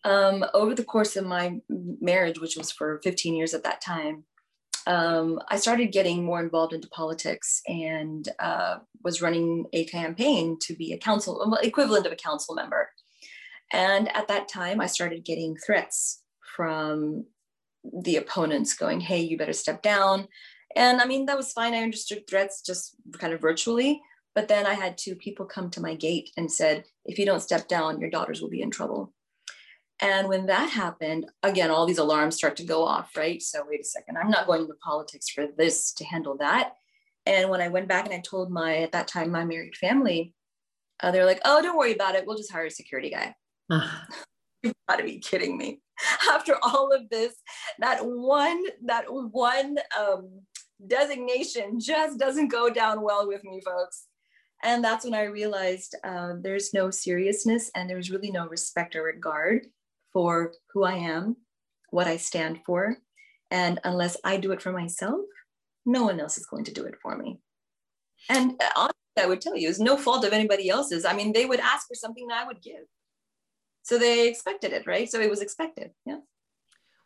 Um, 0.04 0.44
over 0.52 0.74
the 0.74 0.84
course 0.84 1.16
of 1.16 1.24
my 1.24 1.60
marriage, 1.68 2.40
which 2.40 2.56
was 2.56 2.72
for 2.72 3.00
15 3.04 3.34
years 3.34 3.54
at 3.54 3.62
that 3.62 3.80
time, 3.80 4.24
um, 4.86 5.40
I 5.48 5.58
started 5.58 5.92
getting 5.92 6.24
more 6.24 6.40
involved 6.40 6.72
into 6.72 6.88
politics 6.88 7.62
and 7.68 8.28
uh, 8.40 8.78
was 9.04 9.22
running 9.22 9.66
a 9.72 9.84
campaign 9.84 10.58
to 10.62 10.74
be 10.74 10.92
a 10.92 10.98
council 10.98 11.56
equivalent 11.62 12.06
of 12.06 12.12
a 12.12 12.16
council 12.16 12.54
member. 12.54 12.90
And 13.72 14.14
at 14.14 14.28
that 14.28 14.48
time, 14.48 14.80
I 14.80 14.86
started 14.86 15.24
getting 15.24 15.56
threats 15.56 16.22
from 16.56 17.26
the 17.84 18.16
opponents 18.16 18.74
going, 18.74 19.00
hey, 19.00 19.20
you 19.20 19.38
better 19.38 19.52
step 19.52 19.82
down. 19.82 20.28
And 20.76 21.00
I 21.00 21.04
mean, 21.04 21.26
that 21.26 21.36
was 21.36 21.52
fine. 21.52 21.74
I 21.74 21.82
understood 21.82 22.26
threats 22.28 22.62
just 22.62 22.94
kind 23.18 23.32
of 23.32 23.40
virtually. 23.40 24.00
But 24.34 24.48
then 24.48 24.66
I 24.66 24.74
had 24.74 24.96
two 24.96 25.14
people 25.14 25.44
come 25.44 25.70
to 25.70 25.80
my 25.80 25.94
gate 25.94 26.30
and 26.36 26.50
said, 26.50 26.84
if 27.04 27.18
you 27.18 27.26
don't 27.26 27.42
step 27.42 27.68
down, 27.68 28.00
your 28.00 28.10
daughters 28.10 28.40
will 28.40 28.48
be 28.48 28.62
in 28.62 28.70
trouble. 28.70 29.12
And 30.00 30.28
when 30.28 30.46
that 30.46 30.70
happened, 30.70 31.26
again, 31.42 31.70
all 31.70 31.86
these 31.86 31.98
alarms 31.98 32.34
start 32.34 32.56
to 32.56 32.64
go 32.64 32.84
off, 32.84 33.16
right? 33.16 33.40
So, 33.40 33.64
wait 33.68 33.80
a 33.80 33.84
second, 33.84 34.16
I'm 34.16 34.30
not 34.30 34.46
going 34.46 34.62
into 34.62 34.74
politics 34.82 35.28
for 35.28 35.46
this 35.56 35.92
to 35.94 36.04
handle 36.04 36.36
that. 36.38 36.72
And 37.24 37.50
when 37.50 37.60
I 37.60 37.68
went 37.68 37.88
back 37.88 38.06
and 38.06 38.14
I 38.14 38.18
told 38.18 38.50
my, 38.50 38.78
at 38.78 38.92
that 38.92 39.06
time, 39.06 39.30
my 39.30 39.44
married 39.44 39.76
family, 39.76 40.34
uh, 41.00 41.10
they're 41.10 41.26
like, 41.26 41.40
oh, 41.44 41.62
don't 41.62 41.78
worry 41.78 41.92
about 41.92 42.16
it. 42.16 42.26
We'll 42.26 42.36
just 42.36 42.50
hire 42.50 42.66
a 42.66 42.70
security 42.70 43.10
guy. 43.10 43.34
You've 44.62 44.74
got 44.88 44.96
to 44.96 45.04
be 45.04 45.18
kidding 45.18 45.56
me. 45.56 45.80
After 46.32 46.56
all 46.62 46.90
of 46.92 47.08
this, 47.10 47.34
that 47.78 48.00
one, 48.04 48.64
that 48.86 49.04
one 49.08 49.76
um, 49.98 50.40
designation 50.84 51.78
just 51.78 52.18
doesn't 52.18 52.48
go 52.48 52.70
down 52.70 53.02
well 53.02 53.28
with 53.28 53.44
me, 53.44 53.60
folks. 53.64 54.06
And 54.62 54.84
that's 54.84 55.04
when 55.04 55.14
I 55.14 55.24
realized 55.24 55.96
uh, 56.04 56.34
there's 56.40 56.72
no 56.72 56.90
seriousness 56.90 57.70
and 57.74 57.90
there's 57.90 58.10
really 58.10 58.30
no 58.30 58.46
respect 58.46 58.94
or 58.94 59.02
regard 59.02 59.66
for 60.12 60.52
who 60.72 60.84
I 60.84 60.94
am, 60.94 61.36
what 61.90 62.06
I 62.06 62.16
stand 62.16 62.60
for. 62.64 62.98
And 63.50 63.80
unless 63.84 64.16
I 64.24 64.36
do 64.36 64.52
it 64.52 64.62
for 64.62 64.72
myself, 64.72 65.20
no 65.84 66.04
one 66.04 66.20
else 66.20 66.38
is 66.38 66.46
going 66.46 66.64
to 66.64 66.72
do 66.72 66.84
it 66.84 66.94
for 67.02 67.16
me. 67.16 67.40
And 68.28 68.52
uh, 68.62 68.70
honestly, 68.76 68.94
I 69.18 69.26
would 69.26 69.40
tell 69.40 69.56
you, 69.56 69.68
it's 69.68 69.80
no 69.80 69.96
fault 69.96 70.24
of 70.24 70.32
anybody 70.32 70.68
else's. 70.68 71.04
I 71.04 71.12
mean, 71.12 71.32
they 71.32 71.44
would 71.44 71.60
ask 71.60 71.88
for 71.88 71.94
something 71.94 72.28
that 72.28 72.42
I 72.42 72.46
would 72.46 72.62
give. 72.62 72.84
So 73.82 73.98
they 73.98 74.28
expected 74.28 74.72
it, 74.72 74.86
right? 74.86 75.10
So 75.10 75.20
it 75.20 75.28
was 75.28 75.42
expected. 75.42 75.90
Yeah. 76.06 76.18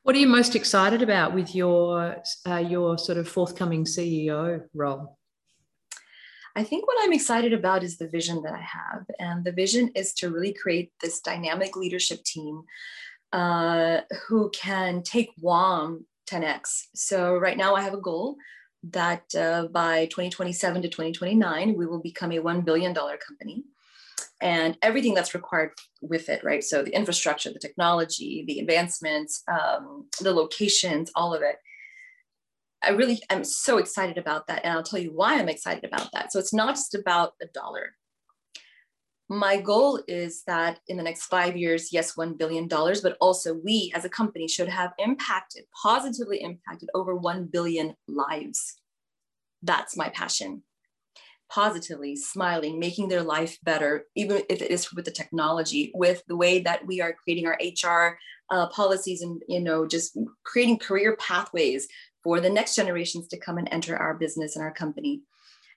What 0.03 0.15
are 0.15 0.19
you 0.19 0.29
most 0.29 0.55
excited 0.55 1.03
about 1.03 1.35
with 1.35 1.55
your 1.55 2.23
uh, 2.47 2.59
your 2.59 2.97
sort 2.97 3.19
of 3.19 3.29
forthcoming 3.29 3.85
CEO 3.85 4.61
role? 4.73 5.16
I 6.57 6.65
think 6.65 6.87
what 6.87 6.97
I'm 7.03 7.13
excited 7.13 7.53
about 7.53 7.85
is 7.85 7.99
the 7.99 8.09
vision 8.09 8.43
that 8.43 8.55
I 8.55 8.63
have. 8.63 9.05
And 9.19 9.45
the 9.45 9.53
vision 9.53 9.91
is 9.95 10.15
to 10.15 10.31
really 10.31 10.55
create 10.55 10.91
this 11.03 11.21
dynamic 11.21 11.77
leadership 11.77 12.25
team 12.25 12.63
uh, 13.33 14.01
who 14.27 14.51
can 14.51 15.03
take 15.03 15.31
WOM 15.39 16.07
10x. 16.27 16.85
So, 16.95 17.37
right 17.37 17.59
now, 17.59 17.75
I 17.75 17.83
have 17.83 17.93
a 17.93 18.01
goal 18.01 18.37
that 18.85 19.35
uh, 19.35 19.67
by 19.71 20.07
2027 20.07 20.83
to 20.83 20.89
2029, 20.89 21.77
we 21.77 21.87
will 21.87 22.01
become 22.01 22.33
a 22.33 22.39
$1 22.39 22.65
billion 22.65 22.95
company 22.95 23.65
and 24.41 24.79
everything 24.81 25.13
that's 25.13 25.35
required 25.35 25.73
with 26.01 26.31
it, 26.31 26.43
right? 26.43 26.65
So, 26.65 26.83
the 26.83 26.95
infrastructure, 26.95 27.53
the 27.53 27.59
technology, 27.59 28.45
the 28.47 28.61
advancements, 28.61 29.43
um, 29.47 30.07
the 30.23 30.33
locations, 30.33 31.11
all 31.15 31.35
of 31.35 31.43
it. 31.43 31.57
I 32.87 32.91
really 32.91 33.21
am 33.31 33.43
so 33.43 33.79
excited 33.79 34.17
about 34.17 34.47
that. 34.47 34.65
And 34.65 34.73
I'll 34.73 34.83
tell 34.83 35.01
you 35.01 35.13
why 35.13 35.39
I'm 35.39 35.49
excited 35.49 35.85
about 35.85 36.13
that. 36.13 36.33
So 36.33 36.39
it's 36.39 36.55
not 36.55 36.77
just 36.77 36.95
about 36.95 37.35
the 37.41 37.49
dollar. 37.53 37.97
My 39.29 39.61
goal 39.61 40.01
is 40.07 40.45
that 40.45 40.79
in 40.87 40.97
the 40.97 41.03
next 41.03 41.25
five 41.25 41.57
years, 41.57 41.93
yes, 41.93 42.15
$1 42.15 42.39
billion, 42.39 42.69
but 42.69 43.17
also 43.21 43.55
we 43.55 43.93
as 43.93 44.05
a 44.05 44.09
company 44.09 44.47
should 44.47 44.69
have 44.69 44.93
impacted, 44.99 45.65
positively 45.83 46.41
impacted 46.43 46.91
over 46.95 47.17
1 47.17 47.47
billion 47.47 47.97
lives. 48.07 48.81
That's 49.65 49.97
my 49.97 50.11
passion. 50.11 50.63
Positively 51.51 52.15
smiling, 52.15 52.79
making 52.79 53.09
their 53.09 53.23
life 53.23 53.59
better, 53.65 54.05
even 54.15 54.43
if 54.49 54.63
it 54.63 54.71
is 54.71 54.93
with 54.93 55.05
the 55.05 55.11
technology, 55.11 55.91
with 55.93 56.23
the 56.29 56.37
way 56.37 56.61
that 56.61 56.87
we 56.87 57.01
are 57.01 57.13
creating 57.13 57.49
our 57.49 57.59
HR 57.61 58.19
uh, 58.51 58.69
policies 58.69 59.23
and 59.23 59.43
you 59.49 59.61
know 59.61 59.87
just 59.87 60.17
creating 60.45 60.79
career 60.79 61.17
pathways 61.17 61.89
for 62.27 62.41
the 62.41 62.51
next 62.51 62.75
generations 62.75 63.29
to 63.29 63.39
come 63.39 63.57
and 63.57 63.69
enter 63.71 63.97
our 63.97 64.13
business 64.13 64.57
and 64.57 64.65
our 64.65 64.73
company. 64.73 65.23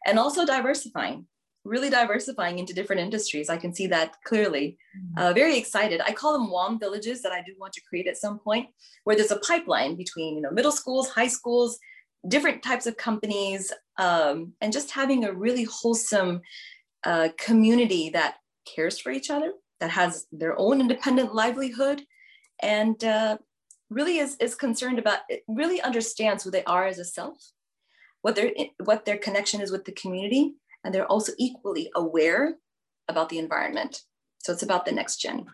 And 0.08 0.18
also 0.18 0.48
diversifying, 0.48 1.28
really 1.64 1.92
diversifying 1.92 2.58
into 2.58 2.74
different 2.74 3.04
industries. 3.04 3.52
I 3.52 3.58
can 3.58 3.72
see 3.72 3.86
that 3.86 4.16
clearly. 4.26 4.76
Mm-hmm. 4.98 5.20
Uh, 5.20 5.34
very 5.34 5.60
excited. 5.60 6.02
I 6.04 6.12
call 6.12 6.34
them 6.34 6.50
WOM 6.50 6.80
villages 6.80 7.22
that 7.22 7.32
I 7.32 7.44
do 7.46 7.54
want 7.60 7.74
to 7.74 7.82
create 7.88 8.08
at 8.08 8.18
some 8.18 8.40
point, 8.40 8.66
where 9.04 9.16
there's 9.16 9.30
a 9.30 9.38
pipeline 9.38 9.96
between 9.96 10.38
you 10.38 10.42
know 10.42 10.50
middle 10.50 10.72
schools, 10.72 11.10
high 11.10 11.28
schools, 11.28 11.78
different 12.28 12.64
types 12.64 12.88
of 12.88 12.98
companies, 12.98 13.72
um, 14.00 14.54
and 14.60 14.74
just 14.74 14.90
having 14.90 15.26
a 15.26 15.32
really 15.32 15.66
wholesome 15.66 16.42
uh, 17.04 17.30
community 17.38 18.10
that 18.10 18.38
cares 18.66 18.98
for 18.98 19.12
each 19.12 19.30
other, 19.30 19.52
that 19.82 19.92
has 19.92 20.26
their 20.32 20.60
own 20.60 20.82
independent 20.82 21.36
livelihood, 21.36 22.02
and 22.64 23.04
uh, 23.04 23.38
really 23.90 24.18
is, 24.18 24.36
is 24.38 24.56
concerned 24.56 25.00
about 25.00 25.20
it 25.30 25.44
really 25.48 25.82
understands 25.82 26.44
who 26.44 26.52
they 26.52 26.64
are 26.66 26.86
as 26.86 27.00
a 27.00 27.06
self 27.06 27.52
what 28.22 28.36
their 28.36 28.52
what 28.84 29.06
their 29.06 29.18
connection 29.18 29.62
is 29.62 29.72
with 29.72 29.86
the 29.86 29.92
community 29.92 30.56
and 30.84 30.94
they're 30.94 31.06
also 31.06 31.34
equally 31.38 31.92
aware 31.96 32.56
about 33.08 33.30
the 33.30 33.40
environment. 33.40 34.02
So 34.40 34.54
it's 34.54 34.64
about 34.64 34.86
the 34.86 34.92
next 34.92 35.18
gen. 35.18 35.46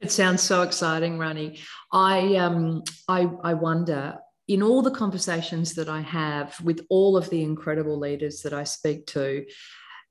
It 0.00 0.10
sounds 0.10 0.42
so 0.42 0.62
exciting 0.62 1.18
rani. 1.18 1.60
I 1.92 2.36
um 2.36 2.82
i 3.08 3.28
i 3.42 3.54
wonder 3.54 4.16
in 4.46 4.62
all 4.62 4.82
the 4.82 4.90
conversations 4.90 5.74
that 5.74 5.88
i 5.88 6.02
have 6.02 6.60
with 6.60 6.84
all 6.90 7.16
of 7.16 7.30
the 7.30 7.42
incredible 7.42 7.98
leaders 7.98 8.42
that 8.42 8.52
i 8.52 8.62
speak 8.62 9.06
to 9.06 9.46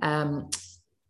um, 0.02 0.49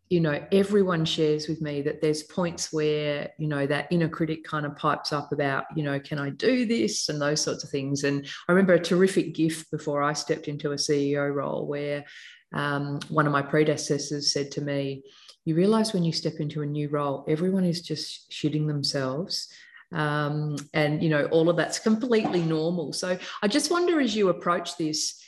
you 0.09 0.19
know, 0.19 0.45
everyone 0.51 1.05
shares 1.05 1.47
with 1.47 1.61
me 1.61 1.81
that 1.81 2.01
there's 2.01 2.23
points 2.23 2.71
where, 2.71 3.31
you 3.37 3.47
know, 3.47 3.65
that 3.65 3.87
inner 3.89 4.09
critic 4.09 4.43
kind 4.43 4.65
of 4.65 4.75
pipes 4.75 5.11
up 5.11 5.31
about, 5.31 5.65
you 5.75 5.83
know, 5.83 5.99
can 5.99 6.19
I 6.19 6.29
do 6.29 6.65
this 6.65 7.09
and 7.09 7.21
those 7.21 7.41
sorts 7.41 7.63
of 7.63 7.69
things. 7.69 8.03
And 8.03 8.27
I 8.47 8.51
remember 8.51 8.73
a 8.73 8.79
terrific 8.79 9.33
gift 9.33 9.71
before 9.71 10.03
I 10.03 10.13
stepped 10.13 10.47
into 10.47 10.71
a 10.71 10.75
CEO 10.75 11.33
role 11.33 11.65
where 11.65 12.05
um, 12.53 12.99
one 13.09 13.25
of 13.25 13.31
my 13.31 13.41
predecessors 13.41 14.31
said 14.31 14.51
to 14.51 14.61
me, 14.61 15.03
you 15.45 15.55
realize 15.55 15.93
when 15.93 16.03
you 16.03 16.13
step 16.13 16.35
into 16.39 16.61
a 16.61 16.65
new 16.65 16.89
role, 16.89 17.25
everyone 17.27 17.65
is 17.65 17.81
just 17.81 18.29
shitting 18.31 18.67
themselves. 18.67 19.49
Um, 19.91 20.57
and, 20.73 21.01
you 21.01 21.09
know, 21.09 21.25
all 21.25 21.49
of 21.49 21.57
that's 21.57 21.79
completely 21.79 22.41
normal. 22.41 22.93
So 22.93 23.17
I 23.41 23.47
just 23.47 23.71
wonder 23.71 23.99
as 23.99 24.15
you 24.15 24.29
approach 24.29 24.77
this, 24.77 25.21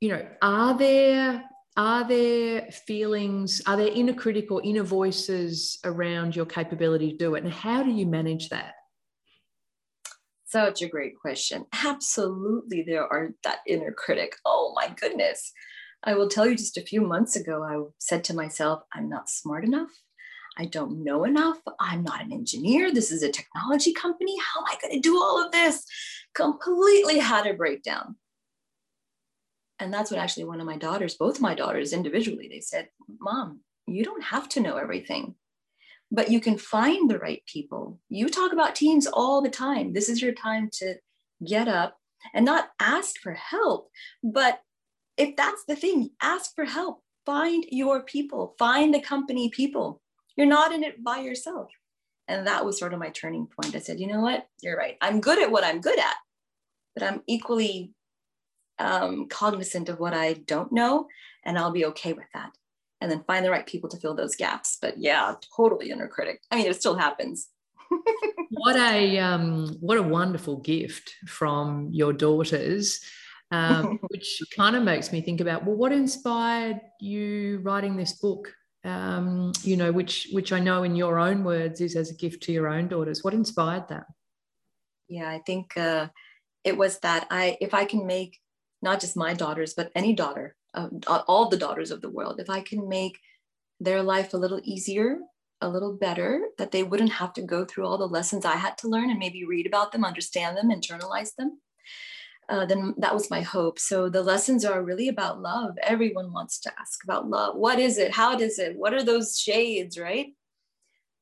you 0.00 0.10
know, 0.10 0.26
are 0.42 0.76
there 0.76 1.44
are 1.76 2.06
there 2.06 2.70
feelings, 2.86 3.60
are 3.66 3.76
there 3.76 3.88
inner 3.88 4.12
critic 4.12 4.50
or 4.52 4.62
inner 4.62 4.84
voices 4.84 5.78
around 5.84 6.36
your 6.36 6.46
capability 6.46 7.10
to 7.12 7.16
do 7.16 7.34
it? 7.34 7.44
And 7.44 7.52
how 7.52 7.82
do 7.82 7.90
you 7.90 8.06
manage 8.06 8.48
that? 8.50 8.74
Such 10.44 10.82
a 10.82 10.88
great 10.88 11.18
question. 11.18 11.66
Absolutely, 11.84 12.84
there 12.86 13.02
are 13.02 13.30
that 13.42 13.58
inner 13.66 13.90
critic. 13.90 14.36
Oh 14.44 14.72
my 14.76 14.94
goodness. 15.00 15.52
I 16.04 16.14
will 16.14 16.28
tell 16.28 16.46
you 16.46 16.54
just 16.54 16.76
a 16.76 16.82
few 16.82 17.00
months 17.00 17.34
ago, 17.34 17.64
I 17.64 17.82
said 17.98 18.22
to 18.24 18.34
myself, 18.34 18.82
I'm 18.92 19.08
not 19.08 19.28
smart 19.28 19.64
enough. 19.64 19.90
I 20.56 20.66
don't 20.66 21.02
know 21.02 21.24
enough. 21.24 21.58
I'm 21.80 22.04
not 22.04 22.22
an 22.22 22.32
engineer. 22.32 22.92
This 22.92 23.10
is 23.10 23.24
a 23.24 23.32
technology 23.32 23.92
company. 23.92 24.36
How 24.38 24.60
am 24.60 24.66
I 24.66 24.78
going 24.80 24.94
to 24.94 25.00
do 25.00 25.18
all 25.20 25.44
of 25.44 25.50
this? 25.50 25.84
Completely 26.34 27.18
had 27.18 27.46
a 27.46 27.54
breakdown 27.54 28.14
and 29.78 29.92
that's 29.92 30.10
what 30.10 30.20
actually 30.20 30.44
one 30.44 30.60
of 30.60 30.66
my 30.66 30.76
daughters 30.76 31.14
both 31.14 31.40
my 31.40 31.54
daughters 31.54 31.92
individually 31.92 32.48
they 32.50 32.60
said 32.60 32.88
mom 33.20 33.60
you 33.86 34.04
don't 34.04 34.24
have 34.24 34.48
to 34.48 34.60
know 34.60 34.76
everything 34.76 35.34
but 36.14 36.30
you 36.30 36.40
can 36.40 36.56
find 36.56 37.10
the 37.10 37.18
right 37.18 37.42
people. 37.46 37.98
You 38.08 38.28
talk 38.28 38.52
about 38.52 38.76
teams 38.76 39.06
all 39.06 39.42
the 39.42 39.50
time. 39.50 39.92
This 39.92 40.08
is 40.08 40.22
your 40.22 40.32
time 40.32 40.70
to 40.74 40.94
get 41.44 41.66
up 41.66 41.98
and 42.32 42.44
not 42.44 42.70
ask 42.78 43.16
for 43.20 43.32
help 43.32 43.90
but 44.22 44.60
if 45.16 45.36
that's 45.36 45.64
the 45.66 45.76
thing 45.76 46.10
ask 46.22 46.54
for 46.54 46.64
help. 46.64 47.00
Find 47.26 47.64
your 47.70 48.02
people. 48.02 48.54
Find 48.58 48.92
the 48.92 49.00
company 49.00 49.48
people. 49.48 50.02
You're 50.36 50.46
not 50.46 50.72
in 50.72 50.84
it 50.84 51.02
by 51.02 51.20
yourself. 51.20 51.70
And 52.28 52.46
that 52.46 52.66
was 52.66 52.78
sort 52.78 52.92
of 52.92 52.98
my 52.98 53.08
turning 53.08 53.46
point. 53.46 53.74
I 53.74 53.78
said 53.78 53.98
you 53.98 54.06
know 54.06 54.20
what? 54.20 54.46
You're 54.62 54.76
right. 54.76 54.96
I'm 55.00 55.20
good 55.20 55.42
at 55.42 55.50
what 55.50 55.64
i'm 55.64 55.80
good 55.80 55.98
at 55.98 56.16
but 56.94 57.02
i'm 57.02 57.22
equally 57.26 57.92
um, 58.78 59.28
cognizant 59.28 59.88
of 59.88 60.00
what 60.00 60.14
I 60.14 60.34
don't 60.34 60.72
know, 60.72 61.08
and 61.44 61.58
I'll 61.58 61.72
be 61.72 61.86
okay 61.86 62.12
with 62.12 62.26
that. 62.34 62.50
And 63.00 63.10
then 63.10 63.24
find 63.26 63.44
the 63.44 63.50
right 63.50 63.66
people 63.66 63.90
to 63.90 63.98
fill 63.98 64.14
those 64.14 64.36
gaps. 64.36 64.78
But 64.80 64.98
yeah, 64.98 65.34
totally 65.56 65.90
inner 65.90 66.08
critic. 66.08 66.40
I 66.50 66.56
mean, 66.56 66.66
it 66.66 66.76
still 66.76 66.94
happens. 66.94 67.48
what 68.50 68.76
a 68.76 69.18
um, 69.18 69.76
what 69.80 69.98
a 69.98 70.02
wonderful 70.02 70.56
gift 70.58 71.14
from 71.26 71.90
your 71.92 72.12
daughters, 72.12 73.00
um, 73.50 73.98
which 74.08 74.42
kind 74.56 74.76
of 74.76 74.82
makes 74.82 75.12
me 75.12 75.20
think 75.20 75.40
about 75.40 75.64
well, 75.64 75.76
what 75.76 75.92
inspired 75.92 76.80
you 77.00 77.60
writing 77.62 77.96
this 77.96 78.12
book? 78.12 78.52
Um, 78.84 79.52
you 79.62 79.76
know, 79.76 79.92
which 79.92 80.28
which 80.32 80.52
I 80.52 80.60
know 80.60 80.82
in 80.82 80.96
your 80.96 81.18
own 81.18 81.44
words 81.44 81.80
is 81.80 81.96
as 81.96 82.10
a 82.10 82.14
gift 82.14 82.42
to 82.44 82.52
your 82.52 82.68
own 82.68 82.88
daughters. 82.88 83.22
What 83.22 83.34
inspired 83.34 83.88
that? 83.88 84.06
Yeah, 85.08 85.28
I 85.28 85.42
think 85.44 85.76
uh, 85.76 86.08
it 86.64 86.76
was 86.76 86.98
that 87.00 87.26
I 87.30 87.56
if 87.60 87.74
I 87.74 87.84
can 87.84 88.06
make 88.06 88.38
not 88.84 89.00
just 89.00 89.16
my 89.16 89.34
daughters, 89.34 89.74
but 89.74 89.90
any 89.96 90.12
daughter, 90.12 90.54
uh, 90.74 90.88
all 91.26 91.48
the 91.48 91.56
daughters 91.56 91.90
of 91.90 92.00
the 92.02 92.10
world, 92.10 92.38
if 92.38 92.48
I 92.48 92.60
can 92.60 92.88
make 92.88 93.18
their 93.80 94.02
life 94.02 94.34
a 94.34 94.36
little 94.36 94.60
easier, 94.62 95.18
a 95.60 95.68
little 95.68 95.94
better, 95.94 96.42
that 96.58 96.70
they 96.70 96.84
wouldn't 96.84 97.12
have 97.12 97.32
to 97.32 97.42
go 97.42 97.64
through 97.64 97.86
all 97.86 97.98
the 97.98 98.06
lessons 98.06 98.44
I 98.44 98.56
had 98.56 98.78
to 98.78 98.88
learn 98.88 99.10
and 99.10 99.18
maybe 99.18 99.44
read 99.44 99.66
about 99.66 99.90
them, 99.90 100.04
understand 100.04 100.56
them, 100.56 100.70
internalize 100.70 101.34
them, 101.34 101.58
uh, 102.48 102.66
then 102.66 102.94
that 102.98 103.14
was 103.14 103.30
my 103.30 103.40
hope. 103.40 103.78
So 103.78 104.08
the 104.08 104.22
lessons 104.22 104.64
are 104.64 104.82
really 104.82 105.08
about 105.08 105.40
love. 105.40 105.76
Everyone 105.82 106.32
wants 106.32 106.60
to 106.60 106.72
ask 106.78 107.02
about 107.04 107.28
love. 107.28 107.56
What 107.56 107.78
is 107.78 107.98
it? 107.98 108.12
How 108.12 108.36
does 108.36 108.58
it? 108.58 108.76
What 108.76 108.92
are 108.92 109.02
those 109.02 109.38
shades, 109.38 109.98
right? 109.98 110.34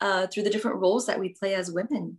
Uh, 0.00 0.26
through 0.26 0.42
the 0.42 0.50
different 0.50 0.78
roles 0.78 1.06
that 1.06 1.20
we 1.20 1.28
play 1.28 1.54
as 1.54 1.70
women, 1.70 2.18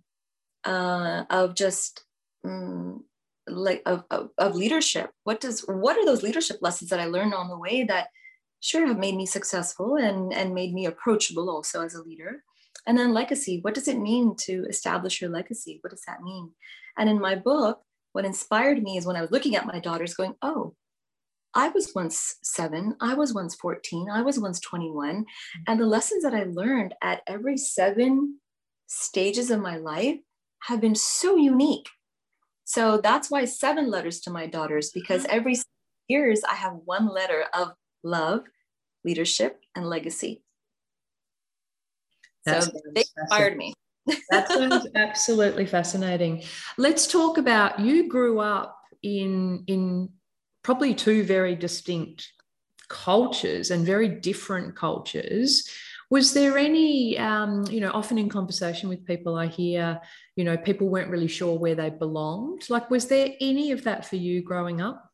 uh, 0.64 1.26
of 1.30 1.54
just 1.54 2.06
um, 2.46 3.04
like 3.48 3.82
of, 3.86 4.04
of, 4.12 4.30
of 4.38 4.56
leadership? 4.56 5.12
What 5.24 5.42
does 5.42 5.62
what 5.62 5.98
are 5.98 6.06
those 6.06 6.24
leadership 6.24 6.58
lessons 6.62 6.90
that 6.90 7.00
i 7.00 7.06
learned 7.06 7.34
on 7.34 7.50
the 7.50 7.58
way 7.58 7.84
that 7.84 8.08
sure 8.60 8.88
have 8.88 8.98
made 8.98 9.16
me 9.16 9.26
successful 9.26 9.96
and 9.96 10.34
and 10.34 10.54
made 10.54 10.74
me 10.74 10.86
approachable 10.86 11.50
also 11.50 11.84
as 11.84 11.96
a 11.96 12.04
leader? 12.04 12.44
And 12.86 12.98
then 12.98 13.14
legacy 13.14 13.60
what 13.62 13.74
does 13.74 13.88
it 13.88 14.00
mean 14.00 14.36
to 14.42 14.66
establish 14.70 15.22
your 15.22 15.30
legacy? 15.30 15.80
What 15.82 15.92
does 15.92 16.04
that 16.08 16.22
mean? 16.22 16.52
And 16.98 17.10
in 17.10 17.20
my 17.20 17.36
book 17.36 17.82
what 18.14 18.26
inspired 18.26 18.82
me 18.82 18.98
is 18.98 19.06
when 19.06 19.18
i 19.18 19.22
was 19.22 19.32
looking 19.32 19.56
at 19.56 19.66
my 19.66 19.80
daughters 19.80 20.14
going 20.14 20.34
oh 20.42 20.74
i 21.54 21.68
was 21.70 21.92
once 21.94 22.38
seven 22.42 22.96
i 23.02 23.14
was 23.14 23.34
once 23.34 23.56
14 23.56 24.10
i 24.10 24.22
was 24.22 24.40
once 24.40 24.60
21 24.62 25.10
mm-hmm. 25.10 25.62
and 25.68 25.80
the 25.80 25.86
lessons 25.86 26.24
that 26.24 26.34
i 26.34 26.44
learned 26.44 26.94
at 27.02 27.22
every 27.28 27.58
seven 27.58 28.40
stages 28.88 29.52
of 29.52 29.60
my 29.60 29.76
life 29.76 30.18
have 30.64 30.80
been 30.80 30.96
so 30.96 31.36
unique 31.36 31.90
so 32.66 32.98
that's 32.98 33.30
why 33.30 33.46
seven 33.46 33.90
letters 33.90 34.22
to 34.22 34.32
my 34.32 34.48
daughters, 34.48 34.92
because 34.92 35.24
mm-hmm. 35.24 35.38
every 35.38 35.56
years 36.08 36.42
I 36.48 36.56
have 36.56 36.74
one 36.86 37.08
letter 37.08 37.46
of 37.54 37.74
love, 38.04 38.44
leadership, 39.04 39.60
and 39.76 39.86
legacy. 39.86 40.44
That's 42.46 42.68
so 42.68 42.72
they 42.94 43.06
inspired 43.18 43.58
me. 43.58 43.74
that 44.30 44.50
sounds 44.50 44.88
absolutely 44.96 45.66
fascinating. 45.66 46.44
Let's 46.78 47.08
talk 47.08 47.38
about 47.38 47.80
you 47.80 48.10
grew 48.10 48.40
up 48.40 48.78
in 49.02 49.64
in 49.68 50.10
probably 50.62 50.94
two 50.94 51.24
very 51.24 51.56
distinct 51.56 52.32
cultures 52.90 53.72
and 53.72 53.86
very 53.86 54.08
different 54.08 54.76
cultures 54.76 55.68
was 56.14 56.32
there 56.32 56.60
any, 56.60 57.18
um, 57.18 57.66
you 57.72 57.82
know, 57.82 57.90
often 57.92 58.20
in 58.20 58.30
conversation 58.30 58.88
with 58.88 59.04
people, 59.04 59.36
I 59.36 59.48
hear, 59.48 60.00
you 60.36 60.44
know, 60.44 60.56
people 60.56 60.88
weren't 60.88 61.10
really 61.10 61.28
sure 61.28 61.58
where 61.58 61.74
they 61.74 61.90
belonged. 61.90 62.70
Like, 62.70 62.92
was 62.92 63.08
there 63.08 63.30
any 63.42 63.72
of 63.72 63.84
that 63.86 64.06
for 64.06 64.18
you 64.18 64.44
growing 64.44 64.80
up? 64.80 65.10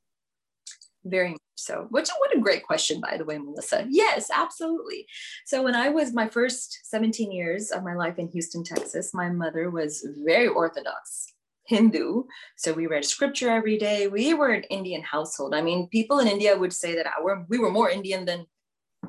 Very 1.06 1.30
much 1.30 1.40
so. 1.56 1.88
Which 1.90 2.10
what 2.18 2.36
a 2.36 2.42
great 2.42 2.66
question, 2.66 3.00
by 3.00 3.16
the 3.16 3.24
way, 3.24 3.38
Melissa. 3.38 3.88
Yes, 3.90 4.30
absolutely. 4.30 5.08
So 5.46 5.64
when 5.64 5.74
I 5.74 5.88
was 5.88 6.12
my 6.12 6.28
first 6.28 6.82
17 6.84 7.32
years 7.32 7.72
of 7.72 7.86
my 7.86 7.96
life 7.96 8.20
in 8.20 8.28
Houston, 8.28 8.66
Texas, 8.66 9.14
my 9.14 9.30
mother 9.30 9.72
was 9.72 10.06
very 10.26 10.50
orthodox. 10.50 11.28
Hindu. 11.66 12.24
So 12.58 12.74
we 12.74 12.88
read 12.88 13.06
scripture 13.06 13.50
every 13.50 13.78
day. 13.78 14.08
We 14.08 14.34
were 14.34 14.50
an 14.50 14.64
Indian 14.64 15.04
household. 15.04 15.56
I 15.56 15.62
mean, 15.62 15.88
people 15.88 16.20
in 16.20 16.28
India 16.28 16.58
would 16.58 16.74
say 16.74 16.94
that 16.96 17.08
our, 17.08 17.46
we 17.48 17.58
were 17.58 17.72
more 17.72 17.90
Indian 17.90 18.26
than 18.26 18.48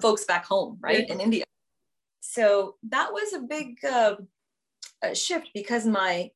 folks 0.00 0.24
back 0.24 0.44
home, 0.44 0.78
right? 0.80 1.04
Yeah. 1.08 1.14
In 1.14 1.20
India 1.20 1.44
so 2.20 2.76
that 2.88 3.12
was 3.12 3.32
a 3.32 3.40
big 3.40 3.76
uh, 3.84 4.16
shift 5.14 5.50
because 5.54 5.86
my 5.86 6.30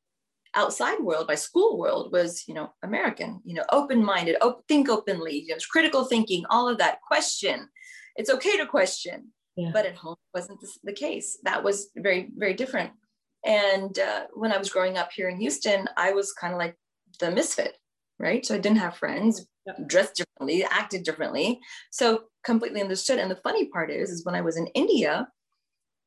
outside 0.54 1.00
world, 1.00 1.26
my 1.28 1.34
school 1.34 1.78
world 1.78 2.12
was, 2.12 2.44
you 2.46 2.54
know, 2.54 2.72
American, 2.82 3.40
you 3.44 3.54
know, 3.54 3.64
open-minded, 3.70 4.36
op- 4.40 4.66
think 4.68 4.88
openly, 4.88 5.40
you 5.40 5.48
know, 5.48 5.58
critical 5.70 6.04
thinking, 6.04 6.44
all 6.50 6.68
of 6.68 6.78
that. 6.78 7.00
Question. 7.02 7.68
It's 8.16 8.30
okay 8.30 8.56
to 8.56 8.66
question, 8.66 9.32
yeah. 9.56 9.70
but 9.72 9.86
at 9.86 9.96
home 9.96 10.16
wasn't 10.32 10.64
the 10.84 10.92
case. 10.92 11.38
That 11.44 11.62
was 11.64 11.88
very, 11.96 12.30
very 12.36 12.54
different. 12.54 12.92
And 13.44 13.98
uh, 13.98 14.26
when 14.32 14.52
I 14.52 14.58
was 14.58 14.70
growing 14.70 14.96
up 14.96 15.10
here 15.12 15.28
in 15.28 15.40
Houston, 15.40 15.86
I 15.96 16.12
was 16.12 16.32
kind 16.32 16.54
of 16.54 16.58
like 16.58 16.76
the 17.20 17.30
misfit, 17.30 17.76
right? 18.18 18.46
So 18.46 18.54
I 18.54 18.58
didn't 18.58 18.78
have 18.78 18.96
friends, 18.96 19.46
dressed 19.86 20.14
differently, 20.14 20.64
acted 20.64 21.02
differently. 21.02 21.60
So 21.90 22.24
completely 22.44 22.80
understood. 22.80 23.18
And 23.18 23.30
the 23.30 23.36
funny 23.36 23.66
part 23.66 23.90
is, 23.90 24.10
is 24.10 24.24
when 24.24 24.34
I 24.34 24.40
was 24.40 24.56
in 24.56 24.66
India, 24.68 25.28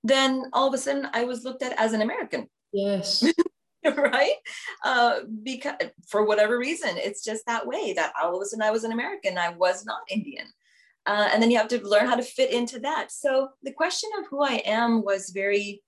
then 0.04 0.46
all 0.54 0.68
of 0.68 0.74
a 0.74 0.78
sudden 0.78 1.08
I 1.14 1.24
was 1.24 1.44
looked 1.44 1.64
at 1.64 1.78
as 1.80 1.94
an 1.94 2.02
American. 2.02 2.50
Yes. 2.74 3.24
right? 3.96 4.36
Uh, 4.84 5.22
because 5.42 5.76
for 6.06 6.26
whatever 6.26 6.60
reason, 6.60 6.92
it's 6.98 7.24
just 7.24 7.46
that 7.46 7.66
way 7.66 7.94
that 7.94 8.12
all 8.22 8.36
of 8.36 8.42
a 8.42 8.46
sudden 8.46 8.62
I 8.62 8.72
was 8.72 8.84
an 8.84 8.92
American. 8.92 9.38
I 9.38 9.50
was 9.50 9.86
not 9.86 10.02
Indian. 10.10 10.48
Uh, 11.06 11.30
and 11.32 11.42
then 11.42 11.50
you 11.50 11.58
have 11.58 11.70
to 11.70 11.88
learn 11.88 12.06
how 12.06 12.16
to 12.16 12.22
fit 12.22 12.52
into 12.52 12.80
that. 12.80 13.12
So 13.12 13.50
the 13.64 13.72
question 13.72 14.10
of 14.20 14.28
who 14.28 14.44
I 14.44 14.62
am 14.66 15.04
was 15.04 15.30
very 15.30 15.82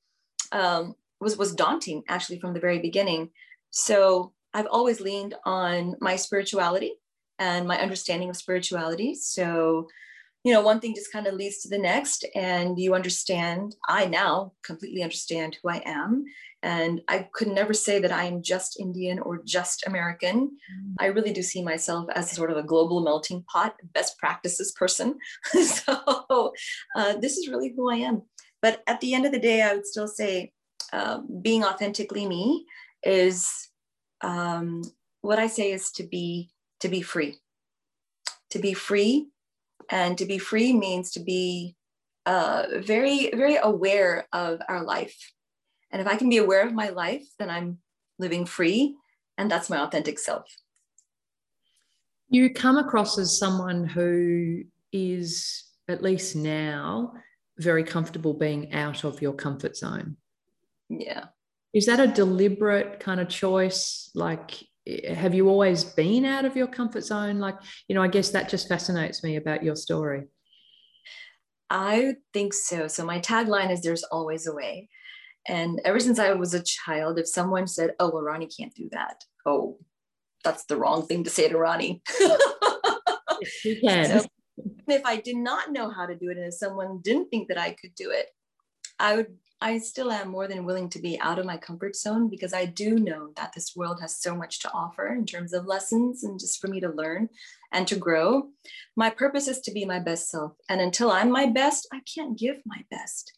um, 0.54 0.96
was 1.20 1.38
was 1.38 1.54
daunting 1.54 2.04
actually 2.08 2.40
from 2.40 2.54
the 2.54 2.60
very 2.62 2.80
beginning. 2.80 3.30
So 3.70 4.32
I've 4.54 4.68
always 4.68 5.02
leaned 5.02 5.36
on 5.46 5.96
my 6.00 6.16
spirituality 6.16 6.94
and 7.38 7.68
my 7.68 7.78
understanding 7.80 8.30
of 8.30 8.38
spirituality. 8.38 9.14
So 9.14 9.88
you 10.44 10.54
know, 10.54 10.62
one 10.62 10.80
thing 10.80 10.96
just 10.96 11.12
kind 11.12 11.28
of 11.28 11.34
leads 11.34 11.60
to 11.60 11.70
the 11.70 11.78
next, 11.78 12.26
and 12.34 12.80
you 12.80 12.96
understand. 12.96 13.76
I 13.88 14.06
now 14.06 14.54
completely 14.64 15.04
understand 15.04 15.58
who 15.62 15.70
I 15.70 15.82
am. 15.86 16.24
And 16.62 17.02
I 17.08 17.28
could 17.34 17.50
never 17.50 17.74
say 17.74 18.00
that 18.00 18.12
I 18.12 18.26
am 18.26 18.42
just 18.42 18.80
Indian 18.80 19.20
or 19.20 19.42
just 19.44 19.86
American. 19.86 20.48
Mm. 20.48 20.96
I 21.00 21.06
really 21.08 21.34
do 21.34 21.42
see 21.42 21.62
myself 21.62 22.08
as 22.16 22.32
sort 22.32 22.52
of 22.52 22.58
a 22.58 22.64
global 22.64 23.02
melting 23.02 23.44
pot, 23.44 23.76
best 23.94 24.18
practices 24.18 24.72
person. 24.74 25.18
so 25.64 26.54
uh, 26.96 27.16
this 27.18 27.38
is 27.38 27.50
really 27.50 27.74
who 27.76 27.92
I 27.92 27.98
am. 27.98 28.24
But 28.62 28.82
at 28.88 29.00
the 29.02 29.14
end 29.14 29.26
of 29.26 29.32
the 29.32 29.40
day, 29.40 29.62
I 29.62 29.74
would 29.74 29.86
still 29.86 30.08
say 30.08 30.52
uh, 30.92 31.20
being 31.42 31.64
authentically 31.64 32.28
me 32.28 32.66
is 33.04 33.70
um, 34.22 34.84
what 35.22 35.40
I 35.40 35.48
say 35.48 35.72
is 35.72 35.92
to 35.92 36.04
be 36.04 36.50
to 36.80 36.88
be 36.88 37.02
free. 37.02 37.38
To 38.52 38.60
be 38.60 38.74
free 38.74 39.28
and 39.90 40.18
to 40.18 40.26
be 40.26 40.38
free 40.38 40.74
means 40.74 41.12
to 41.12 41.20
be 41.20 41.76
uh, 42.26 42.66
very, 42.78 43.32
very 43.34 43.58
aware 43.58 44.28
of 44.32 44.60
our 44.70 44.84
life. 44.84 45.34
And 45.92 46.02
if 46.02 46.08
I 46.08 46.16
can 46.16 46.30
be 46.30 46.38
aware 46.38 46.66
of 46.66 46.74
my 46.74 46.90
life, 46.90 47.26
then 47.40 47.50
I'm 47.50 47.80
living 48.20 48.46
free. 48.46 48.96
And 49.38 49.50
that's 49.50 49.70
my 49.70 49.80
authentic 49.80 50.20
self. 50.20 50.46
You 52.30 52.54
come 52.54 52.78
across 52.78 53.18
as 53.18 53.40
someone 53.40 53.86
who 53.86 54.64
is, 54.94 55.66
at 55.88 56.04
least 56.04 56.36
now, 56.36 57.14
very 57.58 57.84
comfortable 57.84 58.34
being 58.34 58.72
out 58.74 59.04
of 59.04 59.22
your 59.22 59.34
comfort 59.34 59.76
zone. 59.76 60.18
Yeah. 60.90 61.26
Is 61.74 61.88
that 61.88 62.00
a 62.00 62.08
deliberate 62.08 63.00
kind 63.00 63.20
of 63.20 63.30
choice? 63.30 64.12
Like, 64.14 64.64
have 64.88 65.34
you 65.34 65.50
always 65.50 65.84
been 65.84 66.26
out 66.26 66.46
of 66.46 66.56
your 66.56 66.68
comfort 66.68 67.02
zone? 67.02 67.40
Like 67.40 67.56
you 67.88 67.96
know 67.96 68.02
i 68.02 68.08
guess 68.08 68.30
that 68.32 68.50
just 68.50 68.68
fascinates 68.68 69.24
me 69.24 69.36
about 69.36 69.64
your 69.64 69.76
story. 69.76 70.24
I 71.72 72.16
think 72.34 72.54
so. 72.54 72.88
So 72.88 73.06
my 73.06 73.20
tagline 73.20 73.72
is 73.72 73.82
there's 73.82 74.04
always 74.04 74.48
a 74.48 74.54
way. 74.54 74.90
And 75.48 75.80
ever 75.86 76.00
since 76.00 76.20
i 76.20 76.32
was 76.34 76.54
a 76.54 76.64
child 76.64 77.18
if 77.18 77.28
someone 77.28 77.68
said 77.68 77.92
oh 78.00 78.12
well 78.12 78.24
Rani 78.24 78.48
can't 78.48 78.76
do 78.76 78.90
that 78.92 79.24
oh 79.46 79.78
that's 80.44 80.66
the 80.66 80.78
wrong 80.78 81.06
thing 81.06 81.24
to 81.24 81.30
say 81.30 81.50
to 81.50 81.58
Rani. 81.58 82.02
You 83.64 83.80
can. 83.80 84.20
So 84.20 84.28
if 84.88 85.06
i 85.06 85.16
did 85.18 85.38
not 85.38 85.72
know 85.72 85.90
how 85.90 86.06
to 86.06 86.16
do 86.16 86.30
it 86.30 86.38
and 86.38 86.48
if 86.48 86.54
someone 86.54 87.00
didn't 87.04 87.30
think 87.30 87.48
that 87.48 87.58
i 87.58 87.72
could 87.72 87.94
do 87.96 88.12
it 88.12 88.28
i 89.00 89.16
would 89.16 89.28
I 89.62 89.78
still 89.80 90.10
am 90.10 90.30
more 90.30 90.48
than 90.48 90.64
willing 90.64 90.90
to 90.90 91.00
be 91.00 91.20
out 91.20 91.38
of 91.38 91.46
my 91.46 91.58
comfort 91.58 91.96
zone 91.96 92.30
because 92.30 92.54
I 92.54 92.66
do 92.66 92.98
know 92.98 93.34
that 93.36 93.52
this 93.54 93.76
world 93.76 94.00
has 94.00 94.22
so 94.22 94.34
much 94.34 94.60
to 94.62 94.72
offer 94.72 95.08
in 95.08 95.26
terms 95.26 95.52
of 95.52 95.66
lessons 95.66 96.24
and 96.24 96.40
just 96.40 96.62
for 96.62 96.70
me 96.70 96.80
to 96.80 96.90
learn 96.90 97.28
and 97.74 97.86
to 97.90 97.98
grow. 97.98 98.50
My 98.96 99.10
purpose 99.10 99.50
is 99.50 99.60
to 99.62 99.72
be 99.72 99.84
my 99.84 100.00
best 100.00 100.30
self. 100.30 100.54
And 100.70 100.80
until 100.80 101.12
I'm 101.12 101.30
my 101.30 101.46
best, 101.46 101.90
I 101.92 102.00
can't 102.14 102.40
give 102.40 102.62
my 102.66 102.86
best. 102.90 103.34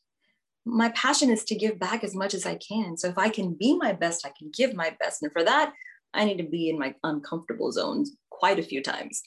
My 0.64 0.90
passion 0.90 1.32
is 1.32 1.44
to 1.46 1.56
give 1.56 1.80
back 1.80 2.04
as 2.04 2.14
much 2.14 2.36
as 2.36 2.46
I 2.46 2.56
can. 2.56 2.98
So 2.98 3.08
if 3.08 3.18
I 3.18 3.30
can 3.30 3.56
be 3.56 3.76
my 3.76 3.92
best, 3.92 4.24
I 4.24 4.32
can 4.38 4.52
give 4.54 4.76
my 4.76 4.96
best. 5.00 5.24
And 5.24 5.32
for 5.32 5.44
that, 5.44 5.74
I 6.14 6.26
need 6.26 6.38
to 6.38 6.44
be 6.44 6.70
in 6.70 6.78
my 6.78 6.94
uncomfortable 7.04 7.72
zones 7.72 8.12
quite 8.30 8.60
a 8.60 8.64
few 8.64 8.84
times. 8.84 9.24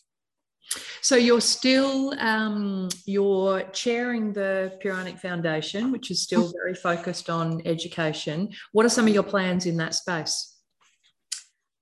So 1.03 1.17
you're 1.17 1.41
still 1.41 2.19
um, 2.19 2.89
you're 3.05 3.63
chairing 3.73 4.33
the 4.33 4.79
Puranik 4.83 5.21
Foundation, 5.21 5.93
which 5.93 6.11
is 6.11 6.23
still 6.23 6.51
very 6.53 6.75
focused 6.75 7.29
on 7.31 7.63
education. 7.67 8.51
What 8.73 8.87
are 8.87 8.91
some 8.91 9.07
of 9.07 9.15
your 9.15 9.23
plans 9.23 9.67
in 9.67 9.77
that 9.77 9.95
space? 9.95 10.54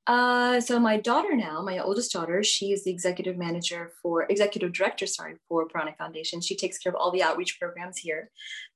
Uh, 0.08 0.60
so 0.60 0.80
my 0.80 0.96
daughter 0.96 1.36
now, 1.36 1.62
my 1.62 1.78
oldest 1.78 2.12
daughter, 2.12 2.42
she 2.42 2.72
is 2.72 2.82
the 2.82 2.90
executive 2.90 3.36
manager 3.36 3.92
for 4.02 4.26
executive 4.28 4.72
director, 4.72 5.06
sorry, 5.06 5.36
for 5.48 5.68
Puranik 5.68 5.96
Foundation. 5.96 6.40
She 6.40 6.56
takes 6.56 6.78
care 6.78 6.90
of 6.90 6.96
all 6.96 7.12
the 7.12 7.22
outreach 7.22 7.60
programs 7.60 7.98
here. 7.98 8.30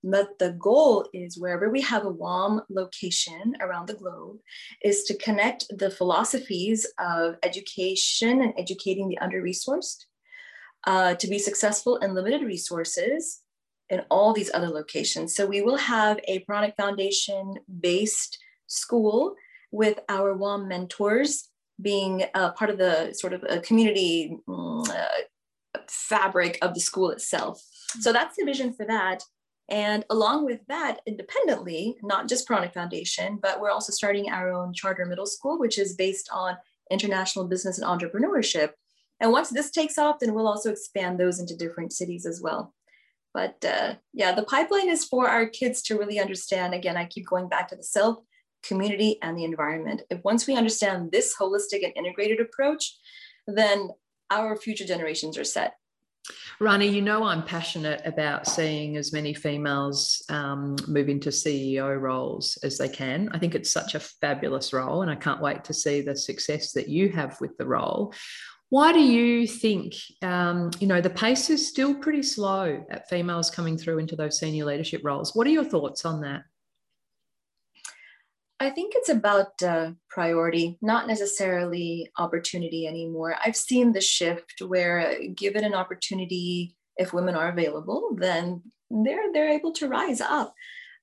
But 0.04 0.38
the 0.38 0.52
goal 0.52 1.08
is 1.12 1.36
wherever 1.36 1.68
we 1.68 1.80
have 1.80 2.04
a 2.04 2.10
WOM 2.10 2.62
location 2.70 3.56
around 3.60 3.88
the 3.88 3.94
globe, 3.94 4.38
is 4.84 5.02
to 5.04 5.18
connect 5.18 5.66
the 5.76 5.90
philosophies 5.90 6.86
of 7.00 7.36
education 7.42 8.40
and 8.42 8.54
educating 8.56 9.08
the 9.08 9.18
under-resourced 9.18 10.04
uh, 10.86 11.16
to 11.16 11.26
be 11.26 11.40
successful 11.40 11.96
in 11.96 12.14
limited 12.14 12.42
resources 12.42 13.40
in 13.88 14.02
all 14.10 14.32
these 14.32 14.50
other 14.54 14.68
locations. 14.68 15.34
So 15.34 15.44
we 15.44 15.60
will 15.60 15.76
have 15.76 16.20
a 16.28 16.44
Puranik 16.44 16.76
Foundation 16.76 17.54
based 17.80 18.38
school 18.68 19.34
with 19.70 20.00
our 20.08 20.34
WOM 20.34 20.68
mentors 20.68 21.48
being 21.80 22.24
uh, 22.34 22.52
part 22.52 22.70
of 22.70 22.78
the 22.78 23.12
sort 23.12 23.32
of 23.32 23.44
a 23.48 23.60
community 23.60 24.36
mm, 24.48 24.88
uh, 24.88 25.80
fabric 25.88 26.58
of 26.62 26.74
the 26.74 26.80
school 26.80 27.10
itself. 27.10 27.62
So 28.00 28.12
that's 28.12 28.36
the 28.36 28.44
vision 28.44 28.72
for 28.72 28.86
that. 28.86 29.22
And 29.68 30.04
along 30.10 30.44
with 30.44 30.60
that, 30.68 31.00
independently, 31.06 31.96
not 32.02 32.28
just 32.28 32.48
Puranik 32.48 32.72
Foundation, 32.72 33.38
but 33.42 33.60
we're 33.60 33.70
also 33.70 33.92
starting 33.92 34.30
our 34.30 34.52
own 34.52 34.72
charter 34.72 35.04
middle 35.04 35.26
school, 35.26 35.58
which 35.58 35.78
is 35.78 35.96
based 35.96 36.30
on 36.32 36.56
international 36.90 37.48
business 37.48 37.78
and 37.78 37.86
entrepreneurship. 37.86 38.70
And 39.18 39.32
once 39.32 39.50
this 39.50 39.70
takes 39.70 39.98
off, 39.98 40.20
then 40.20 40.34
we'll 40.34 40.46
also 40.46 40.70
expand 40.70 41.18
those 41.18 41.40
into 41.40 41.56
different 41.56 41.92
cities 41.92 42.26
as 42.26 42.40
well. 42.40 42.74
But 43.34 43.62
uh, 43.64 43.94
yeah, 44.14 44.32
the 44.32 44.44
pipeline 44.44 44.88
is 44.88 45.04
for 45.04 45.28
our 45.28 45.46
kids 45.46 45.82
to 45.82 45.98
really 45.98 46.20
understand. 46.20 46.72
Again, 46.72 46.96
I 46.96 47.04
keep 47.04 47.26
going 47.26 47.48
back 47.48 47.68
to 47.68 47.76
the 47.76 47.82
self 47.82 48.18
community, 48.66 49.18
and 49.22 49.36
the 49.36 49.44
environment. 49.44 50.02
If 50.10 50.22
once 50.24 50.46
we 50.46 50.56
understand 50.56 51.12
this 51.12 51.34
holistic 51.38 51.84
and 51.84 51.92
integrated 51.96 52.40
approach, 52.40 52.96
then 53.46 53.90
our 54.30 54.56
future 54.56 54.84
generations 54.84 55.38
are 55.38 55.44
set. 55.44 55.74
Rani, 56.58 56.88
you 56.88 57.02
know 57.02 57.24
I'm 57.24 57.44
passionate 57.44 58.02
about 58.04 58.46
seeing 58.46 58.96
as 58.96 59.12
many 59.12 59.34
females 59.34 60.24
um, 60.28 60.76
move 60.88 61.08
into 61.08 61.28
CEO 61.28 62.00
roles 62.00 62.58
as 62.62 62.78
they 62.78 62.88
can. 62.88 63.28
I 63.32 63.38
think 63.38 63.54
it's 63.54 63.70
such 63.70 63.94
a 63.94 64.00
fabulous 64.00 64.72
role, 64.72 65.02
and 65.02 65.10
I 65.10 65.16
can't 65.16 65.40
wait 65.40 65.64
to 65.64 65.74
see 65.74 66.00
the 66.00 66.16
success 66.16 66.72
that 66.72 66.88
you 66.88 67.10
have 67.10 67.40
with 67.40 67.56
the 67.58 67.66
role. 67.66 68.14
Why 68.68 68.92
do 68.92 69.00
you 69.00 69.46
think, 69.46 69.94
um, 70.22 70.70
you 70.80 70.88
know, 70.88 71.00
the 71.00 71.10
pace 71.10 71.50
is 71.50 71.68
still 71.68 71.94
pretty 71.94 72.22
slow 72.22 72.84
at 72.90 73.08
females 73.08 73.48
coming 73.48 73.78
through 73.78 73.98
into 73.98 74.16
those 74.16 74.40
senior 74.40 74.64
leadership 74.64 75.02
roles? 75.04 75.36
What 75.36 75.46
are 75.46 75.50
your 75.50 75.64
thoughts 75.64 76.04
on 76.04 76.22
that? 76.22 76.42
I 78.58 78.70
think 78.70 78.94
it's 78.96 79.10
about 79.10 79.62
uh, 79.62 79.90
priority, 80.08 80.78
not 80.80 81.06
necessarily 81.06 82.10
opportunity 82.16 82.86
anymore. 82.86 83.36
I've 83.44 83.56
seen 83.56 83.92
the 83.92 84.00
shift 84.00 84.62
where, 84.66 85.18
given 85.34 85.64
an 85.64 85.74
opportunity, 85.74 86.74
if 86.96 87.12
women 87.12 87.34
are 87.34 87.50
available, 87.50 88.16
then 88.18 88.62
they're 88.90 89.32
they're 89.32 89.50
able 89.50 89.72
to 89.72 89.88
rise 89.88 90.20
up. 90.20 90.54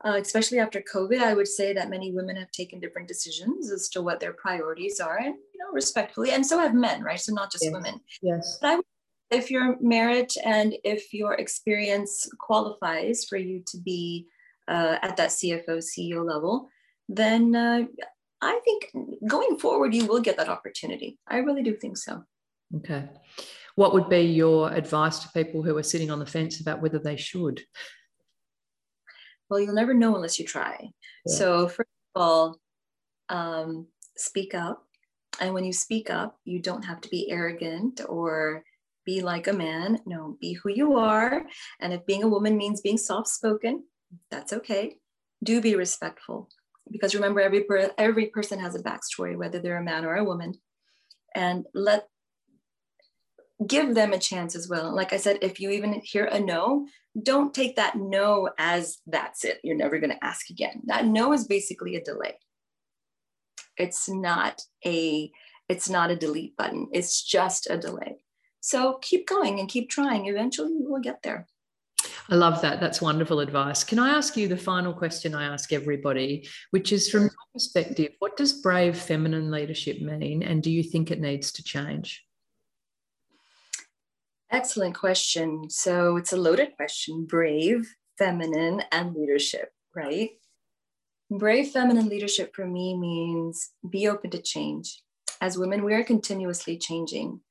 Uh, 0.06 0.18
especially 0.22 0.60
after 0.60 0.84
COVID, 0.94 1.20
I 1.20 1.34
would 1.34 1.48
say 1.48 1.72
that 1.74 1.90
many 1.90 2.12
women 2.12 2.36
have 2.36 2.52
taken 2.52 2.82
different 2.82 3.08
decisions 3.08 3.72
as 3.72 3.88
to 3.90 4.02
what 4.02 4.20
their 4.20 4.34
priorities 4.34 5.00
are, 5.00 5.18
and 5.18 5.36
you 5.36 5.60
know, 5.60 5.72
respectfully, 5.72 6.32
and 6.32 6.46
so 6.46 6.58
have 6.58 6.74
men, 6.74 7.04
right? 7.04 7.20
So 7.20 7.34
not 7.34 7.52
just 7.52 7.64
yes. 7.64 7.74
women. 7.74 8.02
Yes. 8.22 8.58
But 8.60 8.68
I 8.68 8.76
would, 8.78 8.86
if 9.32 9.52
your 9.52 9.78
merit 9.80 10.34
and 10.44 10.76
if 10.84 11.14
your 11.14 11.36
experience 11.36 12.28
qualifies 12.40 13.26
for 13.26 13.38
you 13.38 13.64
to 13.68 13.78
be 13.78 14.28
uh, 14.68 14.98
at 15.02 15.18
that 15.18 15.30
CFO 15.30 15.82
CEO 15.82 16.26
level, 16.26 16.70
then 17.16 17.56
uh, 17.56 17.84
I 18.42 18.60
think 18.66 18.92
going 19.28 19.58
forward, 19.58 19.94
you 19.94 20.06
will 20.06 20.20
get 20.20 20.38
that 20.38 20.50
opportunity. 20.50 21.18
I 21.28 21.38
really 21.38 21.64
do 21.64 21.76
think 21.76 21.98
so. 21.98 22.24
Okay. 22.78 23.08
What 23.76 23.94
would 23.94 24.10
be 24.10 24.22
your 24.22 24.72
advice 24.72 25.20
to 25.20 25.30
people 25.32 25.64
who 25.64 25.78
are 25.78 25.84
sitting 25.84 26.12
on 26.12 26.20
the 26.20 26.26
fence 26.26 26.60
about 26.60 26.82
whether 26.82 27.00
they 27.00 27.16
should? 27.16 27.62
Well, 29.50 29.60
you'll 29.60 29.76
never 29.76 29.94
know 29.94 30.16
unless 30.16 30.40
you 30.40 30.46
try. 30.46 30.90
Yeah. 31.26 31.36
So, 31.36 31.68
first 31.68 31.90
of 32.16 32.22
all, 32.22 32.60
um, 33.30 33.88
speak 34.18 34.54
up. 34.54 34.86
And 35.40 35.54
when 35.54 35.64
you 35.64 35.74
speak 35.74 36.10
up, 36.10 36.38
you 36.46 36.62
don't 36.62 36.86
have 36.86 37.02
to 37.02 37.10
be 37.10 37.32
arrogant 37.32 38.02
or 38.08 38.64
be 39.06 39.22
like 39.22 39.48
a 39.48 39.54
man. 39.54 40.00
No, 40.06 40.38
be 40.40 40.54
who 40.54 40.70
you 40.70 40.98
are. 40.98 41.44
And 41.80 41.94
if 41.94 42.06
being 42.06 42.24
a 42.24 42.28
woman 42.28 42.58
means 42.58 42.82
being 42.82 42.98
soft 42.98 43.30
spoken, 43.30 43.84
that's 44.30 44.54
okay. 44.54 44.98
Do 45.44 45.60
be 45.60 45.76
respectful 45.76 46.50
because 46.92 47.16
remember 47.16 47.42
every 47.42 47.64
per, 47.64 47.92
every 47.98 48.28
person 48.28 48.60
has 48.60 48.76
a 48.76 48.84
backstory 48.84 49.36
whether 49.36 49.60
they're 49.60 49.78
a 49.78 49.84
man 49.84 50.06
or 50.06 50.16
a 50.16 50.24
woman. 50.24 50.54
And 51.36 51.66
let 51.74 52.08
give 53.66 53.96
them 53.96 54.14
a 54.14 54.20
chance 54.20 54.56
as 54.56 54.68
well. 54.68 54.94
Like 54.94 55.14
i 55.14 55.18
said 55.18 55.40
if 55.42 55.60
you 55.60 55.70
even 55.72 56.02
hear 56.04 56.26
a 56.26 56.40
no 56.40 56.88
don't 57.22 57.54
take 57.54 57.76
that 57.76 57.96
no 57.96 58.50
as 58.58 58.98
that's 59.06 59.44
it. 59.44 59.60
You're 59.64 59.78
never 59.78 60.00
going 60.00 60.10
to 60.10 60.24
ask 60.24 60.50
again. 60.50 60.82
That 60.86 61.06
no 61.06 61.34
is 61.34 61.46
basically 61.46 61.96
a 61.96 62.04
delay. 62.04 62.40
It's 63.78 64.10
not 64.10 64.62
a 64.86 65.32
it's 65.70 65.90
not 65.90 66.12
a 66.12 66.16
delete 66.16 66.58
button. 66.58 66.88
It's 66.92 67.24
just 67.24 67.70
a 67.70 67.78
delay. 67.78 68.18
So 68.62 69.00
keep 69.02 69.28
going 69.28 69.60
and 69.60 69.70
keep 69.70 69.90
trying. 69.90 70.26
Eventually 70.26 70.74
you 70.74 70.90
will 70.90 71.02
get 71.02 71.22
there 71.24 71.48
I 72.30 72.36
love 72.36 72.62
that. 72.62 72.80
That's 72.80 73.02
wonderful 73.02 73.40
advice. 73.40 73.84
Can 73.84 74.00
I 74.00 74.10
ask 74.10 74.38
you 74.38 74.48
the 74.48 74.58
final 74.58 74.94
question 74.94 75.36
I 75.36 75.46
ask 75.46 75.74
everybody, 75.74 76.48
which 76.72 76.92
is 76.92 77.10
from 77.10 77.24
your 77.24 77.32
perspective, 77.54 78.14
what 78.20 78.38
does 78.38 78.54
brave 78.54 78.98
feminine 78.98 79.52
leadership 79.52 80.02
mean? 80.02 80.44
And 80.44 80.64
do 80.64 80.72
you 80.72 80.84
think 80.84 81.12
it 81.12 81.20
needs 81.20 81.52
to 81.54 81.64
change? 81.64 82.26
Excellent 84.52 84.96
question. 84.96 85.70
So 85.70 86.18
it's 86.18 86.34
a 86.34 86.38
loaded 86.38 86.76
question 86.76 87.26
brave, 87.26 87.94
feminine, 88.18 88.84
and 88.92 89.16
leadership, 89.16 89.72
right? 89.96 90.30
Brave 91.32 91.70
feminine 91.70 92.08
leadership 92.08 92.56
for 92.56 92.68
me 92.68 92.96
means 92.98 93.72
be 93.90 94.08
open 94.08 94.30
to 94.32 94.42
change. 94.42 95.02
As 95.42 95.58
women, 95.58 95.84
we 95.84 95.94
are 95.94 96.04
continuously 96.04 96.78
changing. 96.78 97.42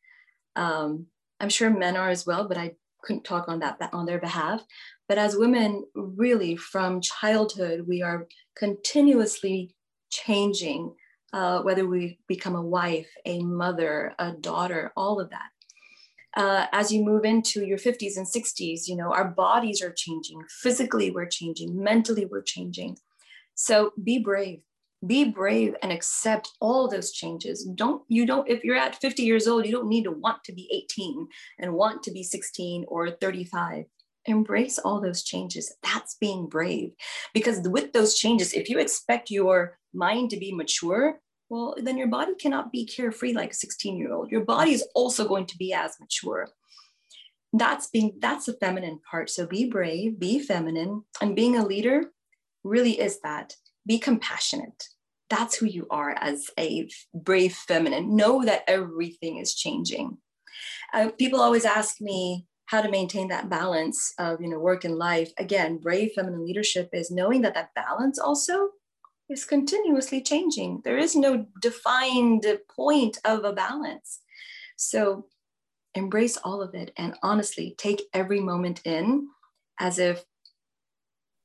Um, 0.55 1.07
I'm 1.41 1.49
sure 1.49 1.71
men 1.71 1.97
are 1.97 2.09
as 2.09 2.25
well, 2.25 2.47
but 2.47 2.57
I 2.57 2.77
couldn't 3.03 3.25
talk 3.25 3.49
on 3.49 3.61
that 3.61 3.79
on 3.93 4.07
their 4.07 4.19
behalf. 4.19 4.63
But 5.09 5.19
as 5.19 5.37
women 5.37 5.85
really 5.95 6.57
from 6.57 7.01
childhood 7.01 7.85
we 7.87 8.03
are 8.03 8.27
continuously 8.57 9.75
changing 10.11 10.95
uh, 11.33 11.63
whether 11.63 11.87
we 11.87 12.19
become 12.29 12.55
a 12.55 12.63
wife 12.63 13.09
a 13.27 13.43
mother 13.43 14.15
a 14.19 14.33
daughter 14.33 14.93
all 14.97 15.21
of 15.21 15.31
that. 15.31 15.49
Uh, 16.35 16.67
as 16.73 16.91
you 16.91 17.05
move 17.05 17.27
into 17.27 17.67
your 17.67 17.79
50s 17.79 18.17
and 18.17 18.27
60s 18.27 18.89
you 18.89 18.97
know 18.97 19.13
our 19.13 19.29
bodies 19.29 19.83
are 19.83 19.93
changing. 19.93 20.43
Physically 20.49 21.11
we're 21.11 21.27
changing. 21.27 21.83
Mentally 21.83 22.25
we're 22.25 22.43
changing. 22.43 22.97
So 23.55 23.93
be 24.03 24.19
brave 24.19 24.63
be 25.07 25.25
brave 25.25 25.75
and 25.83 25.91
accept 25.91 26.53
all 26.61 26.89
those 26.89 27.13
changes. 27.13 27.65
Don't 27.75 28.03
you 28.09 28.25
don't 28.25 28.49
if 28.49 28.63
you're 28.63 28.77
at 28.77 29.01
50 29.01 29.23
years 29.23 29.49
old 29.49 29.67
you 29.67 29.73
don't 29.73 29.89
need 29.89 30.05
to 30.05 30.13
want 30.13 30.45
to 30.45 30.53
be 30.53 30.69
18 30.73 31.27
and 31.59 31.75
want 31.75 32.03
to 32.05 32.13
be 32.13 32.23
16 32.23 32.85
or 32.89 33.11
35 33.11 33.85
embrace 34.27 34.79
all 34.79 35.01
those 35.01 35.25
changes. 35.25 35.75
That's 35.83 36.17
being 36.21 36.49
brave. 36.49 36.93
Because 37.35 37.67
with 37.69 37.93
those 37.93 38.15
changes 38.17 38.53
if 38.53 38.69
you 38.69 38.79
expect 38.79 39.31
your 39.31 39.79
mind 39.93 40.31
to 40.31 40.37
be 40.37 40.55
mature 40.55 41.21
well 41.49 41.75
then 41.77 41.99
your 41.99 42.09
body 42.09 42.35
cannot 42.37 42.71
be 42.71 42.87
carefree 42.87 43.35
like 43.35 43.51
a 43.51 43.55
16 43.55 43.97
year 43.97 44.13
old 44.13 44.31
your 44.31 44.45
body 44.45 44.73
is 44.73 44.87
also 44.95 45.27
going 45.27 45.47
to 45.47 45.59
be 45.59 45.73
as 45.73 45.97
mature. 45.99 46.49
That's 47.53 47.89
being 47.89 48.15
that's 48.21 48.47
the 48.47 48.55
feminine 48.55 49.01
part. 49.11 49.31
So 49.31 49.47
be 49.47 49.69
brave 49.69 50.21
be 50.21 50.39
feminine 50.39 51.03
and 51.21 51.35
being 51.35 51.57
a 51.57 51.67
leader 51.67 52.05
really 52.63 53.01
is 53.01 53.21
that. 53.23 53.57
Be 53.85 53.99
compassionate 53.99 54.85
that's 55.33 55.57
who 55.57 55.67
you 55.67 55.87
are 55.91 56.15
as 56.21 56.51
a 56.59 56.89
brave 57.15 57.55
feminine. 57.55 58.15
Know 58.15 58.45
that 58.45 58.65
everything 58.69 59.39
is 59.39 59.55
changing. 59.55 60.19
Uh, 60.93 61.09
people 61.19 61.41
always 61.41 61.65
ask 61.65 62.01
me 62.01 62.47
how 62.67 62.83
to 62.83 62.91
maintain 62.91 63.29
that 63.29 63.49
balance 63.49 64.13
of 64.19 64.41
you 64.43 64.49
know 64.49 64.59
work 64.59 64.85
and 64.85 64.97
life. 64.97 65.33
Again, 65.39 65.79
brave 65.79 66.13
feminine 66.15 66.45
leadership 66.45 66.91
is 66.93 67.11
knowing 67.11 67.41
that 67.43 67.55
that 67.55 67.75
balance 67.75 68.19
also 68.19 68.69
is 69.31 69.47
continuously 69.47 70.21
changing. 70.21 70.83
There 70.85 70.99
is 70.99 71.17
no 71.17 71.47
defined 71.61 72.47
point 72.77 73.19
of 73.25 73.45
a 73.45 73.55
balance. 73.55 74.21
So 74.77 75.27
embrace 75.95 76.37
all 76.37 76.61
of 76.61 76.75
it 76.75 76.93
and 76.97 77.15
honestly 77.23 77.75
take 77.79 78.03
every 78.13 78.41
moment 78.41 78.83
in 78.85 79.29
as 79.79 79.99
if 79.99 80.25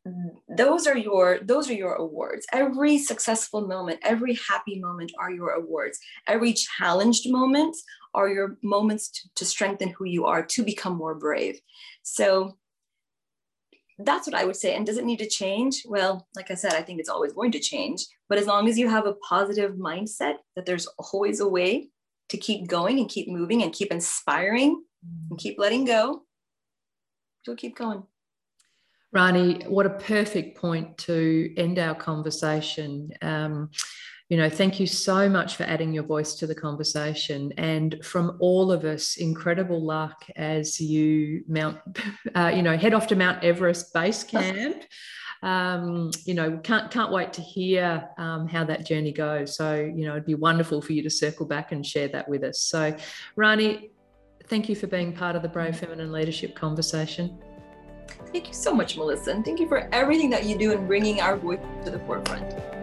Mm-hmm. 0.07 0.55
those 0.55 0.87
are 0.87 0.97
your 0.97 1.39
those 1.41 1.69
are 1.69 1.73
your 1.73 1.95
awards 1.95 2.45
every 2.53 2.97
successful 2.97 3.67
moment 3.67 3.99
every 4.03 4.35
happy 4.49 4.79
moment 4.79 5.11
are 5.19 5.31
your 5.31 5.51
awards 5.51 5.99
every 6.27 6.53
challenged 6.53 7.29
moment 7.29 7.75
are 8.17 8.27
your 8.27 8.57
moments 8.63 9.09
to, 9.09 9.29
to 9.35 9.45
strengthen 9.45 9.89
who 9.89 10.05
you 10.05 10.25
are, 10.25 10.43
to 10.43 10.63
become 10.63 10.97
more 10.97 11.13
brave. 11.13 11.59
So 12.01 12.57
that's 13.99 14.27
what 14.27 14.35
I 14.35 14.43
would 14.43 14.55
say. 14.55 14.75
And 14.75 14.85
does 14.85 14.97
it 14.97 15.05
need 15.05 15.19
to 15.19 15.29
change? 15.29 15.83
Well, 15.85 16.27
like 16.35 16.49
I 16.49 16.55
said, 16.55 16.73
I 16.73 16.81
think 16.81 16.99
it's 16.99 17.09
always 17.09 17.33
going 17.33 17.51
to 17.51 17.59
change. 17.59 18.05
But 18.27 18.39
as 18.39 18.47
long 18.47 18.67
as 18.67 18.77
you 18.77 18.89
have 18.89 19.05
a 19.05 19.13
positive 19.13 19.73
mindset 19.73 20.35
that 20.55 20.65
there's 20.65 20.87
always 21.13 21.39
a 21.39 21.47
way 21.47 21.89
to 22.29 22.37
keep 22.37 22.67
going 22.67 22.99
and 22.99 23.07
keep 23.07 23.29
moving 23.29 23.63
and 23.63 23.71
keep 23.71 23.91
inspiring 23.91 24.83
and 25.03 25.13
mm-hmm. 25.13 25.35
keep 25.37 25.59
letting 25.59 25.85
go, 25.85 26.23
you'll 27.45 27.55
keep 27.55 27.77
going. 27.77 28.03
Rani, 29.13 29.63
what 29.67 29.85
a 29.85 29.91
perfect 29.91 30.57
point 30.57 30.97
to 30.99 31.53
end 31.57 31.79
our 31.79 31.95
conversation. 31.95 33.11
Um, 33.21 33.69
you 34.29 34.35
know, 34.35 34.49
thank 34.49 34.77
you 34.79 34.87
so 34.87 35.29
much 35.29 35.55
for 35.55 35.63
adding 35.63 35.93
your 35.93 36.03
voice 36.03 36.35
to 36.35 36.47
the 36.47 36.55
conversation. 36.55 37.53
And 37.57 38.03
from 38.03 38.37
all 38.41 38.73
of 38.73 38.83
us, 38.83 39.15
incredible 39.15 39.81
luck 39.81 40.25
as 40.35 40.81
you 40.81 41.43
mount, 41.47 41.77
uh, 42.35 42.51
you 42.53 42.61
know, 42.61 42.77
head 42.77 42.93
off 42.93 43.07
to 43.07 43.15
Mount 43.15 43.43
Everest 43.43 43.93
base 43.93 44.23
camp. 44.25 44.83
Um, 45.43 46.11
you 46.25 46.33
know, 46.33 46.57
can't 46.57 46.89
can't 46.89 47.11
wait 47.11 47.31
to 47.33 47.41
hear 47.41 48.09
um, 48.17 48.47
how 48.47 48.65
that 48.65 48.85
journey 48.85 49.13
goes. 49.13 49.55
So, 49.55 49.75
you 49.75 50.05
know, 50.05 50.13
it'd 50.13 50.25
be 50.25 50.33
wonderful 50.33 50.81
for 50.81 50.93
you 50.93 51.03
to 51.03 51.11
circle 51.11 51.45
back 51.45 51.71
and 51.71 51.85
share 51.85 52.07
that 52.07 52.27
with 52.27 52.43
us. 52.43 52.61
So, 52.61 52.97
Rani, 53.35 53.91
thank 54.47 54.67
you 54.67 54.75
for 54.75 54.87
being 54.87 55.13
part 55.13 55.35
of 55.35 55.43
the 55.43 55.49
Brave 55.49 55.77
Feminine 55.77 56.11
Leadership 56.11 56.55
conversation. 56.55 57.39
Thank 58.31 58.47
you 58.47 58.53
so 58.53 58.73
much, 58.73 58.97
Melissa, 58.97 59.31
and 59.31 59.43
thank 59.43 59.59
you 59.59 59.67
for 59.67 59.87
everything 59.91 60.29
that 60.31 60.45
you 60.45 60.57
do 60.57 60.71
in 60.71 60.87
bringing 60.87 61.21
our 61.21 61.37
voice 61.37 61.59
to 61.85 61.91
the 61.91 61.99
forefront. 61.99 62.76